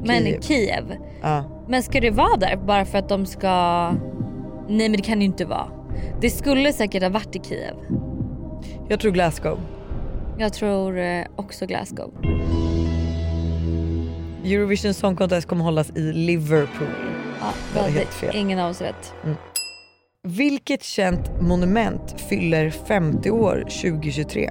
Men 0.06 0.24
Kiev. 0.24 0.42
Kiev. 0.42 0.84
ja. 1.22 1.44
Men 1.68 1.84
ska 1.84 2.00
det 2.02 2.12
vara 2.12 2.38
där 2.38 2.56
bara 2.56 2.86
för 2.86 2.98
att 2.98 3.10
de 3.10 3.26
ska... 3.26 3.50
Nej 4.68 4.90
men 4.90 4.92
det 4.92 5.02
kan 5.04 5.20
ju 5.22 5.26
inte 5.26 5.46
vara. 5.46 5.68
Det 6.22 6.30
skulle 6.30 6.74
säkert 6.74 7.04
ha 7.04 7.10
varit 7.10 7.36
i 7.36 7.40
Kiev. 7.40 7.74
Jag 8.88 9.00
tror 9.00 9.12
Glasgow. 9.12 9.58
Jag 10.38 10.54
tror 10.54 10.98
eh, 10.98 11.26
också 11.36 11.66
Glasgow. 11.66 12.14
Eurovision 14.46 14.94
Song 14.94 15.16
Contest 15.16 15.48
kommer 15.48 15.64
hållas 15.64 15.90
i 15.96 16.14
Liverpool. 16.14 16.88
Ja, 17.40 17.54
Det 17.74 17.80
det 17.80 17.92
helt 18.00 18.14
fel. 18.14 18.36
Ingen 18.36 18.60
av 18.60 18.70
oss 18.72 18.82
rätt. 18.82 19.14
Vilket 20.24 20.84
känt 20.84 21.42
monument 21.42 22.22
fyller 22.30 22.70
50 22.70 23.32
år 23.32 23.60
2023? 23.82 24.50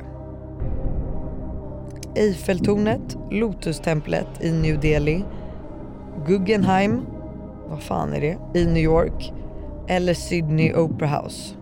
Eiffeltornet, 2.16 3.16
Lotustemplet 3.31 4.29
i 4.40 4.51
New 4.53 4.81
Delhi, 4.81 5.25
Guggenheim, 6.27 7.07
vad 7.68 7.83
fan 7.83 8.12
är 8.12 8.21
det, 8.21 8.61
i 8.61 8.64
New 8.64 8.83
York 8.83 9.33
eller 9.88 10.14
Sydney 10.14 10.75
Opera 10.75 11.09
House? 11.09 11.55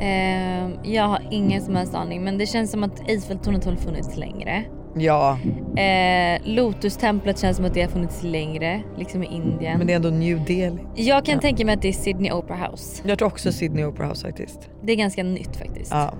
Ehm, 0.00 0.72
jag 0.82 1.02
har 1.04 1.20
ingen 1.30 1.62
som 1.62 1.76
helst 1.76 1.94
aning 1.94 2.24
men 2.24 2.38
det 2.38 2.46
känns 2.46 2.70
som 2.70 2.84
att 2.84 3.08
Eiffeltornet 3.08 3.64
har 3.64 3.76
funnits 3.76 4.16
längre. 4.16 4.64
Ja, 4.98 5.38
Eh, 5.76 6.40
Lotustemplet 6.44 7.38
känns 7.38 7.56
som 7.56 7.66
att 7.66 7.74
det 7.74 7.82
har 7.82 7.88
funnits 7.88 8.22
längre, 8.22 8.82
liksom 8.98 9.22
i 9.22 9.26
Indien. 9.26 9.78
men 9.78 9.86
det 9.86 9.92
är 9.92 9.96
ändå 9.96 10.08
New 10.08 10.44
Delhi. 10.44 10.78
Jag 10.94 11.24
kan 11.24 11.34
Ja. 11.34 11.40
tänka 11.40 11.64
mig 11.66 11.74
att 11.74 11.82
det 11.82 11.88
är 11.88 11.92
Sydney 11.92 12.32
Opera 12.32 12.56
House. 12.56 13.02
Jag 13.06 13.18
tror 13.18 13.28
också 13.28 13.52
Sydney 13.52 13.84
Opera 13.84 14.06
House 14.08 14.26
faktiskt. 14.26 14.70
Det 14.82 14.92
är 14.92 14.96
ganska 14.96 15.22
nytt 15.22 15.56
faktiskt. 15.56 15.90
Ja. 15.92 16.14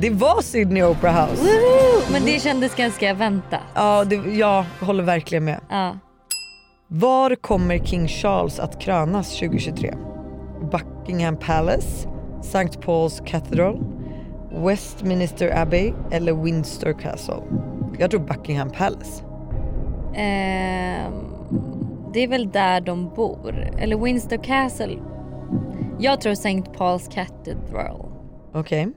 Det 0.00 0.10
var 0.10 0.42
Sydney 0.42 0.82
Opera 0.82 1.10
House. 1.12 1.42
Woohoo! 1.42 2.12
Men 2.12 2.24
det 2.24 2.42
kändes 2.42 2.74
ganska 2.74 3.14
väntat. 3.14 3.60
Ja, 3.74 4.04
det, 4.04 4.14
jag 4.16 4.64
håller 4.80 5.02
verkligen 5.04 5.44
med. 5.44 5.60
Ja. 5.70 5.98
Var 6.88 7.34
kommer 7.34 7.78
King 7.78 8.08
Charles 8.08 8.58
att 8.60 8.80
krönas 8.80 9.38
2023? 9.38 9.94
Buckingham 10.60 11.36
Palace, 11.36 12.08
St. 12.40 12.80
Paul's 12.80 13.24
Cathedral, 13.26 13.84
Westminster 14.52 15.58
Abbey 15.58 15.92
eller 16.10 16.32
Windsor 16.32 16.92
Castle? 16.92 17.42
Jag 17.98 18.10
tror 18.10 18.20
Buckingham 18.20 18.70
Palace. 18.70 19.24
Ehm, 20.14 21.14
det 22.14 22.20
är 22.20 22.28
väl 22.28 22.50
där 22.50 22.80
de 22.80 23.14
bor. 23.14 23.70
Eller 23.78 23.96
Windsor 23.96 24.42
Castle. 24.44 24.98
Jag 25.98 26.20
tror 26.20 26.32
St. 26.32 26.62
Paul's 26.78 27.10
Cathedral. 27.10 28.12
Okej. 28.54 28.88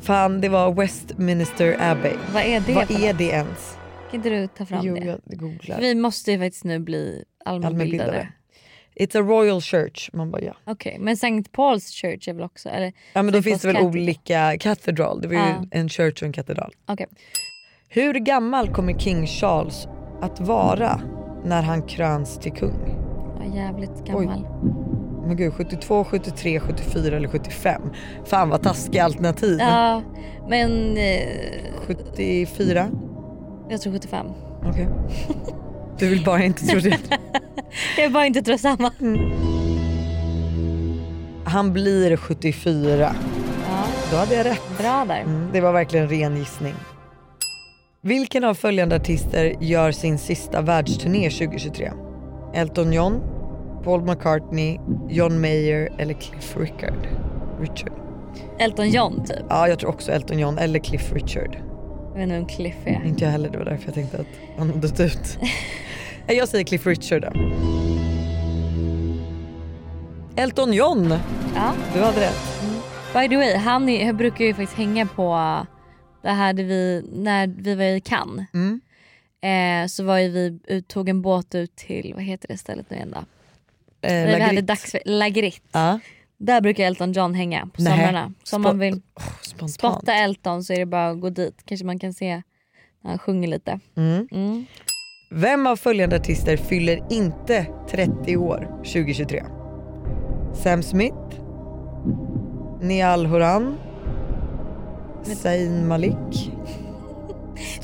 Fan, 0.00 0.40
det 0.40 0.48
var 0.48 0.72
Westminster 0.72 1.76
Abbey. 1.80 2.12
Vad 2.34 2.42
är 2.42 2.60
det 2.60 2.74
Vad 2.74 2.90
är 2.90 3.12
det 3.14 3.24
ens? 3.24 3.76
Kan 4.10 4.16
inte 4.18 4.30
du 4.30 4.46
ta 4.46 4.64
fram 4.66 4.86
Jo, 4.86 4.94
det? 4.94 5.04
jag 5.04 5.38
googlar. 5.38 5.78
Vi 5.80 5.94
måste 5.94 6.32
ju 6.32 6.38
faktiskt 6.38 6.64
nu 6.64 6.78
bli 6.78 7.24
allmänbildade. 7.44 7.82
Allmänbildade. 7.82 8.28
It's 9.00 9.18
a 9.18 9.22
royal 9.22 9.60
church. 9.60 10.10
Man 10.12 10.30
bara 10.30 10.42
ja. 10.42 10.54
Okej, 10.66 10.96
men 11.00 11.12
St. 11.14 11.28
Paul's 11.52 11.92
Church 11.92 12.28
är 12.28 12.32
väl 12.34 12.42
också? 12.44 12.68
Eller? 12.68 12.92
Ja 13.12 13.22
men 13.22 13.32
då 13.32 13.38
St. 13.38 13.50
finns 13.50 13.62
det 13.62 13.68
väl 13.68 13.76
Cathedral. 13.76 13.96
olika 14.02 14.58
katedral. 14.58 15.20
Det 15.20 15.28
var 15.28 15.34
ju 15.34 15.40
Ja. 15.40 15.64
en 15.70 15.88
church 15.88 16.22
och 16.22 16.26
en 16.26 16.32
katedral. 16.32 16.74
Okej. 16.86 17.06
Hur 17.88 18.14
gammal 18.14 18.68
kommer 18.68 18.98
King 18.98 19.26
Charles 19.26 19.88
att 20.20 20.40
vara 20.40 21.00
när 21.44 21.62
han 21.62 21.82
kröns 21.82 22.38
till 22.38 22.52
kung? 22.52 22.96
Ja, 23.38 23.56
jävligt 23.56 24.04
gammal. 24.06 24.46
Men 25.26 25.36
gud 25.36 25.52
72, 25.54 26.04
73, 26.04 26.60
74 26.60 27.16
eller 27.16 27.28
75. 27.28 27.82
Fan 28.24 28.48
vad 28.48 28.62
taskiga 28.62 29.04
alternativ. 29.04 29.58
Ja, 29.60 30.02
men 30.48 30.96
eh, 30.96 31.28
74? 31.86 32.88
jag 33.70 33.80
tror 33.80 33.92
75. 33.92 34.26
Okej. 34.64 34.88
Du 36.00 36.08
vill 36.08 36.24
bara 36.24 36.44
inte 36.44 36.66
tro 36.66 36.80
det. 36.80 36.98
Jag 37.96 38.02
vill 38.04 38.12
bara 38.12 38.26
inte 38.26 38.42
tro 38.42 38.58
samma. 38.58 38.92
Han 41.44 41.72
blir 41.72 42.16
74. 42.16 43.14
Ja, 43.68 43.84
Då 44.10 44.16
hade 44.16 44.34
jag 44.34 44.46
rätt. 44.46 44.78
bra 44.78 45.04
där. 45.08 45.20
Mm, 45.20 45.48
det 45.52 45.60
var 45.60 45.72
verkligen 45.72 46.08
ren 46.08 46.36
gissning. 46.36 46.74
Vilken 48.02 48.44
av 48.44 48.54
följande 48.54 48.96
artister 48.96 49.54
gör 49.60 49.92
sin 49.92 50.18
sista 50.18 50.60
världsturné 50.62 51.30
2023? 51.30 51.90
Elton 52.54 52.92
John, 52.92 53.20
Paul 53.84 54.02
McCartney, 54.02 54.78
John 55.08 55.40
Mayer 55.40 55.88
eller 55.98 56.14
Cliff 56.14 56.56
Richard? 56.56 57.08
Richard. 57.60 57.92
Elton 58.58 58.90
John 58.90 59.24
typ. 59.24 59.36
Ja, 59.48 59.68
jag 59.68 59.78
tror 59.78 59.90
också 59.90 60.12
Elton 60.12 60.38
John 60.38 60.58
eller 60.58 60.78
Cliff 60.78 61.12
Richard. 61.12 61.56
Jag 62.08 62.14
vet 62.14 62.22
inte 62.22 62.34
vem 62.34 62.46
Cliff 62.46 62.74
är. 62.84 63.02
Inte 63.06 63.24
jag 63.24 63.30
heller, 63.30 63.48
det 63.50 63.58
var 63.58 63.64
därför 63.64 63.84
jag 63.86 63.94
tänkte 63.94 64.18
att 64.18 64.26
han 64.58 64.66
hade 64.70 64.80
dött 64.88 65.00
ut. 65.00 65.38
Jag 66.32 66.48
säger 66.48 66.64
Cliff 66.64 66.86
Richard 66.86 67.22
då. 67.22 67.32
Elton 70.36 70.72
John! 70.72 71.14
Ja. 71.54 71.74
Du 71.94 72.00
hade 72.00 72.20
rätt. 72.20 72.38
By 73.14 73.28
the 73.28 73.36
way, 73.36 73.56
han 73.56 73.88
är, 73.88 74.12
brukar 74.12 74.44
ju 74.44 74.54
faktiskt 74.54 74.78
hänga 74.78 75.06
på 75.06 75.32
det 76.22 76.30
här 76.30 76.52
där 76.52 76.64
vi, 76.64 77.04
när 77.12 77.46
vi 77.46 77.74
var 77.74 77.84
i 77.84 78.00
Cannes. 78.00 78.46
Mm. 78.54 78.80
Eh, 79.42 79.88
så 79.88 80.04
var 80.04 80.18
ju 80.18 80.28
vi, 80.28 80.58
ut- 80.66 80.88
tog 80.88 81.08
en 81.08 81.22
båt 81.22 81.54
ut 81.54 81.76
till, 81.76 82.12
vad 82.14 82.22
heter 82.24 82.48
det 82.48 82.56
stället 82.58 82.90
nu 82.90 82.96
igen 82.96 83.10
då? 83.14 83.18
Eh, 84.08 84.12
vi 84.26 84.32
hade. 84.42 84.62
Ja. 85.72 86.00
Där 86.38 86.60
brukar 86.60 86.84
Elton 86.84 87.12
John 87.12 87.34
hänga 87.34 87.66
på 87.66 87.82
somrarna. 87.82 88.32
Så 88.44 88.56
om 88.56 88.62
man 88.62 88.78
vill 88.78 89.00
Spontant. 89.42 89.70
spotta 89.74 90.14
Elton 90.14 90.64
så 90.64 90.72
är 90.72 90.78
det 90.78 90.86
bara 90.86 91.10
att 91.10 91.20
gå 91.20 91.30
dit. 91.30 91.62
Kanske 91.64 91.86
man 91.86 91.98
kan 91.98 92.12
se 92.14 92.42
när 93.00 93.10
han 93.10 93.18
sjunger 93.18 93.48
lite. 93.48 93.80
Mm. 93.96 94.28
Mm. 94.30 94.66
Vem 95.32 95.66
av 95.66 95.76
följande 95.76 96.16
artister 96.16 96.56
fyller 96.56 97.00
inte 97.10 97.66
30 97.90 98.36
år 98.36 98.68
2023? 98.76 99.42
Sam 100.54 100.82
Smith, 100.82 101.40
Niall 102.80 103.26
Horan, 103.26 103.78
Zayn 105.22 105.88
Malik, 105.88 106.16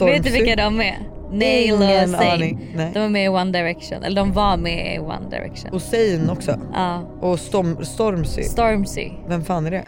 Vet 0.00 0.24
du 0.24 0.30
vilka 0.30 0.56
de 0.56 0.80
är? 0.80 0.98
Nail 1.32 1.72
och 1.72 2.18
Zayn. 2.18 2.58
De 2.94 2.98
är 2.98 3.08
med 3.08 3.24
i 3.24 3.28
One 3.28 3.52
Direction. 3.52 4.02
Eller 4.02 4.16
de 4.16 4.32
var 4.32 4.56
med 4.56 4.94
i 4.94 4.98
One 4.98 5.30
Direction. 5.30 5.72
Och 5.72 5.82
Zayn 5.82 6.30
också. 6.30 6.60
Ja. 6.72 6.98
Och 7.20 7.40
Storm, 7.40 7.84
Stormzy. 7.84 8.42
Stormzy. 8.42 9.10
Vem 9.28 9.44
fan 9.44 9.66
är 9.66 9.70
det? 9.70 9.84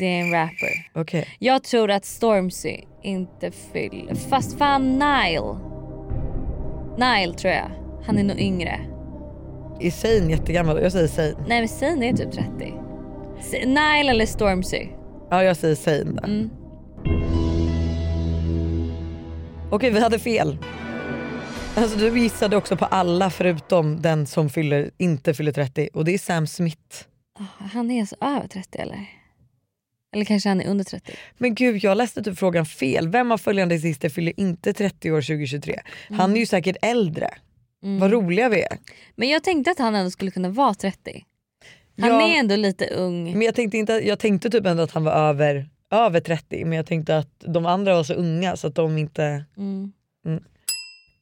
Det 0.00 0.06
är 0.06 0.20
en 0.20 0.30
rapper. 0.30 0.90
Okej. 0.94 1.28
Jag 1.38 1.62
tror 1.64 1.90
att 1.90 2.04
Stormzy 2.04 2.76
inte 3.02 3.50
fyller... 3.50 4.14
Fast 4.14 4.58
fan 4.58 4.92
Nile. 4.92 5.56
Nile 6.98 7.34
tror 7.34 7.52
jag. 7.52 7.70
Han 8.06 8.18
är 8.18 8.24
nog 8.24 8.38
yngre. 8.40 8.80
Är 9.80 9.90
Zayn 9.90 10.30
jättegammal? 10.30 10.82
Jag 10.82 10.92
säger 10.92 11.08
Zayn. 11.08 11.34
Nej 11.48 11.58
men 11.60 11.68
Zayn 11.68 12.02
är 12.02 12.12
typ 12.12 12.32
30. 12.32 12.74
S- 13.40 13.52
Nile 13.66 14.10
eller 14.10 14.26
Stormzy. 14.26 14.86
Ja 15.30 15.44
jag 15.44 15.56
säger 15.56 15.74
Zayn 15.74 16.16
då. 16.16 16.24
Mm. 16.24 16.50
Okej 19.70 19.90
vi 19.90 20.00
hade 20.00 20.18
fel. 20.18 20.58
Alltså 21.76 21.98
du 21.98 22.18
gissade 22.20 22.56
också 22.56 22.76
på 22.76 22.84
alla 22.84 23.30
förutom 23.30 24.02
den 24.02 24.26
som 24.26 24.50
fyller, 24.50 24.90
inte 24.98 25.34
fyller 25.34 25.52
30 25.52 25.88
och 25.94 26.04
det 26.04 26.14
är 26.14 26.18
Sam 26.18 26.46
Smith. 26.46 27.04
Ah, 27.38 27.64
Han 27.72 27.90
är 27.90 28.04
så 28.06 28.16
över 28.20 28.48
30 28.48 28.78
eller? 28.78 29.06
Eller 30.12 30.24
kanske 30.24 30.48
han 30.48 30.60
är 30.60 30.66
under 30.68 30.84
30. 30.84 31.12
Men 31.38 31.54
gud 31.54 31.84
jag 31.84 31.96
läste 31.96 32.22
typ 32.22 32.38
frågan 32.38 32.66
fel. 32.66 33.08
Vem 33.08 33.32
av 33.32 33.38
följande 33.38 33.74
artister 33.74 34.08
fyller 34.08 34.40
inte 34.40 34.72
30 34.72 35.10
år 35.12 35.20
2023? 35.20 35.80
Han 36.10 36.32
är 36.32 36.40
ju 36.40 36.46
säkert 36.46 36.76
äldre. 36.82 37.30
Mm. 37.82 37.98
Vad 38.00 38.12
roliga 38.12 38.48
vi 38.48 38.62
är. 38.62 38.78
Men 39.16 39.28
jag 39.28 39.44
tänkte 39.44 39.70
att 39.70 39.78
han 39.78 39.94
ändå 39.94 40.10
skulle 40.10 40.30
kunna 40.30 40.48
vara 40.48 40.74
30. 40.74 41.24
Han 42.00 42.10
Ja. 42.10 42.28
är 42.28 42.38
ändå 42.38 42.56
lite 42.56 42.86
ung. 42.86 43.32
Men 43.32 43.42
jag 43.42 43.54
tänkte, 43.54 43.78
inte, 43.78 43.92
jag 43.92 44.18
tänkte 44.18 44.50
typ 44.50 44.66
ändå 44.66 44.82
att 44.82 44.90
han 44.90 45.04
var 45.04 45.12
över, 45.12 45.68
över 45.90 46.20
30 46.20 46.64
men 46.64 46.76
jag 46.76 46.86
tänkte 46.86 47.18
att 47.18 47.30
de 47.46 47.66
andra 47.66 47.94
var 47.94 48.04
så 48.04 48.14
unga 48.14 48.56
så 48.56 48.66
att 48.66 48.74
de 48.74 48.98
inte... 48.98 49.44
Mm. 49.56 49.92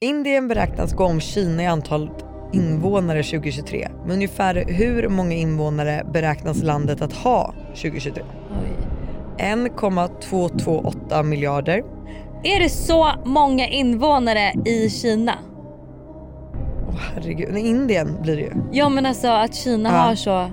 Indien 0.01 0.49
beräknas 0.49 0.93
gå 0.93 1.05
om 1.05 1.21
Kina 1.21 1.63
i 1.63 1.67
antal 1.67 2.11
invånare 2.53 3.23
2023. 3.23 3.89
Men 4.03 4.11
ungefär 4.11 4.65
hur 4.69 5.09
många 5.09 5.35
invånare 5.35 6.07
beräknas 6.13 6.63
landet 6.63 7.01
att 7.01 7.13
ha 7.13 7.55
2023? 7.75 8.23
Oj. 8.51 8.87
1,228 9.39 11.23
miljarder. 11.23 11.83
Är 12.43 12.61
det 12.61 12.69
så 12.69 13.09
många 13.25 13.67
invånare 13.69 14.53
i 14.65 14.91
Kina? 14.91 15.33
Åh 16.89 16.95
herregud, 17.15 17.49
nej, 17.53 17.67
Indien 17.67 18.17
blir 18.23 18.37
det 18.37 18.43
ju. 18.43 18.53
Ja 18.73 18.89
men 18.89 19.07
alltså 19.07 19.29
att 19.29 19.55
Kina 19.55 19.89
Ja. 19.89 19.95
har 19.97 20.15
så... 20.15 20.51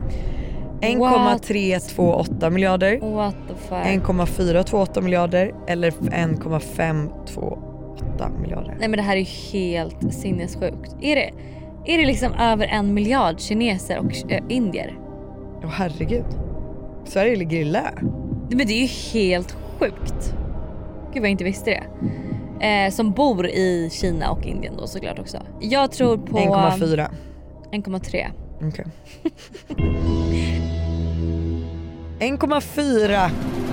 1,328 0.82 2.50
miljarder. 2.50 3.00
What 3.16 3.36
the 3.48 3.54
fuck. 3.56 3.86
1,428 3.86 5.02
miljarder 5.02 5.54
eller 5.68 5.94
1,528 6.12 8.30
miljarder. 8.42 8.76
Nej 8.80 8.88
men 8.90 8.98
det 8.98 9.04
här 9.04 9.16
är 9.16 9.20
ju 9.20 9.26
helt 9.60 10.14
sinnessjukt. 10.14 10.96
Är 11.02 11.16
det, 11.16 11.32
är 11.86 11.98
det 11.98 12.06
liksom 12.06 12.34
över 12.34 12.66
en 12.68 12.94
miljard 12.94 13.40
kineser 13.40 14.00
och 14.00 14.32
äh, 14.32 14.44
indier? 14.50 14.98
Åh 15.64 15.70
herregud. 15.70 16.26
Sverige 17.08 17.36
ligger 17.36 17.58
i 17.58 17.64
lä. 17.64 17.92
Nej, 18.02 18.58
Men 18.58 18.68
det 18.68 18.74
är 18.74 18.82
ju 18.82 18.88
helt 18.88 19.52
sjukt. 19.80 20.34
Gud 21.14 21.22
vad 21.22 21.24
jag 21.24 21.32
inte 21.32 21.44
visste 21.44 21.70
det. 21.70 21.84
Eh, 22.68 22.92
som 22.92 23.12
bor 23.12 23.48
i 23.48 23.90
Kina 23.92 24.32
och 24.32 24.46
Indien 24.46 24.78
då 24.78 24.88
såklart 24.88 25.20
också. 25.20 25.42
Jag 25.60 25.92
tror 25.92 26.18
på... 26.18 26.38
1,4. 26.38 27.08
1,3. 27.72 28.32
Okej. 28.68 28.86
1,4 32.20 33.30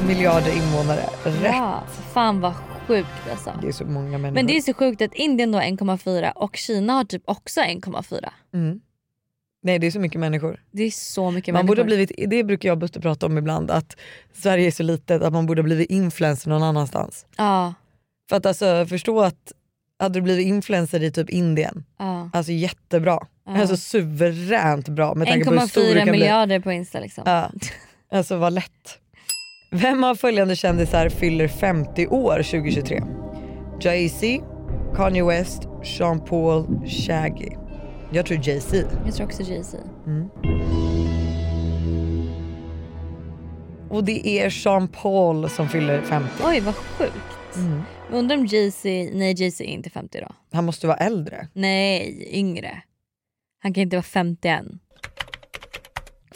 miljarder 0.06 0.52
invånare. 0.56 1.02
Rätt. 1.24 1.54
Ja, 1.54 1.82
fan 2.12 2.40
vad 2.40 2.52
sjukt 2.86 3.08
alltså. 3.30 3.50
Det 3.62 3.68
är 3.68 3.72
så 3.72 3.84
många 3.84 4.18
människor. 4.18 4.34
Men 4.34 4.46
det 4.46 4.56
är 4.56 4.60
så 4.60 4.74
sjukt 4.74 5.02
att 5.02 5.14
Indien 5.14 5.52
då 5.52 5.58
har 5.58 5.64
1,4 5.64 6.32
och 6.32 6.56
Kina 6.56 6.92
har 6.92 7.04
typ 7.04 7.22
också 7.24 7.60
1,4. 7.60 8.28
mm. 8.54 8.80
Nej 9.64 9.78
det 9.78 9.86
är 9.86 9.90
så 9.90 10.00
mycket 10.00 10.20
människor. 10.20 10.60
Det 10.70 10.82
är 10.82 10.90
så 10.90 11.30
mycket 11.30 11.54
Man 11.54 11.58
människor. 11.58 11.66
borde 11.68 11.82
ha 11.82 11.86
blivit, 11.86 12.12
det 12.30 12.44
brukar 12.44 12.68
jag 12.68 12.74
och 12.76 12.80
Buster 12.80 13.00
prata 13.00 13.26
om 13.26 13.38
ibland, 13.38 13.70
att 13.70 13.96
Sverige 14.32 14.66
är 14.66 14.70
så 14.70 14.82
litet 14.82 15.22
att 15.22 15.32
man 15.32 15.46
borde 15.46 15.60
ha 15.62 15.64
blivit 15.64 15.90
influencer 15.90 16.50
någon 16.50 16.62
annanstans. 16.62 17.26
Ja, 17.36 17.74
För 18.28 18.36
att 18.36 18.46
alltså 18.46 18.86
förstå 18.88 19.20
att 19.20 19.52
hade 19.98 20.14
du 20.14 20.20
blivit 20.22 20.46
influencer 20.46 21.02
i 21.02 21.12
typ 21.12 21.30
Indien, 21.30 21.84
ja. 21.98 22.30
alltså 22.32 22.52
jättebra. 22.52 23.26
Ja. 23.46 23.60
Alltså 23.60 23.76
suveränt 23.76 24.88
bra 24.88 25.14
med 25.14 25.26
tanke 25.28 25.44
på 25.44 25.52
hur 25.54 25.66
stor 25.66 25.80
du 25.82 25.88
1,4 25.88 25.94
kan 25.96 26.02
bli. 26.04 26.12
miljarder 26.12 26.60
på 26.60 26.72
Insta 26.72 27.00
liksom. 27.00 27.24
Ja, 27.26 27.50
alltså 28.12 28.36
vad 28.36 28.52
lätt. 28.52 28.98
Vem 29.72 30.04
av 30.04 30.14
följande 30.14 30.56
kändisar 30.56 31.08
fyller 31.08 31.48
50 31.48 32.06
år 32.06 32.36
2023? 32.36 33.02
Jay-Z, 33.80 34.44
Kanye 34.96 35.24
West, 35.24 35.62
Sean 35.84 36.20
Paul, 36.24 36.66
Shaggy. 36.88 37.50
Jag 38.14 38.26
tror 38.26 38.48
Jay-Z. 38.48 38.86
Jag 39.04 39.14
tror 39.14 39.26
också 39.26 39.42
Jay-Z. 39.42 39.78
Mm. 40.06 40.28
Och 43.90 44.04
det 44.04 44.28
är 44.28 44.50
Sean 44.50 44.88
Paul 44.88 45.50
som 45.50 45.68
fyller 45.68 46.02
50. 46.02 46.28
Oj 46.44 46.60
vad 46.60 46.74
sjukt. 46.74 47.56
Mm. 47.56 47.82
Undrar 48.12 48.36
om 48.36 48.46
Jay-Z, 48.46 48.88
nej 49.12 49.34
Jay-Z 49.42 49.64
är 49.64 49.68
inte 49.68 49.90
50 49.90 50.20
då. 50.20 50.34
Han 50.52 50.64
måste 50.64 50.86
vara 50.86 50.96
äldre. 50.96 51.48
Nej, 51.52 52.28
yngre. 52.30 52.82
Han 53.62 53.74
kan 53.74 53.82
inte 53.82 53.96
vara 53.96 54.02
51. 54.02 54.64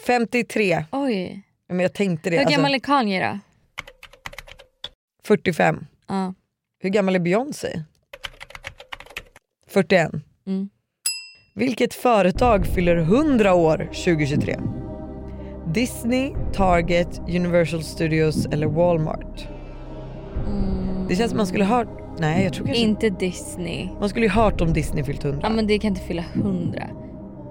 53. 0.05 0.85
Oj. 0.91 1.41
Men 1.67 1.79
jag 1.79 1.93
tänkte 1.93 2.29
det. 2.29 2.35
Hur 2.35 2.45
Alltså, 2.45 2.57
gammal 2.57 2.75
är 2.75 2.79
Kanye 2.79 3.29
då? 3.31 3.39
45. 5.23 5.85
Ja. 6.07 6.33
Hur 6.79 6.89
gammal 6.89 7.15
är 7.15 7.19
Beyoncé? 7.19 7.83
41. 9.67 10.11
Mm. 10.47 10.69
Vilket 11.59 11.93
företag 11.93 12.65
fyller 12.65 12.97
100 12.97 13.53
år 13.53 13.77
2023? 13.77 14.55
Disney, 15.73 16.33
Target, 16.53 17.21
Universal 17.27 17.83
Studios 17.83 18.45
eller 18.45 18.67
Walmart? 18.67 19.47
Det 21.09 21.15
känns 21.15 21.29
som 21.29 21.37
man 21.37 21.47
skulle 21.47 21.63
hört... 21.63 21.87
Nej 22.19 22.43
jag 22.43 22.53
tror 22.53 22.65
kanske... 22.65 22.83
Inte 22.83 23.09
Disney. 23.09 23.89
Man 23.99 24.09
skulle 24.09 24.25
ju 24.25 24.31
hört 24.31 24.61
om 24.61 24.73
Disney 24.73 25.03
fyllt 25.03 25.25
100. 25.25 25.39
Ja 25.43 25.49
men 25.49 25.67
det 25.67 25.79
kan 25.79 25.89
inte 25.89 26.01
fylla 26.01 26.23
100. 26.33 26.83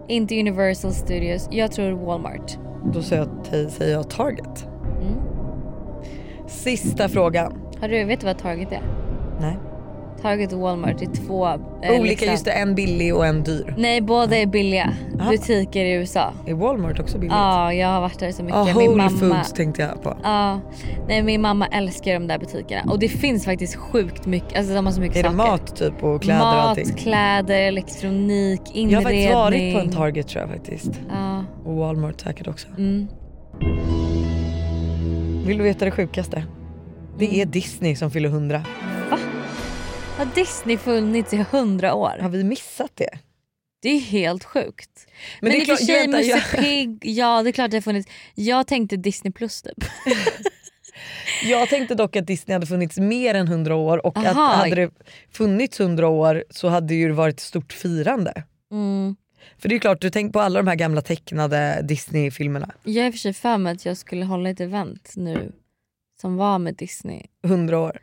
Inte 0.09 0.41
Universal 0.41 0.93
Studios. 0.93 1.49
Jag 1.51 1.73
tror 1.73 2.07
Walmart. 2.07 2.59
Då 2.95 3.03
säger 3.03 3.29
jag, 3.53 3.71
säger 3.71 3.93
jag 3.93 4.11
Target. 4.11 4.67
Mm. 5.03 5.15
Sista 6.47 7.09
frågan. 7.09 7.53
Har 7.81 7.89
du, 7.89 8.05
vet 8.05 8.21
du 8.21 8.27
vad 8.27 8.39
Target 8.39 8.73
är? 8.73 8.83
Nej. 9.41 9.57
Target 10.23 10.53
och 10.53 10.59
Walmart 10.61 11.03
är 11.03 11.07
två... 11.27 11.47
eh, 11.47 11.55
Olika, 11.91 12.03
liksom- 12.03 12.29
just 12.29 12.45
det, 12.45 12.51
en 12.51 12.75
billig 12.75 13.15
och 13.15 13.27
en 13.27 13.43
dyr. 13.43 13.75
Nej 13.79 14.01
båda 14.01 14.37
är 14.37 14.47
billiga 14.47 14.93
Aha. 15.21 15.31
butiker 15.31 15.85
i 15.85 15.93
USA. 15.93 16.33
Är 16.47 16.55
Walmart 16.55 17.01
också 17.01 17.19
billigt? 17.19 17.33
Ja 17.33 17.73
jag 17.73 17.89
har 17.89 18.01
varit 18.01 18.19
där 18.19 18.33
så 18.33 18.43
mycket. 18.43 18.65
Min 18.65 18.75
Whole 18.75 18.97
mamma, 18.97 19.11
Foods 19.11 19.53
tänkte 19.53 19.83
jag 19.83 20.03
på. 20.03 20.17
Ja, 20.23 20.61
nej 21.09 21.23
min 21.23 21.41
mamma 21.41 21.67
älskar 21.67 22.13
de 22.15 22.27
där 22.27 22.39
butikerna 22.39 22.93
och 22.93 22.99
det 22.99 23.09
finns 23.09 23.45
faktiskt 23.45 23.77
sjukt 23.77 24.27
mycket, 24.27 24.59
alltså 24.59 24.75
de 24.75 24.87
har 24.87 24.93
så 24.93 25.01
mycket 25.01 25.17
Är 25.17 25.23
det 25.23 25.29
saker. 25.37 25.51
mat 25.51 25.77
typ 25.77 26.05
och 26.05 26.23
kläder 26.23 26.41
och 26.41 26.47
Mat, 26.47 26.67
allting? 26.69 26.95
kläder, 26.95 27.61
elektronik, 27.61 28.61
Jag 28.65 28.77
inredning. 28.77 28.95
har 28.97 29.03
faktiskt 29.03 29.35
varit 29.35 29.75
på 29.75 29.81
en 29.81 29.91
Target 29.91 30.29
tror 30.29 30.41
jag 30.43 30.51
faktiskt. 30.51 31.01
Ja. 31.11 31.45
Och 31.65 31.77
Walmart 31.77 32.21
säkert 32.21 32.49
också. 32.49 32.69
Mm. 32.79 33.09
Vill 35.47 35.59
du 35.59 35.65
veta 35.65 35.85
det 35.85 35.91
sjukaste? 35.91 36.43
Det 37.19 37.27
Mm. 37.29 37.41
är 37.41 37.45
Disney 37.45 37.97
som 37.97 38.11
fyller 38.11 38.29
100. 38.29 38.63
Har 40.19 40.35
Disney 40.35 40.77
funnits 40.79 41.33
i 41.35 41.37
hundra 41.51 41.95
år? 41.95 42.19
Har 42.21 42.29
vi 42.29 42.45
missat 42.45 42.91
det? 42.95 43.19
Det 43.83 43.89
är 43.89 44.01
helt 44.01 44.45
sjukt. 44.45 45.07
Men 45.41 45.49
Men, 45.49 45.53
det 45.53 45.63
är 45.63 45.65
klart- 45.65 45.89
vänta, 45.89 46.17
Musse 46.19 46.29
jag- 46.31 46.65
Pigg, 46.65 46.99
ja 47.03 47.43
det 47.43 47.51
är 47.51 47.53
klart 47.53 47.71
det 47.71 47.77
har 47.77 47.83
funnits. 47.83 48.09
Jag 48.35 48.67
tänkte 48.67 48.97
Disney 48.97 49.33
plus 49.33 49.63
typ. 49.63 49.85
Jag 51.45 51.69
tänkte 51.69 51.95
dock 51.95 52.17
att 52.17 52.27
Disney 52.27 52.53
hade 52.55 52.67
funnits 52.67 52.99
mer 52.99 53.35
än 53.35 53.47
100 53.49 53.75
år 53.75 54.07
och 54.07 54.19
att 54.19 54.27
Aha. 54.27 54.47
hade 54.55 54.75
det 54.75 54.91
funnits 55.33 55.81
100 55.81 56.09
år 56.09 56.45
så 56.51 56.69
hade 56.69 56.95
ju 56.95 57.09
det 57.09 57.15
varit 57.15 57.35
ett 57.35 57.41
stort 57.41 57.73
firande. 57.73 58.43
Mm. 58.73 59.17
För 59.59 59.69
det 59.69 59.75
är 59.75 59.79
klart, 59.79 60.01
du 60.01 60.11
tänker 60.11 60.33
på 60.33 60.41
alla 60.41 60.59
de 60.63 60.69
här 60.69 60.75
gamla 60.75 61.01
tecknade 61.03 61.81
Disney-filmerna. 61.83 62.71
Jag 62.85 63.07
är 63.07 63.11
för 63.13 63.19
sig 63.19 63.33
för 63.33 63.59
mig 63.59 63.73
att 63.73 63.85
jag 63.87 63.97
skulle 63.97 64.25
hålla 64.25 64.51
ett 64.51 64.61
event 64.61 65.13
nu 65.17 65.53
som 66.21 66.37
var 66.37 66.59
med 66.59 66.75
Disney. 66.75 67.23
100 67.45 67.79
år. 67.79 67.99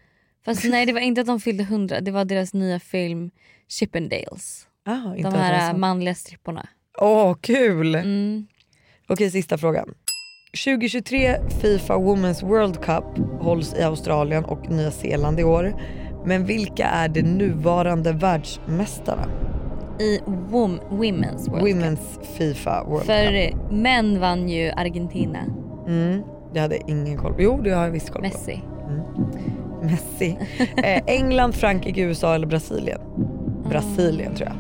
Fast 0.45 0.63
nej 0.63 0.85
det 0.85 0.93
var 0.93 0.99
inte 0.99 1.21
att 1.21 1.27
de 1.27 1.39
fyllde 1.39 1.63
100, 1.63 2.01
det 2.01 2.11
var 2.11 2.25
deras 2.25 2.53
nya 2.53 2.79
film 2.79 3.31
Chippendales. 3.67 4.67
Ah, 4.85 5.15
inte 5.15 5.29
de 5.29 5.37
här 5.37 5.71
så. 5.71 5.77
manliga 5.77 6.15
stripporna. 6.15 6.67
Åh 7.01 7.35
kul! 7.41 7.95
Mm. 7.95 8.47
Okej 9.09 9.31
sista 9.31 9.57
frågan. 9.57 9.93
2023 10.65 11.35
Fifa 11.61 11.93
Women's 11.97 12.45
World 12.45 12.75
Cup 12.81 13.03
hålls 13.41 13.73
i 13.75 13.81
Australien 13.83 14.45
och 14.45 14.69
Nya 14.71 14.91
Zeeland 14.91 15.39
i 15.39 15.43
år. 15.43 15.73
Men 16.25 16.45
vilka 16.45 16.85
är 16.85 17.07
de 17.09 17.21
nuvarande 17.23 18.11
världsmästarna? 18.11 19.27
I 19.99 20.19
wom- 20.25 20.79
Women's 20.89 21.49
World 21.51 21.65
Women's 21.67 22.23
Fifa 22.37 22.83
World 22.83 22.99
Cup. 22.99 23.05
För 23.07 23.53
män 23.73 24.19
vann 24.19 24.49
ju 24.49 24.69
Argentina. 24.69 25.39
Mm, 25.87 26.21
det 26.53 26.59
hade 26.59 26.77
ingen 26.91 27.17
koll 27.17 27.33
på. 27.33 27.41
Jo 27.41 27.61
det 27.61 27.71
har 27.71 27.83
jag 27.83 27.91
visst 27.91 28.09
koll 28.09 28.21
på. 28.21 28.27
Messi. 28.27 28.61
Messi. 29.83 30.37
Eh, 30.83 31.01
England, 31.07 31.55
Frankrike, 31.55 32.01
USA 32.01 32.35
eller 32.35 32.47
Brasilien? 32.47 33.01
Brasilien 33.69 34.35
tror 34.35 34.49
jag. 34.49 34.57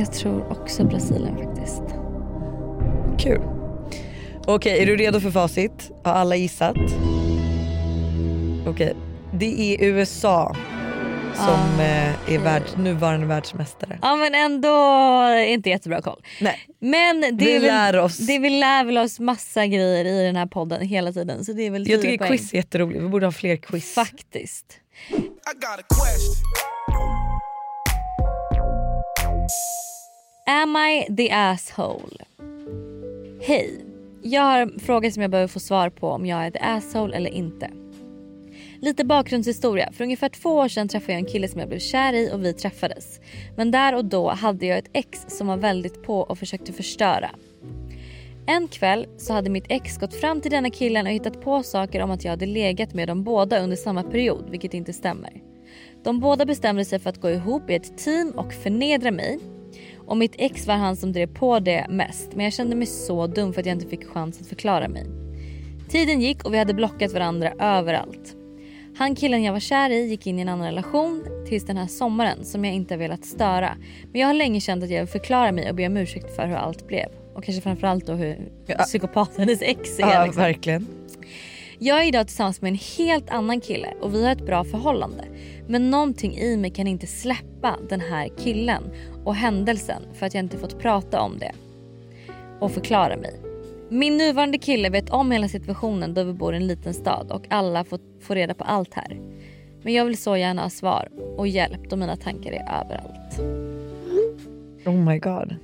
Jag 0.00 0.12
tror 0.12 0.50
också 0.50 0.84
Brasilien 0.84 1.36
faktiskt. 1.36 1.82
Kul. 3.18 3.40
Okej, 4.46 4.82
är 4.82 4.86
du 4.86 4.96
redo 4.96 5.20
för 5.20 5.30
facit? 5.30 5.90
Har 6.04 6.12
alla 6.12 6.36
gissat? 6.36 6.76
Okej, 8.66 8.94
det 9.32 9.74
är 9.74 9.84
USA 9.84 10.56
som 11.38 11.80
Ah, 11.80 11.82
eh, 11.82 12.34
är 12.34 12.38
världs, 12.38 12.76
nuvarande 12.76 13.26
världsmästare. 13.26 13.98
Ja 14.02 14.16
men 14.16 14.34
ändå 14.34 14.68
inte 15.46 15.70
jättebra 15.70 16.02
koll. 16.02 16.22
Nej. 16.40 16.58
Men 16.80 17.20
det, 17.20 17.44
Vi 17.44 17.52
väl, 17.52 17.62
lär 17.62 17.96
oss. 17.98 18.18
det 18.18 18.38
vi 18.38 18.50
lär 18.50 18.84
väl 18.84 18.98
oss 18.98 19.20
massa 19.20 19.66
grejer 19.66 20.04
i 20.04 20.24
den 20.24 20.36
här 20.36 20.46
podden 20.46 20.80
hela 20.86 21.12
tiden. 21.12 21.44
Så 21.44 21.52
det 21.52 21.62
är 21.62 21.70
väl 21.70 21.88
Jag 21.90 22.00
10 22.00 22.10
tycker 22.10 22.18
poäng. 22.18 22.30
quiz 22.38 22.52
är 22.52 22.56
jätteroligt, 22.56 23.02
vi 23.02 23.08
borde 23.08 23.26
ha 23.26 23.32
fler 23.32 23.56
quiz. 23.56 23.94
Faktiskt. 23.94 24.64
Am 30.46 30.76
I 30.76 31.16
the 31.16 31.30
asshole? 31.32 32.16
Hej. 33.42 33.84
Jag 34.22 34.42
har 34.42 34.58
en 34.60 34.80
fråga 34.80 35.10
som 35.10 35.22
jag 35.22 35.30
behöver 35.30 35.48
få 35.48 35.60
svar 35.60 35.90
på 35.90 36.08
om 36.10 36.26
jag 36.26 36.46
är 36.46 36.50
the 36.50 36.58
asshole 36.58 37.16
eller 37.16 37.30
inte. 37.30 37.70
Lite 38.80 39.04
bakgrundshistoria. 39.04 39.92
För 39.92 40.04
ungefär 40.04 40.28
två 40.28 40.50
år 40.50 40.68
sedan 40.68 40.88
träffade 40.88 41.12
jag 41.12 41.18
en 41.18 41.26
kille 41.26 41.48
som 41.48 41.60
jag 41.60 41.68
blev 41.68 41.78
kär 41.78 42.12
i 42.12 42.30
och 42.32 42.44
vi 42.44 42.52
träffades. 42.52 43.20
Men 43.56 43.70
där 43.70 43.94
och 43.94 44.04
då 44.04 44.30
hade 44.30 44.66
jag 44.66 44.78
ett 44.78 44.90
ex 44.92 45.24
som 45.28 45.46
var 45.46 45.56
väldigt 45.56 46.02
på 46.02 46.20
och 46.20 46.38
försökte 46.38 46.72
förstöra. 46.72 47.30
En 48.46 48.68
kväll 48.68 49.06
så 49.16 49.32
hade 49.32 49.50
mitt 49.50 49.66
ex 49.68 49.98
gått 49.98 50.14
fram 50.14 50.40
till 50.40 50.50
denna 50.50 50.70
killen 50.70 51.06
och 51.06 51.12
hittat 51.12 51.40
på 51.40 51.62
saker 51.62 52.02
om 52.02 52.10
att 52.10 52.24
jag 52.24 52.30
hade 52.30 52.46
legat 52.46 52.94
med 52.94 53.08
dem 53.08 53.24
båda 53.24 53.60
under 53.60 53.76
samma 53.76 54.02
period, 54.02 54.50
vilket 54.50 54.74
inte 54.74 54.92
stämmer. 54.92 55.42
De 56.04 56.20
båda 56.20 56.44
bestämde 56.44 56.84
sig 56.84 56.98
för 56.98 57.10
att 57.10 57.20
gå 57.20 57.30
ihop 57.30 57.70
i 57.70 57.74
ett 57.74 57.98
team 57.98 58.30
och 58.30 58.52
förnedra 58.52 59.10
mig. 59.10 59.38
Och 59.96 60.16
mitt 60.16 60.34
ex 60.38 60.66
var 60.66 60.74
han 60.74 60.96
som 60.96 61.12
drev 61.12 61.34
på 61.34 61.58
det 61.58 61.86
mest 61.90 62.34
men 62.34 62.44
jag 62.44 62.52
kände 62.52 62.76
mig 62.76 62.86
så 62.86 63.26
dum 63.26 63.52
för 63.52 63.60
att 63.60 63.66
jag 63.66 63.76
inte 63.76 63.88
fick 63.88 64.06
chans 64.06 64.40
att 64.40 64.46
förklara 64.46 64.88
mig. 64.88 65.06
Tiden 65.88 66.20
gick 66.20 66.44
och 66.44 66.54
vi 66.54 66.58
hade 66.58 66.74
blockat 66.74 67.12
varandra 67.12 67.52
överallt. 67.58 68.37
Han 68.98 69.14
killen 69.14 69.42
jag 69.42 69.52
var 69.52 69.60
kär 69.60 69.90
i 69.90 70.06
gick 70.06 70.26
in 70.26 70.38
i 70.38 70.42
en 70.42 70.48
annan 70.48 70.66
relation 70.66 71.24
tills 71.48 71.64
den 71.64 71.76
här 71.76 71.86
sommaren 71.86 72.44
som 72.44 72.64
jag 72.64 72.74
inte 72.74 72.94
har 72.94 72.98
velat 72.98 73.24
störa. 73.24 73.76
Men 74.12 74.20
jag 74.20 74.28
har 74.28 74.34
länge 74.34 74.60
känt 74.60 74.84
att 74.84 74.90
jag 74.90 74.98
vill 74.98 75.08
förklara 75.08 75.52
mig 75.52 75.70
och 75.70 75.76
be 75.76 75.86
om 75.86 75.96
ursäkt 75.96 76.36
för 76.36 76.46
hur 76.46 76.54
allt 76.54 76.86
blev. 76.86 77.06
Och 77.34 77.44
kanske 77.44 77.62
framförallt 77.62 78.06
då 78.06 78.12
hur 78.12 78.48
psykopat 78.78 79.36
hennes 79.36 79.62
ex 79.62 79.98
är. 79.98 80.02
Ja, 80.02 80.24
liksom. 80.24 80.42
verkligen. 80.42 80.86
Jag 81.78 82.02
är 82.02 82.08
idag 82.08 82.26
tillsammans 82.26 82.60
med 82.60 82.68
en 82.68 82.78
helt 82.96 83.30
annan 83.30 83.60
kille 83.60 83.94
och 84.00 84.14
vi 84.14 84.24
har 84.24 84.32
ett 84.32 84.46
bra 84.46 84.64
förhållande. 84.64 85.24
Men 85.68 85.90
någonting 85.90 86.36
i 86.38 86.56
mig 86.56 86.70
kan 86.70 86.86
inte 86.86 87.06
släppa 87.06 87.76
den 87.88 88.00
här 88.00 88.28
killen 88.38 88.82
och 89.24 89.34
händelsen 89.34 90.02
för 90.14 90.26
att 90.26 90.34
jag 90.34 90.44
inte 90.44 90.58
fått 90.58 90.78
prata 90.78 91.20
om 91.20 91.38
det. 91.38 91.52
Och 92.60 92.72
förklara 92.72 93.16
mig. 93.16 93.47
Min 93.90 94.16
nuvarande 94.16 94.58
kille 94.58 94.88
vet 94.88 95.10
om 95.10 95.30
hela 95.30 95.48
situationen 95.48 96.14
då 96.14 96.24
vi 96.24 96.32
bor 96.32 96.54
i 96.54 96.56
en 96.56 96.66
liten 96.66 96.94
stad 96.94 97.30
och 97.30 97.46
alla 97.50 97.84
får, 97.84 98.00
får 98.20 98.34
reda 98.34 98.54
på 98.54 98.64
allt 98.64 98.94
här. 98.94 99.20
Men 99.82 99.92
jag 99.92 100.04
vill 100.04 100.18
så 100.18 100.36
gärna 100.36 100.62
ha 100.62 100.70
svar 100.70 101.08
och 101.36 101.48
hjälp 101.48 101.90
då 101.90 101.96
mina 101.96 102.16
tankar 102.16 102.52
är 102.52 102.84
överallt. 102.84 103.38
Oh 104.86 104.94
my 104.94 105.18
god. 105.18 105.56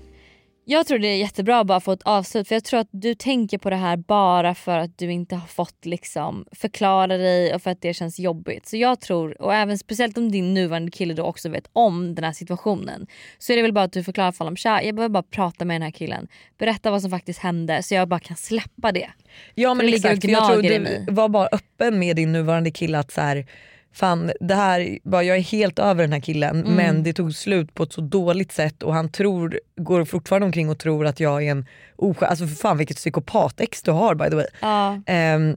Jag 0.66 0.86
tror 0.86 0.98
det 0.98 1.08
är 1.08 1.16
jättebra 1.16 1.60
att 1.60 1.66
bara 1.66 1.80
få 1.80 1.92
ett 1.92 2.02
avslut 2.02 2.48
för 2.48 2.54
jag 2.54 2.64
tror 2.64 2.80
att 2.80 2.88
du 2.90 3.14
tänker 3.14 3.58
på 3.58 3.70
det 3.70 3.76
här 3.76 3.96
bara 3.96 4.54
för 4.54 4.78
att 4.78 4.98
du 4.98 5.12
inte 5.12 5.36
har 5.36 5.46
fått 5.46 5.86
liksom 5.86 6.46
förklara 6.52 7.16
dig 7.16 7.54
och 7.54 7.62
för 7.62 7.70
att 7.70 7.80
det 7.80 7.94
känns 7.94 8.18
jobbigt. 8.18 8.66
Så 8.66 8.76
jag 8.76 9.00
tror, 9.00 9.42
och 9.42 9.54
även 9.54 9.78
speciellt 9.78 10.18
om 10.18 10.32
din 10.32 10.54
nuvarande 10.54 10.90
kille 10.90 11.14
då 11.14 11.22
också 11.22 11.48
vet 11.48 11.68
om 11.72 12.14
den 12.14 12.24
här 12.24 12.32
situationen. 12.32 13.06
Så 13.38 13.52
är 13.52 13.56
det 13.56 13.62
väl 13.62 13.72
bara 13.72 13.84
att 13.84 13.92
du 13.92 14.04
förklarar 14.04 14.32
för 14.32 14.38
honom, 14.38 14.56
tja 14.56 14.82
jag 14.82 14.94
behöver 14.94 15.12
bara 15.12 15.22
prata 15.22 15.64
med 15.64 15.74
den 15.74 15.82
här 15.82 15.90
killen. 15.90 16.28
Berätta 16.58 16.90
vad 16.90 17.02
som 17.02 17.10
faktiskt 17.10 17.38
hände 17.38 17.82
så 17.82 17.94
jag 17.94 18.08
bara 18.08 18.20
kan 18.20 18.36
släppa 18.36 18.92
det. 18.92 19.10
Ja 19.54 19.74
men 19.74 19.88
exakt, 19.88 20.24
jag 20.24 20.50
tror 20.50 20.62
du 20.62 21.04
var 21.12 21.28
bara 21.28 21.48
öppen 21.52 21.98
med 21.98 22.16
din 22.16 22.32
nuvarande 22.32 22.70
kille 22.70 22.98
att 22.98 23.12
så 23.12 23.20
här, 23.20 23.46
fan 23.94 24.32
det 24.40 24.54
här, 24.54 24.98
bara, 25.04 25.22
jag 25.22 25.36
är 25.36 25.40
helt 25.40 25.78
över 25.78 26.02
den 26.04 26.12
här 26.12 26.20
killen 26.20 26.60
Mm. 26.60 26.74
men 26.74 27.02
det 27.02 27.12
tog 27.12 27.34
slut 27.34 27.74
på 27.74 27.82
ett 27.82 27.92
så 27.92 28.00
dåligt 28.00 28.52
sätt 28.52 28.82
och 28.82 28.94
han 28.94 29.08
tror, 29.12 29.60
går 29.76 30.04
fortfarande 30.04 30.46
omkring 30.46 30.68
och 30.70 30.78
tror 30.78 31.06
att 31.06 31.20
jag 31.20 31.42
är 31.46 31.50
en 31.50 31.66
oskön, 31.96 32.28
alltså 32.28 32.46
för 32.46 32.54
fan 32.54 32.78
vilket 32.78 32.96
psykopatex 32.96 33.82
du 33.82 33.90
har 33.90 34.14
by 34.14 34.30
the 34.30 34.36
way. 34.36 34.46
Ja. 34.60 35.02
Ehm, 35.06 35.56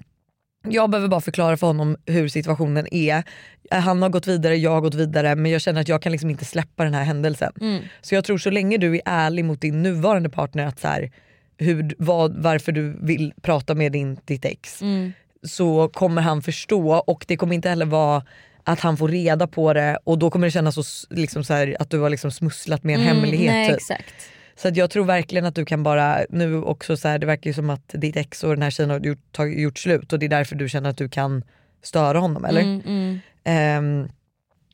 jag 0.70 0.90
behöver 0.90 1.08
bara 1.08 1.22
förklara 1.22 1.58
för 1.58 1.68
honom 1.68 1.98
hur 2.06 2.28
situationen 2.28 2.94
är. 2.94 3.24
Han 3.72 4.02
har 4.02 4.10
gått 4.10 4.28
vidare, 4.28 4.56
jag 4.56 4.72
har 4.72 4.82
gått 4.82 4.94
vidare 4.96 5.36
men 5.36 5.52
jag 5.52 5.62
känner 5.62 5.82
att 5.82 5.88
jag 5.88 6.02
kan 6.02 6.12
liksom 6.12 6.30
inte 6.30 6.46
släppa 6.46 6.84
den 6.84 6.94
här 6.94 7.04
händelsen. 7.04 7.54
Mm. 7.62 7.84
Så 8.02 8.16
jag 8.16 8.24
tror 8.26 8.38
så 8.38 8.50
länge 8.50 8.78
du 8.78 8.96
är 8.96 9.02
ärlig 9.06 9.46
mot 9.46 9.62
din 9.62 9.84
nuvarande 9.84 10.30
partner 10.30 10.66
att 10.66 10.80
så 10.80 10.88
här, 10.88 11.12
hur, 11.58 11.96
vad, 11.98 12.38
varför 12.44 12.72
du 12.72 12.98
vill 13.02 13.34
prata 13.42 13.76
med 13.76 13.92
din, 13.92 14.20
ditt 14.26 14.46
ex 14.46 14.82
Mm. 14.82 15.14
Så 15.44 15.90
kommer 15.90 16.22
han 16.22 16.42
förstå 16.42 16.92
och 17.08 17.26
det 17.28 17.38
kommer 17.38 17.56
inte 17.56 17.70
heller 17.70 17.86
vara 17.86 18.24
att 18.64 18.80
han 18.80 18.98
får 18.98 19.08
reda 19.08 19.48
på 19.48 19.74
det 19.74 19.98
och 20.04 20.20
då 20.20 20.30
kommer 20.30 20.48
det 20.48 20.52
kännas 20.52 20.76
så, 20.76 21.08
liksom 21.16 21.44
så 21.44 21.54
här, 21.54 21.76
att 21.80 21.90
du 21.90 22.00
har 22.00 22.10
liksom 22.10 22.32
smusslat 22.32 22.84
med 22.84 22.96
en 22.96 23.02
Mm, 23.02 23.16
hemlighet. 23.16 23.52
nej, 23.54 23.68
typ. 23.68 23.78
exakt. 23.78 24.14
Så 24.56 24.68
att 24.68 24.78
jag 24.78 24.90
tror 24.90 25.06
verkligen 25.06 25.46
att 25.46 25.56
du 25.56 25.66
kan 25.66 25.84
bara, 25.84 26.18
nu 26.30 26.62
också 26.62 26.98
så 26.98 27.08
här, 27.08 27.20
det 27.20 27.26
verkar 27.26 27.50
ju 27.50 27.54
som 27.54 27.70
att 27.70 27.90
ditt 27.94 28.16
ex 28.18 28.44
och 28.44 28.50
den 28.50 28.62
här 28.62 28.70
tjejen 28.70 28.90
har 28.90 29.00
gjort, 29.00 29.38
gjort 29.58 29.78
slut 29.80 30.14
och 30.14 30.20
det 30.20 30.26
är 30.26 30.30
därför 30.30 30.56
du 30.56 30.70
känner 30.70 30.90
att 30.90 30.98
du 30.98 31.10
kan 31.10 31.44
störa 31.84 32.20
honom 32.20 32.46
eller? 32.46 32.62
Mm, 32.62 32.82
mm, 32.86 33.20
Ehm, 33.44 34.08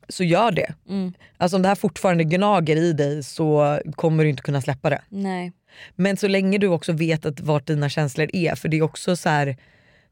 så 0.08 0.24
gör 0.24 0.50
det. 0.50 0.74
mm. 0.88 1.12
Alltså 1.36 1.56
om 1.56 1.62
det 1.62 1.68
här 1.68 1.74
fortfarande 1.74 2.24
gnager 2.24 2.76
i 2.76 2.92
dig 2.92 3.22
så 3.22 3.78
kommer 3.96 4.24
du 4.24 4.30
inte 4.30 4.42
kunna 4.42 4.60
släppa 4.60 4.90
det. 4.90 5.02
Nej. 5.08 5.52
Men 5.94 6.16
så 6.16 6.28
länge 6.28 6.58
du 6.58 6.66
också 6.66 6.92
vet 6.92 7.26
att 7.26 7.40
vart 7.40 7.66
dina 7.66 7.88
känslor 7.88 8.30
är, 8.32 8.54
för 8.54 8.68
det 8.68 8.76
är 8.78 8.82
också 8.82 9.16
så 9.16 9.28
här, 9.28 9.56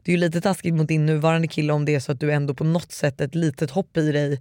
det 0.02 0.10
är 0.10 0.14
ju 0.14 0.20
lite 0.20 0.40
taskigt 0.40 0.74
mot 0.74 0.88
din 0.88 1.06
nuvarande 1.06 1.48
kille 1.48 1.72
om 1.72 1.84
det 1.84 1.94
är 1.94 2.00
så 2.00 2.12
att 2.12 2.20
du 2.20 2.32
ändå 2.32 2.54
på 2.54 2.64
något 2.64 2.92
sätt, 2.92 3.20
ett 3.20 3.34
litet 3.34 3.70
hopp 3.70 3.96
i 3.96 4.12
dig 4.12 4.40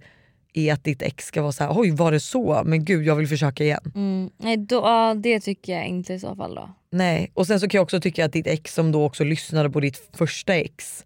är 0.54 0.72
att 0.72 0.84
ditt 0.84 1.02
ex 1.02 1.26
ska 1.26 1.42
vara 1.42 1.52
så 1.52 1.64
här: 1.64 1.78
oj 1.78 1.90
var 1.90 2.12
det 2.12 2.20
så? 2.20 2.62
Men 2.64 2.84
gud 2.84 3.06
jag 3.06 3.16
vill 3.16 3.28
försöka 3.28 3.64
igen. 3.64 3.92
Mm. 3.94 4.30
Nej 4.38 4.56
då, 4.56 4.76
ja, 4.76 5.14
det 5.14 5.40
tycker 5.40 5.72
jag 5.72 5.86
inte 5.86 6.14
i 6.14 6.18
så 6.20 6.36
fall 6.36 6.54
då. 6.54 6.70
Nej, 6.90 7.30
och 7.34 7.46
sen 7.46 7.60
så 7.60 7.68
kan 7.68 7.78
jag 7.78 7.82
också 7.82 8.00
tycka 8.00 8.24
att 8.24 8.32
ditt 8.32 8.46
ex 8.46 8.74
som 8.74 8.92
då 8.92 9.04
också 9.04 9.24
lyssnade 9.24 9.70
på 9.70 9.80
ditt 9.80 10.10
första 10.12 10.54
ex 10.54 11.04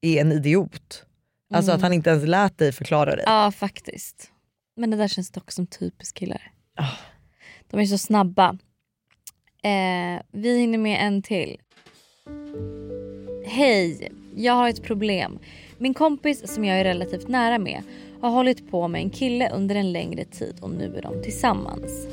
är 0.00 0.20
en 0.20 0.32
idiot. 0.32 1.04
Alltså 1.54 1.70
Mm. 1.70 1.76
att 1.76 1.82
han 1.82 1.92
inte 1.92 2.10
ens 2.10 2.26
lät 2.26 2.58
dig 2.58 2.72
förklara 2.72 3.16
dig. 3.16 3.24
Ja 3.26 3.52
faktiskt. 3.52 4.30
Men 4.76 4.90
det 4.90 4.96
där 4.96 5.08
känns 5.08 5.30
dock 5.30 5.50
som 5.52 5.66
typiskt 5.66 6.18
killar. 6.18 6.52
Ah. 6.76 6.88
De 7.70 7.80
är 7.80 7.84
så 7.86 7.98
snabba. 7.98 8.58
Eh, 9.62 10.22
vi 10.32 10.58
hinner 10.58 10.78
med 10.78 11.06
en 11.06 11.22
till. 11.22 11.56
Hej, 13.52 14.12
jag 14.36 14.52
har 14.52 14.68
ett 14.68 14.82
problem. 14.82 15.38
Min 15.78 15.94
kompis 15.94 16.54
som 16.54 16.64
jag 16.64 16.80
är 16.80 16.84
relativt 16.84 17.28
nära 17.28 17.58
med 17.58 17.82
har 18.20 18.30
hållit 18.30 18.70
på 18.70 18.88
med 18.88 19.00
en 19.00 19.10
kille 19.10 19.50
under 19.50 19.74
en 19.74 19.92
längre 19.92 20.24
tid 20.24 20.56
och 20.60 20.70
nu 20.70 20.96
är 20.96 21.02
de 21.02 21.22
tillsammans. 21.22 22.06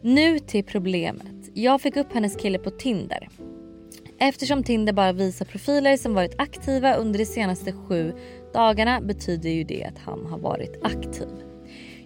Nu 0.00 0.38
till 0.38 0.64
problemet. 0.64 1.50
Jag 1.54 1.80
fick 1.80 1.96
upp 1.96 2.12
hennes 2.12 2.36
kille 2.36 2.58
på 2.58 2.70
Tinder. 2.70 3.28
Eftersom 4.18 4.62
Tinder 4.62 4.92
bara 4.92 5.12
visar 5.12 5.44
profiler 5.44 5.96
som 5.96 6.14
varit 6.14 6.34
aktiva 6.38 6.94
under 6.94 7.18
de 7.18 7.26
senaste 7.26 7.72
sju 7.72 8.12
dagarna 8.52 9.00
betyder 9.00 9.50
ju 9.50 9.64
det 9.64 9.84
att 9.84 9.98
han 9.98 10.26
har 10.26 10.38
varit 10.38 10.80
aktiv. 10.82 11.28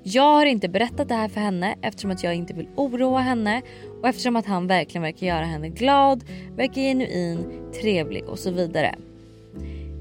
Jag 0.03 0.34
har 0.34 0.47
inte 0.47 0.68
berättat 0.68 1.09
det 1.09 1.14
här 1.14 1.28
för 1.28 1.41
henne 1.41 1.76
eftersom 1.82 2.11
att 2.11 2.24
jag 2.24 2.34
inte 2.34 2.55
vill 2.55 2.68
oroa 2.76 3.20
henne 3.20 3.62
och 4.07 4.11
eftersom 4.11 4.37
att 4.37 4.47
han 4.47 4.67
verkligen 4.67 5.03
verkar 5.03 5.27
göra 5.27 5.45
henne 5.45 5.69
glad, 5.69 6.25
verkar 6.57 6.75
genuin, 6.83 7.71
trevlig 7.81 8.25
och 8.25 8.39
så 8.39 8.51
vidare. 8.51 8.95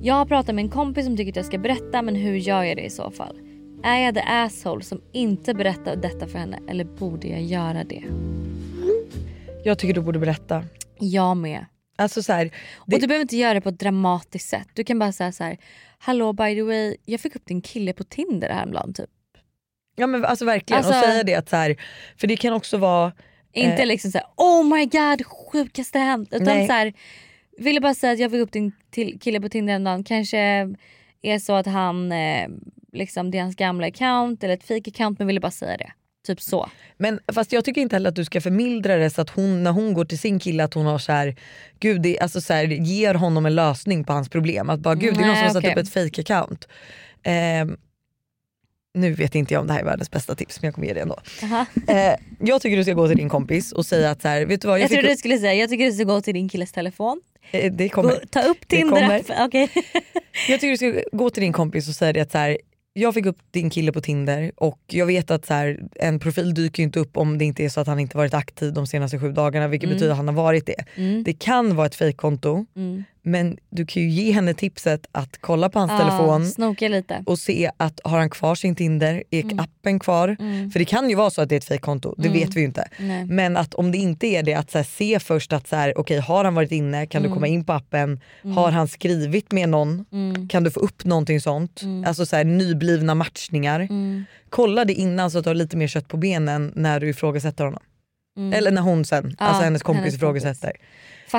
Jag 0.01 0.16
har 0.16 0.26
pratat 0.26 0.56
med 0.56 0.64
en 0.64 0.70
kompis 0.70 1.06
som 1.06 1.18
tycker 1.18 1.32
att 1.32 1.36
jag 1.36 1.45
ska 1.45 1.58
berätta 1.58 2.01
men 2.01 2.16
hur 2.16 2.36
gör 2.36 2.64
jag 2.64 2.78
det 2.78 2.84
i 2.84 2.89
så 2.89 3.12
fall? 3.12 3.39
Är 3.84 3.97
jag 3.97 4.16
the 4.16 4.22
asshole 4.28 4.84
som 4.84 5.01
inte 5.12 5.53
berättar 5.53 5.95
detta 5.95 6.28
för 6.28 6.39
henne 6.39 6.60
eller 6.70 6.84
borde 6.84 7.28
jag 7.28 7.41
göra 7.41 7.84
det? 7.84 8.03
Jag 9.64 9.80
tycker 9.80 9.93
du 9.93 10.01
borde 10.01 10.20
berätta. 10.20 10.64
Jag 10.99 11.38
med. 11.38 11.66
Alltså 11.95 12.24
så 12.24 12.34
här, 12.34 12.51
Och 12.76 12.99
du 12.99 13.08
behöver 13.08 13.22
inte 13.22 13.38
göra 13.38 13.53
det 13.53 13.62
på 13.62 13.70
ett 13.70 13.80
dramatiskt 13.80 14.49
sätt. 14.49 14.68
Du 14.74 14.84
kan 14.84 14.99
bara 14.99 15.12
säga 15.12 15.32
så 15.32 15.43
här: 15.43 15.58
Hallå 15.97 16.34
by 16.34 16.56
the 16.56 16.64
way, 16.64 16.95
jag 17.06 17.20
fick 17.20 17.36
upp 17.36 17.45
din 17.45 17.62
kille 17.62 17.93
på 17.93 18.03
Tinder 18.03 18.49
häromdagen 18.49 18.93
typ. 18.93 19.10
Ja 19.95 20.08
men 20.08 20.26
alltså 20.26 20.45
verkligen 20.45 20.78
Alltså- 20.78 20.99
och 20.99 21.06
säga 21.06 21.24
det 21.24 21.36
att 21.36 21.49
så 21.49 21.56
här, 21.56 21.76
för 22.18 22.28
det 22.28 22.38
kan 22.38 22.53
också 22.53 22.78
vara 22.78 23.12
Inte 23.56 23.82
eh, 23.82 23.88
liksom 23.88 24.12
såhär 24.12 24.28
oh 24.36 24.64
my 24.64 24.86
god 24.86 25.26
sjukaste 25.26 25.99
hänt. 25.99 26.30
Utan 26.32 26.45
Nej. 26.45 26.68
så 26.68 26.74
här, 26.74 26.93
ville 27.58 27.82
bara 27.82 27.93
säga 27.93 28.14
att 28.14 28.20
jag 28.20 28.32
fick 28.32 28.39
upp 28.39 28.51
din 28.51 28.72
till 28.91 29.20
kille 29.20 29.41
på 29.41 29.49
Tinder 29.49 29.74
häromdagen. 29.74 30.03
Kanske 30.03 30.38
är 31.22 31.39
så 31.39 31.53
att 31.53 31.66
han, 31.66 32.12
eh, 32.12 32.47
liksom 32.93 33.32
det 33.32 33.38
är 33.38 33.41
hans 33.41 33.56
gamla 33.56 33.88
account 33.88 34.43
eller 34.43 34.53
ett 34.53 34.64
fake 34.64 34.89
account 34.89 35.20
men 35.20 35.28
ville 35.28 35.39
bara 35.39 35.51
säga 35.51 35.78
det. 35.78 35.91
Typ 36.28 36.41
så. 36.41 36.70
Men 36.97 37.20
fast 37.34 37.51
jag 37.51 37.66
tycker 37.66 37.82
inte 37.82 37.95
heller 37.95 38.10
att 38.10 38.16
du 38.16 38.26
ska 38.26 38.41
förmildra 38.41 38.95
det 38.95 39.10
så 39.10 39.22
att 39.22 39.30
hon 39.30 39.64
när 39.64 39.72
hon 39.72 39.93
går 39.93 40.06
till 40.06 40.20
sin 40.20 40.39
kille 40.39 40.64
att 40.64 40.74
hon 40.74 40.86
har 40.86 40.97
så 40.97 41.12
här, 41.12 41.36
gud 41.80 42.01
det, 42.01 42.20
alltså 42.20 42.41
så 42.41 42.53
här, 42.53 42.64
ger 42.64 43.14
honom 43.14 43.45
en 43.45 43.56
lösning 43.56 44.03
på 44.03 44.14
hans 44.14 44.30
problem. 44.30 44.70
Att 44.70 44.80
bara 44.80 44.95
gud 44.95 45.14
det 45.14 45.24
är 45.24 45.28
någon 45.28 45.36
som 45.36 45.45
har 45.45 45.53
satt 45.53 45.66
upp 45.66 45.78
ett 45.78 45.93
fake 45.93 46.22
account. 46.22 46.68
Ehm, 47.24 47.78
nu 48.95 49.13
vet 49.13 49.35
inte 49.35 49.53
jag 49.53 49.61
om 49.61 49.67
det 49.67 49.73
här 49.73 49.79
är 49.79 49.85
världens 49.85 50.11
bästa 50.11 50.35
tips 50.35 50.61
men 50.61 50.67
jag 50.67 50.75
kommer 50.75 50.87
ge 50.87 50.93
det 50.93 50.99
ändå. 51.01 51.19
Aha. 51.43 51.65
Eh, 51.87 52.15
jag 52.39 52.61
tycker 52.61 52.77
du 52.77 52.83
ska 52.83 52.93
gå 52.93 53.07
till 53.07 53.17
din 53.17 53.29
kompis 53.29 53.71
och 53.71 53.85
säga 53.85 54.09
att 54.11 54.21
så 54.21 54.27
här, 54.27 54.45
vet 54.45 54.61
du 54.61 54.67
vad 54.67 54.79
jag, 54.79 54.83
Jag, 54.83 54.91
trodde 54.91 55.07
du 55.07 55.15
skulle 55.17 55.37
säga 55.37 55.53
jag 55.53 55.69
tycker 55.69 55.85
du 55.85 55.91
ska 55.91 56.03
gå 56.03 56.21
till 56.21 56.33
din 56.33 56.49
killes 56.49 56.71
telefon. 56.71 57.21
eh, 57.51 57.71
det 57.73 57.89
kommer. 57.89 58.09
Gå, 58.09 58.15
ta 58.29 58.41
upp 58.41 58.67
Tinder. 58.67 59.21
Okej. 59.39 59.69
Jag 60.49 60.59
tycker 60.59 60.71
du 60.71 60.77
ska 60.77 61.17
gå 61.17 61.29
till 61.29 61.43
din 61.43 61.53
kompis 61.53 61.89
och 61.89 61.95
säga 61.95 62.13
det 62.13 62.19
att 62.21 62.31
så 62.31 62.37
här, 62.37 62.57
jag 62.93 63.13
fick 63.13 63.25
upp 63.25 63.37
din 63.51 63.69
kille 63.69 63.91
på 63.91 64.01
Tinder 64.01 64.51
och 64.55 64.79
jag 64.87 65.05
vet 65.05 65.31
att 65.31 65.45
så 65.45 65.53
här, 65.53 65.79
en 65.95 66.19
profil 66.19 66.53
dyker 66.53 66.83
inte 66.83 66.99
upp 66.99 67.17
om 67.17 67.37
det 67.37 67.45
inte 67.45 67.63
är 67.65 67.69
så 67.69 67.81
att 67.81 67.87
han 67.87 67.99
inte 67.99 68.17
varit 68.17 68.33
aktiv 68.33 68.73
de 68.73 68.87
senaste 68.87 69.19
sju 69.19 69.31
dagarna 69.31 69.67
vilket 69.67 69.87
Mm. 69.87 69.95
betyder 69.95 70.11
att 70.11 70.17
han 70.17 70.27
har 70.27 70.35
varit 70.35 70.65
det. 70.65 70.83
Mm. 70.95 71.23
Det 71.23 71.33
kan 71.33 71.75
vara 71.75 71.87
ett 71.87 71.95
fejkkonto 71.95 72.65
Mm. 72.75 73.03
Men 73.26 73.57
du 73.69 73.86
kan 73.86 74.03
ju 74.03 74.09
ge 74.09 74.32
henne 74.32 74.53
tipset 74.53 75.05
att 75.11 75.38
kolla 75.41 75.69
på 75.69 75.80
hans 75.80 75.91
Ja, 75.91 75.97
telefon 75.99 76.45
Snoka 76.45 76.88
lite. 76.88 77.23
och 77.26 77.39
se 77.39 77.71
att 77.78 77.99
har 78.03 78.17
han 78.19 78.30
kvar 78.30 78.55
sin 78.55 78.76
Tinder, 78.76 79.23
är 79.32 79.43
Mm. 79.43 79.59
appen 79.59 79.99
kvar? 79.99 80.36
Mm. 80.39 80.71
För 80.71 80.80
det 80.80 80.86
kan 80.86 81.09
ju 81.09 81.15
vara 81.15 81.30
så 81.30 81.41
att 81.41 81.49
det 81.49 81.55
är 81.55 81.57
ett 81.57 81.65
fejkkonto, 81.65 82.15
det 82.17 82.28
Mm. 82.28 82.39
vet 82.39 82.55
vi 82.55 82.59
ju 82.59 82.65
inte. 82.65 82.88
Nej. 82.99 83.26
Men 83.26 83.57
att 83.57 83.73
om 83.73 83.91
det 83.91 83.97
inte 83.97 84.28
är 84.28 84.43
det, 84.43 84.53
att 84.53 84.73
här, 84.73 84.84
se 84.84 85.19
först 85.19 85.53
att 85.53 85.67
så 85.67 85.76
här, 85.76 85.97
okej 85.97 86.19
har 86.19 86.43
han 86.45 86.55
varit 86.55 86.71
inne, 86.71 87.05
kan 87.05 87.19
Mm. 87.21 87.32
du 87.32 87.34
komma 87.36 87.47
in 87.47 87.65
på 87.65 87.73
appen? 87.73 88.19
Mm. 88.43 88.57
Har 88.57 88.71
han 88.71 88.88
skrivit 88.88 89.51
med 89.51 89.69
någon? 89.69 90.05
Mm. 90.11 90.47
Kan 90.47 90.63
du 90.63 90.71
få 90.71 90.80
upp 90.80 91.05
någonting 91.05 91.41
sånt? 91.41 91.82
Mm. 91.82 92.05
Alltså 92.05 92.26
så 92.26 92.36
här, 92.36 92.43
nyblivna 92.43 93.15
matchningar. 93.15 93.80
Mm. 93.80 94.26
Kolla 94.49 94.86
det 94.86 94.93
innan 94.93 95.32
så 95.32 95.38
att 95.38 95.43
du 95.43 95.49
har 95.49 95.55
lite 95.55 95.78
mer 95.78 95.88
kött 95.88 96.07
på 96.07 96.17
benen 96.17 96.71
när 96.76 96.99
du 96.99 97.09
ifrågasätter 97.09 97.63
honom. 97.65 97.84
Mm. 98.38 98.53
Eller 98.53 98.71
när 98.71 98.82
hon 98.82 99.05
sen, 99.05 99.36
Ja, 99.39 99.45
alltså 99.45 99.63
hennes 99.63 99.84
kompis 99.84 99.99
hennes 100.01 100.15
ifrågasätter. 100.15 100.71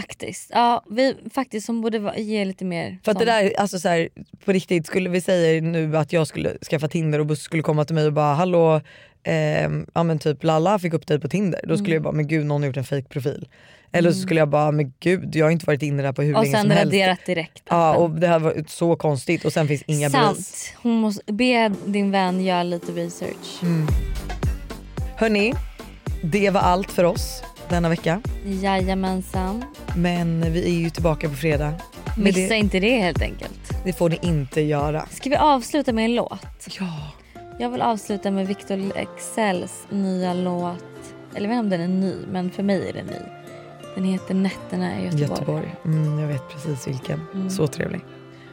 Faktiskt. 0.01 0.51
Ja, 0.53 0.84
vi, 0.90 1.14
faktiskt 1.34 1.66
som 1.66 1.80
borde 1.80 1.99
va- 1.99 2.16
ge 2.16 2.44
lite 2.44 2.64
mer 2.64 2.99
För 3.05 3.12
att 3.12 3.18
det 3.18 3.24
där, 3.24 3.53
alltså 3.59 3.78
så 3.78 3.88
här, 3.88 4.09
på 4.44 4.53
riktigt, 4.53 4.86
skulle 4.86 5.09
vi 5.11 5.20
säga 5.20 5.62
nu 5.62 5.97
att 5.97 6.12
jag 6.12 6.26
skulle 6.26 6.59
skaffa 6.70 6.88
Tinder 6.88 7.18
och 7.18 7.26
Buss 7.26 7.40
skulle 7.42 7.62
komma 7.62 7.84
till 7.84 7.94
mig 7.94 8.07
och 8.07 8.12
bara 8.12 8.34
hallå, 8.34 8.80
ehm, 9.24 9.86
ja 9.94 10.03
men 10.03 10.18
typ 10.18 10.44
Lalla 10.44 10.78
fick 10.78 10.92
upp 10.94 11.07
dig 11.07 11.20
på 11.20 11.28
Tinder. 11.28 11.61
Då 11.68 11.76
skulle 11.76 11.90
Mm. 11.90 11.94
jag 11.94 12.03
bara 12.03 12.12
men 12.12 12.26
gud 12.28 12.47
någon 12.47 12.62
har 12.62 12.66
gjort 12.66 12.76
en 12.76 12.84
fake 12.84 13.09
profil. 13.09 13.49
Eller 13.92 14.11
så 14.11 14.16
Mm. 14.16 14.26
skulle 14.26 14.40
jag 14.40 14.49
bara 14.49 14.70
men 14.72 14.92
gud 15.01 15.36
jag 15.36 15.47
har 15.47 15.51
inte 15.51 15.66
varit 15.66 15.82
inne 15.82 16.03
där 16.03 16.12
på 16.12 16.22
hur 16.22 16.36
Och 16.36 16.42
länge 16.42 16.53
sen 16.55 16.62
som 16.62 16.70
helst. 16.70 16.84
raderat 16.94 17.26
direkt. 17.26 17.62
Ja 17.68 17.94
och 17.97 18.11
det 18.11 18.26
här 18.28 18.38
var 18.38 18.64
så 18.68 18.97
konstigt 18.97 19.44
och 19.44 19.53
sen 19.53 19.68
finns 19.68 19.82
inga 19.86 20.11
Sant. 20.11 20.32
bevis. 20.36 20.72
Hon 20.82 20.92
måste 20.92 21.32
be 21.32 21.72
din 21.86 22.11
vän 22.11 22.44
göra 22.44 22.62
lite 22.62 22.92
research. 22.92 23.62
Mm. 23.62 23.86
Hörni, 25.16 25.55
det 26.22 26.51
var 26.51 26.61
allt 26.61 26.92
för 26.92 27.05
oss 27.05 27.42
denna 27.68 27.88
vecka. 27.88 28.20
Jajamensan. 28.44 29.64
Men 29.97 30.53
vi 30.53 30.64
är 30.64 30.80
ju 30.80 30.90
tillbaka 30.90 31.28
på 31.28 31.34
fredag. 31.34 31.72
Med 32.16 32.24
Missa 32.24 32.49
det, 32.49 32.57
inte 32.57 32.80
det 32.80 32.99
helt 32.99 33.22
enkelt. 33.22 33.84
det 33.84 33.92
får 33.92 34.11
ni 34.11 34.18
inte 34.22 34.61
göra. 34.61 35.07
Ska 35.11 35.30
vi 35.30 35.36
avsluta 35.36 35.92
med 35.92 36.05
en 36.05 36.14
låt? 36.14 36.47
Ja. 36.78 37.12
Jag 37.59 37.70
vill 37.70 37.82
avsluta 37.82 38.30
med 38.30 38.47
Victor 38.47 38.92
Excells 38.97 39.86
nya 39.90 40.34
låt. 40.34 40.84
Eller 41.34 41.49
jag 41.49 41.57
vet 41.57 41.64
inte 41.64 41.76
om 41.76 41.80
den 41.80 41.80
är 41.80 41.88
ny, 41.88 42.14
men 42.30 42.51
för 42.51 42.62
mig 42.62 42.88
är 42.88 42.92
den 42.92 43.07
ny. 43.07 43.20
Den 43.94 44.05
heter 44.05 44.34
Nätterna 44.34 45.01
i 45.01 45.05
Göteborg. 45.05 45.30
Göteborg. 45.30 45.74
Mm, 45.84 46.18
jag 46.18 46.28
vet 46.28 46.49
precis 46.49 46.88
vilken. 46.88 47.20
Mm. 47.34 47.51
Så 47.51 47.66
trevlig. 47.66 48.01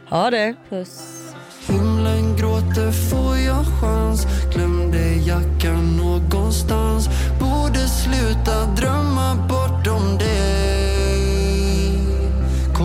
Ha 0.10 0.30
det! 0.30 0.56
Puss. 0.70 1.20
Himlen 1.68 2.36
gråter, 2.38 2.92
får 2.92 3.38
jag 3.38 3.66
chans? 3.82 4.26
Glömde 4.54 5.14
jackan 5.14 5.98
någonstans 5.98 7.10
Borde 7.40 7.80
sluta 7.88 8.66
drömma 8.66 9.36
bortom 9.50 10.18
dig 10.18 10.43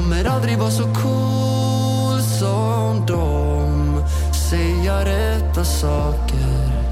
Kommer 0.09 0.25
aldrig 0.25 0.59
vara 0.59 0.71
så 0.71 0.83
cool 0.83 2.23
som 2.23 3.07
dem. 3.07 4.05
Säga 4.51 5.05
rätta 5.05 5.65
saker 5.65 6.85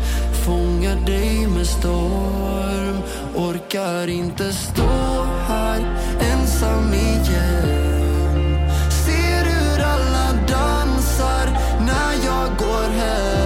Fånga 0.44 0.94
dig 0.94 1.46
med 1.46 1.66
storm. 1.66 2.96
Orkar 3.34 4.08
inte 4.08 4.52
stå 4.52 5.24
här 5.48 5.96
ensam 6.32 6.94
igen. 6.94 8.70
Ser 8.90 9.44
hur 9.44 9.84
alla 9.84 10.32
dansar 10.48 11.46
när 11.80 12.26
jag 12.26 12.58
går 12.58 12.90
hem? 12.90 13.45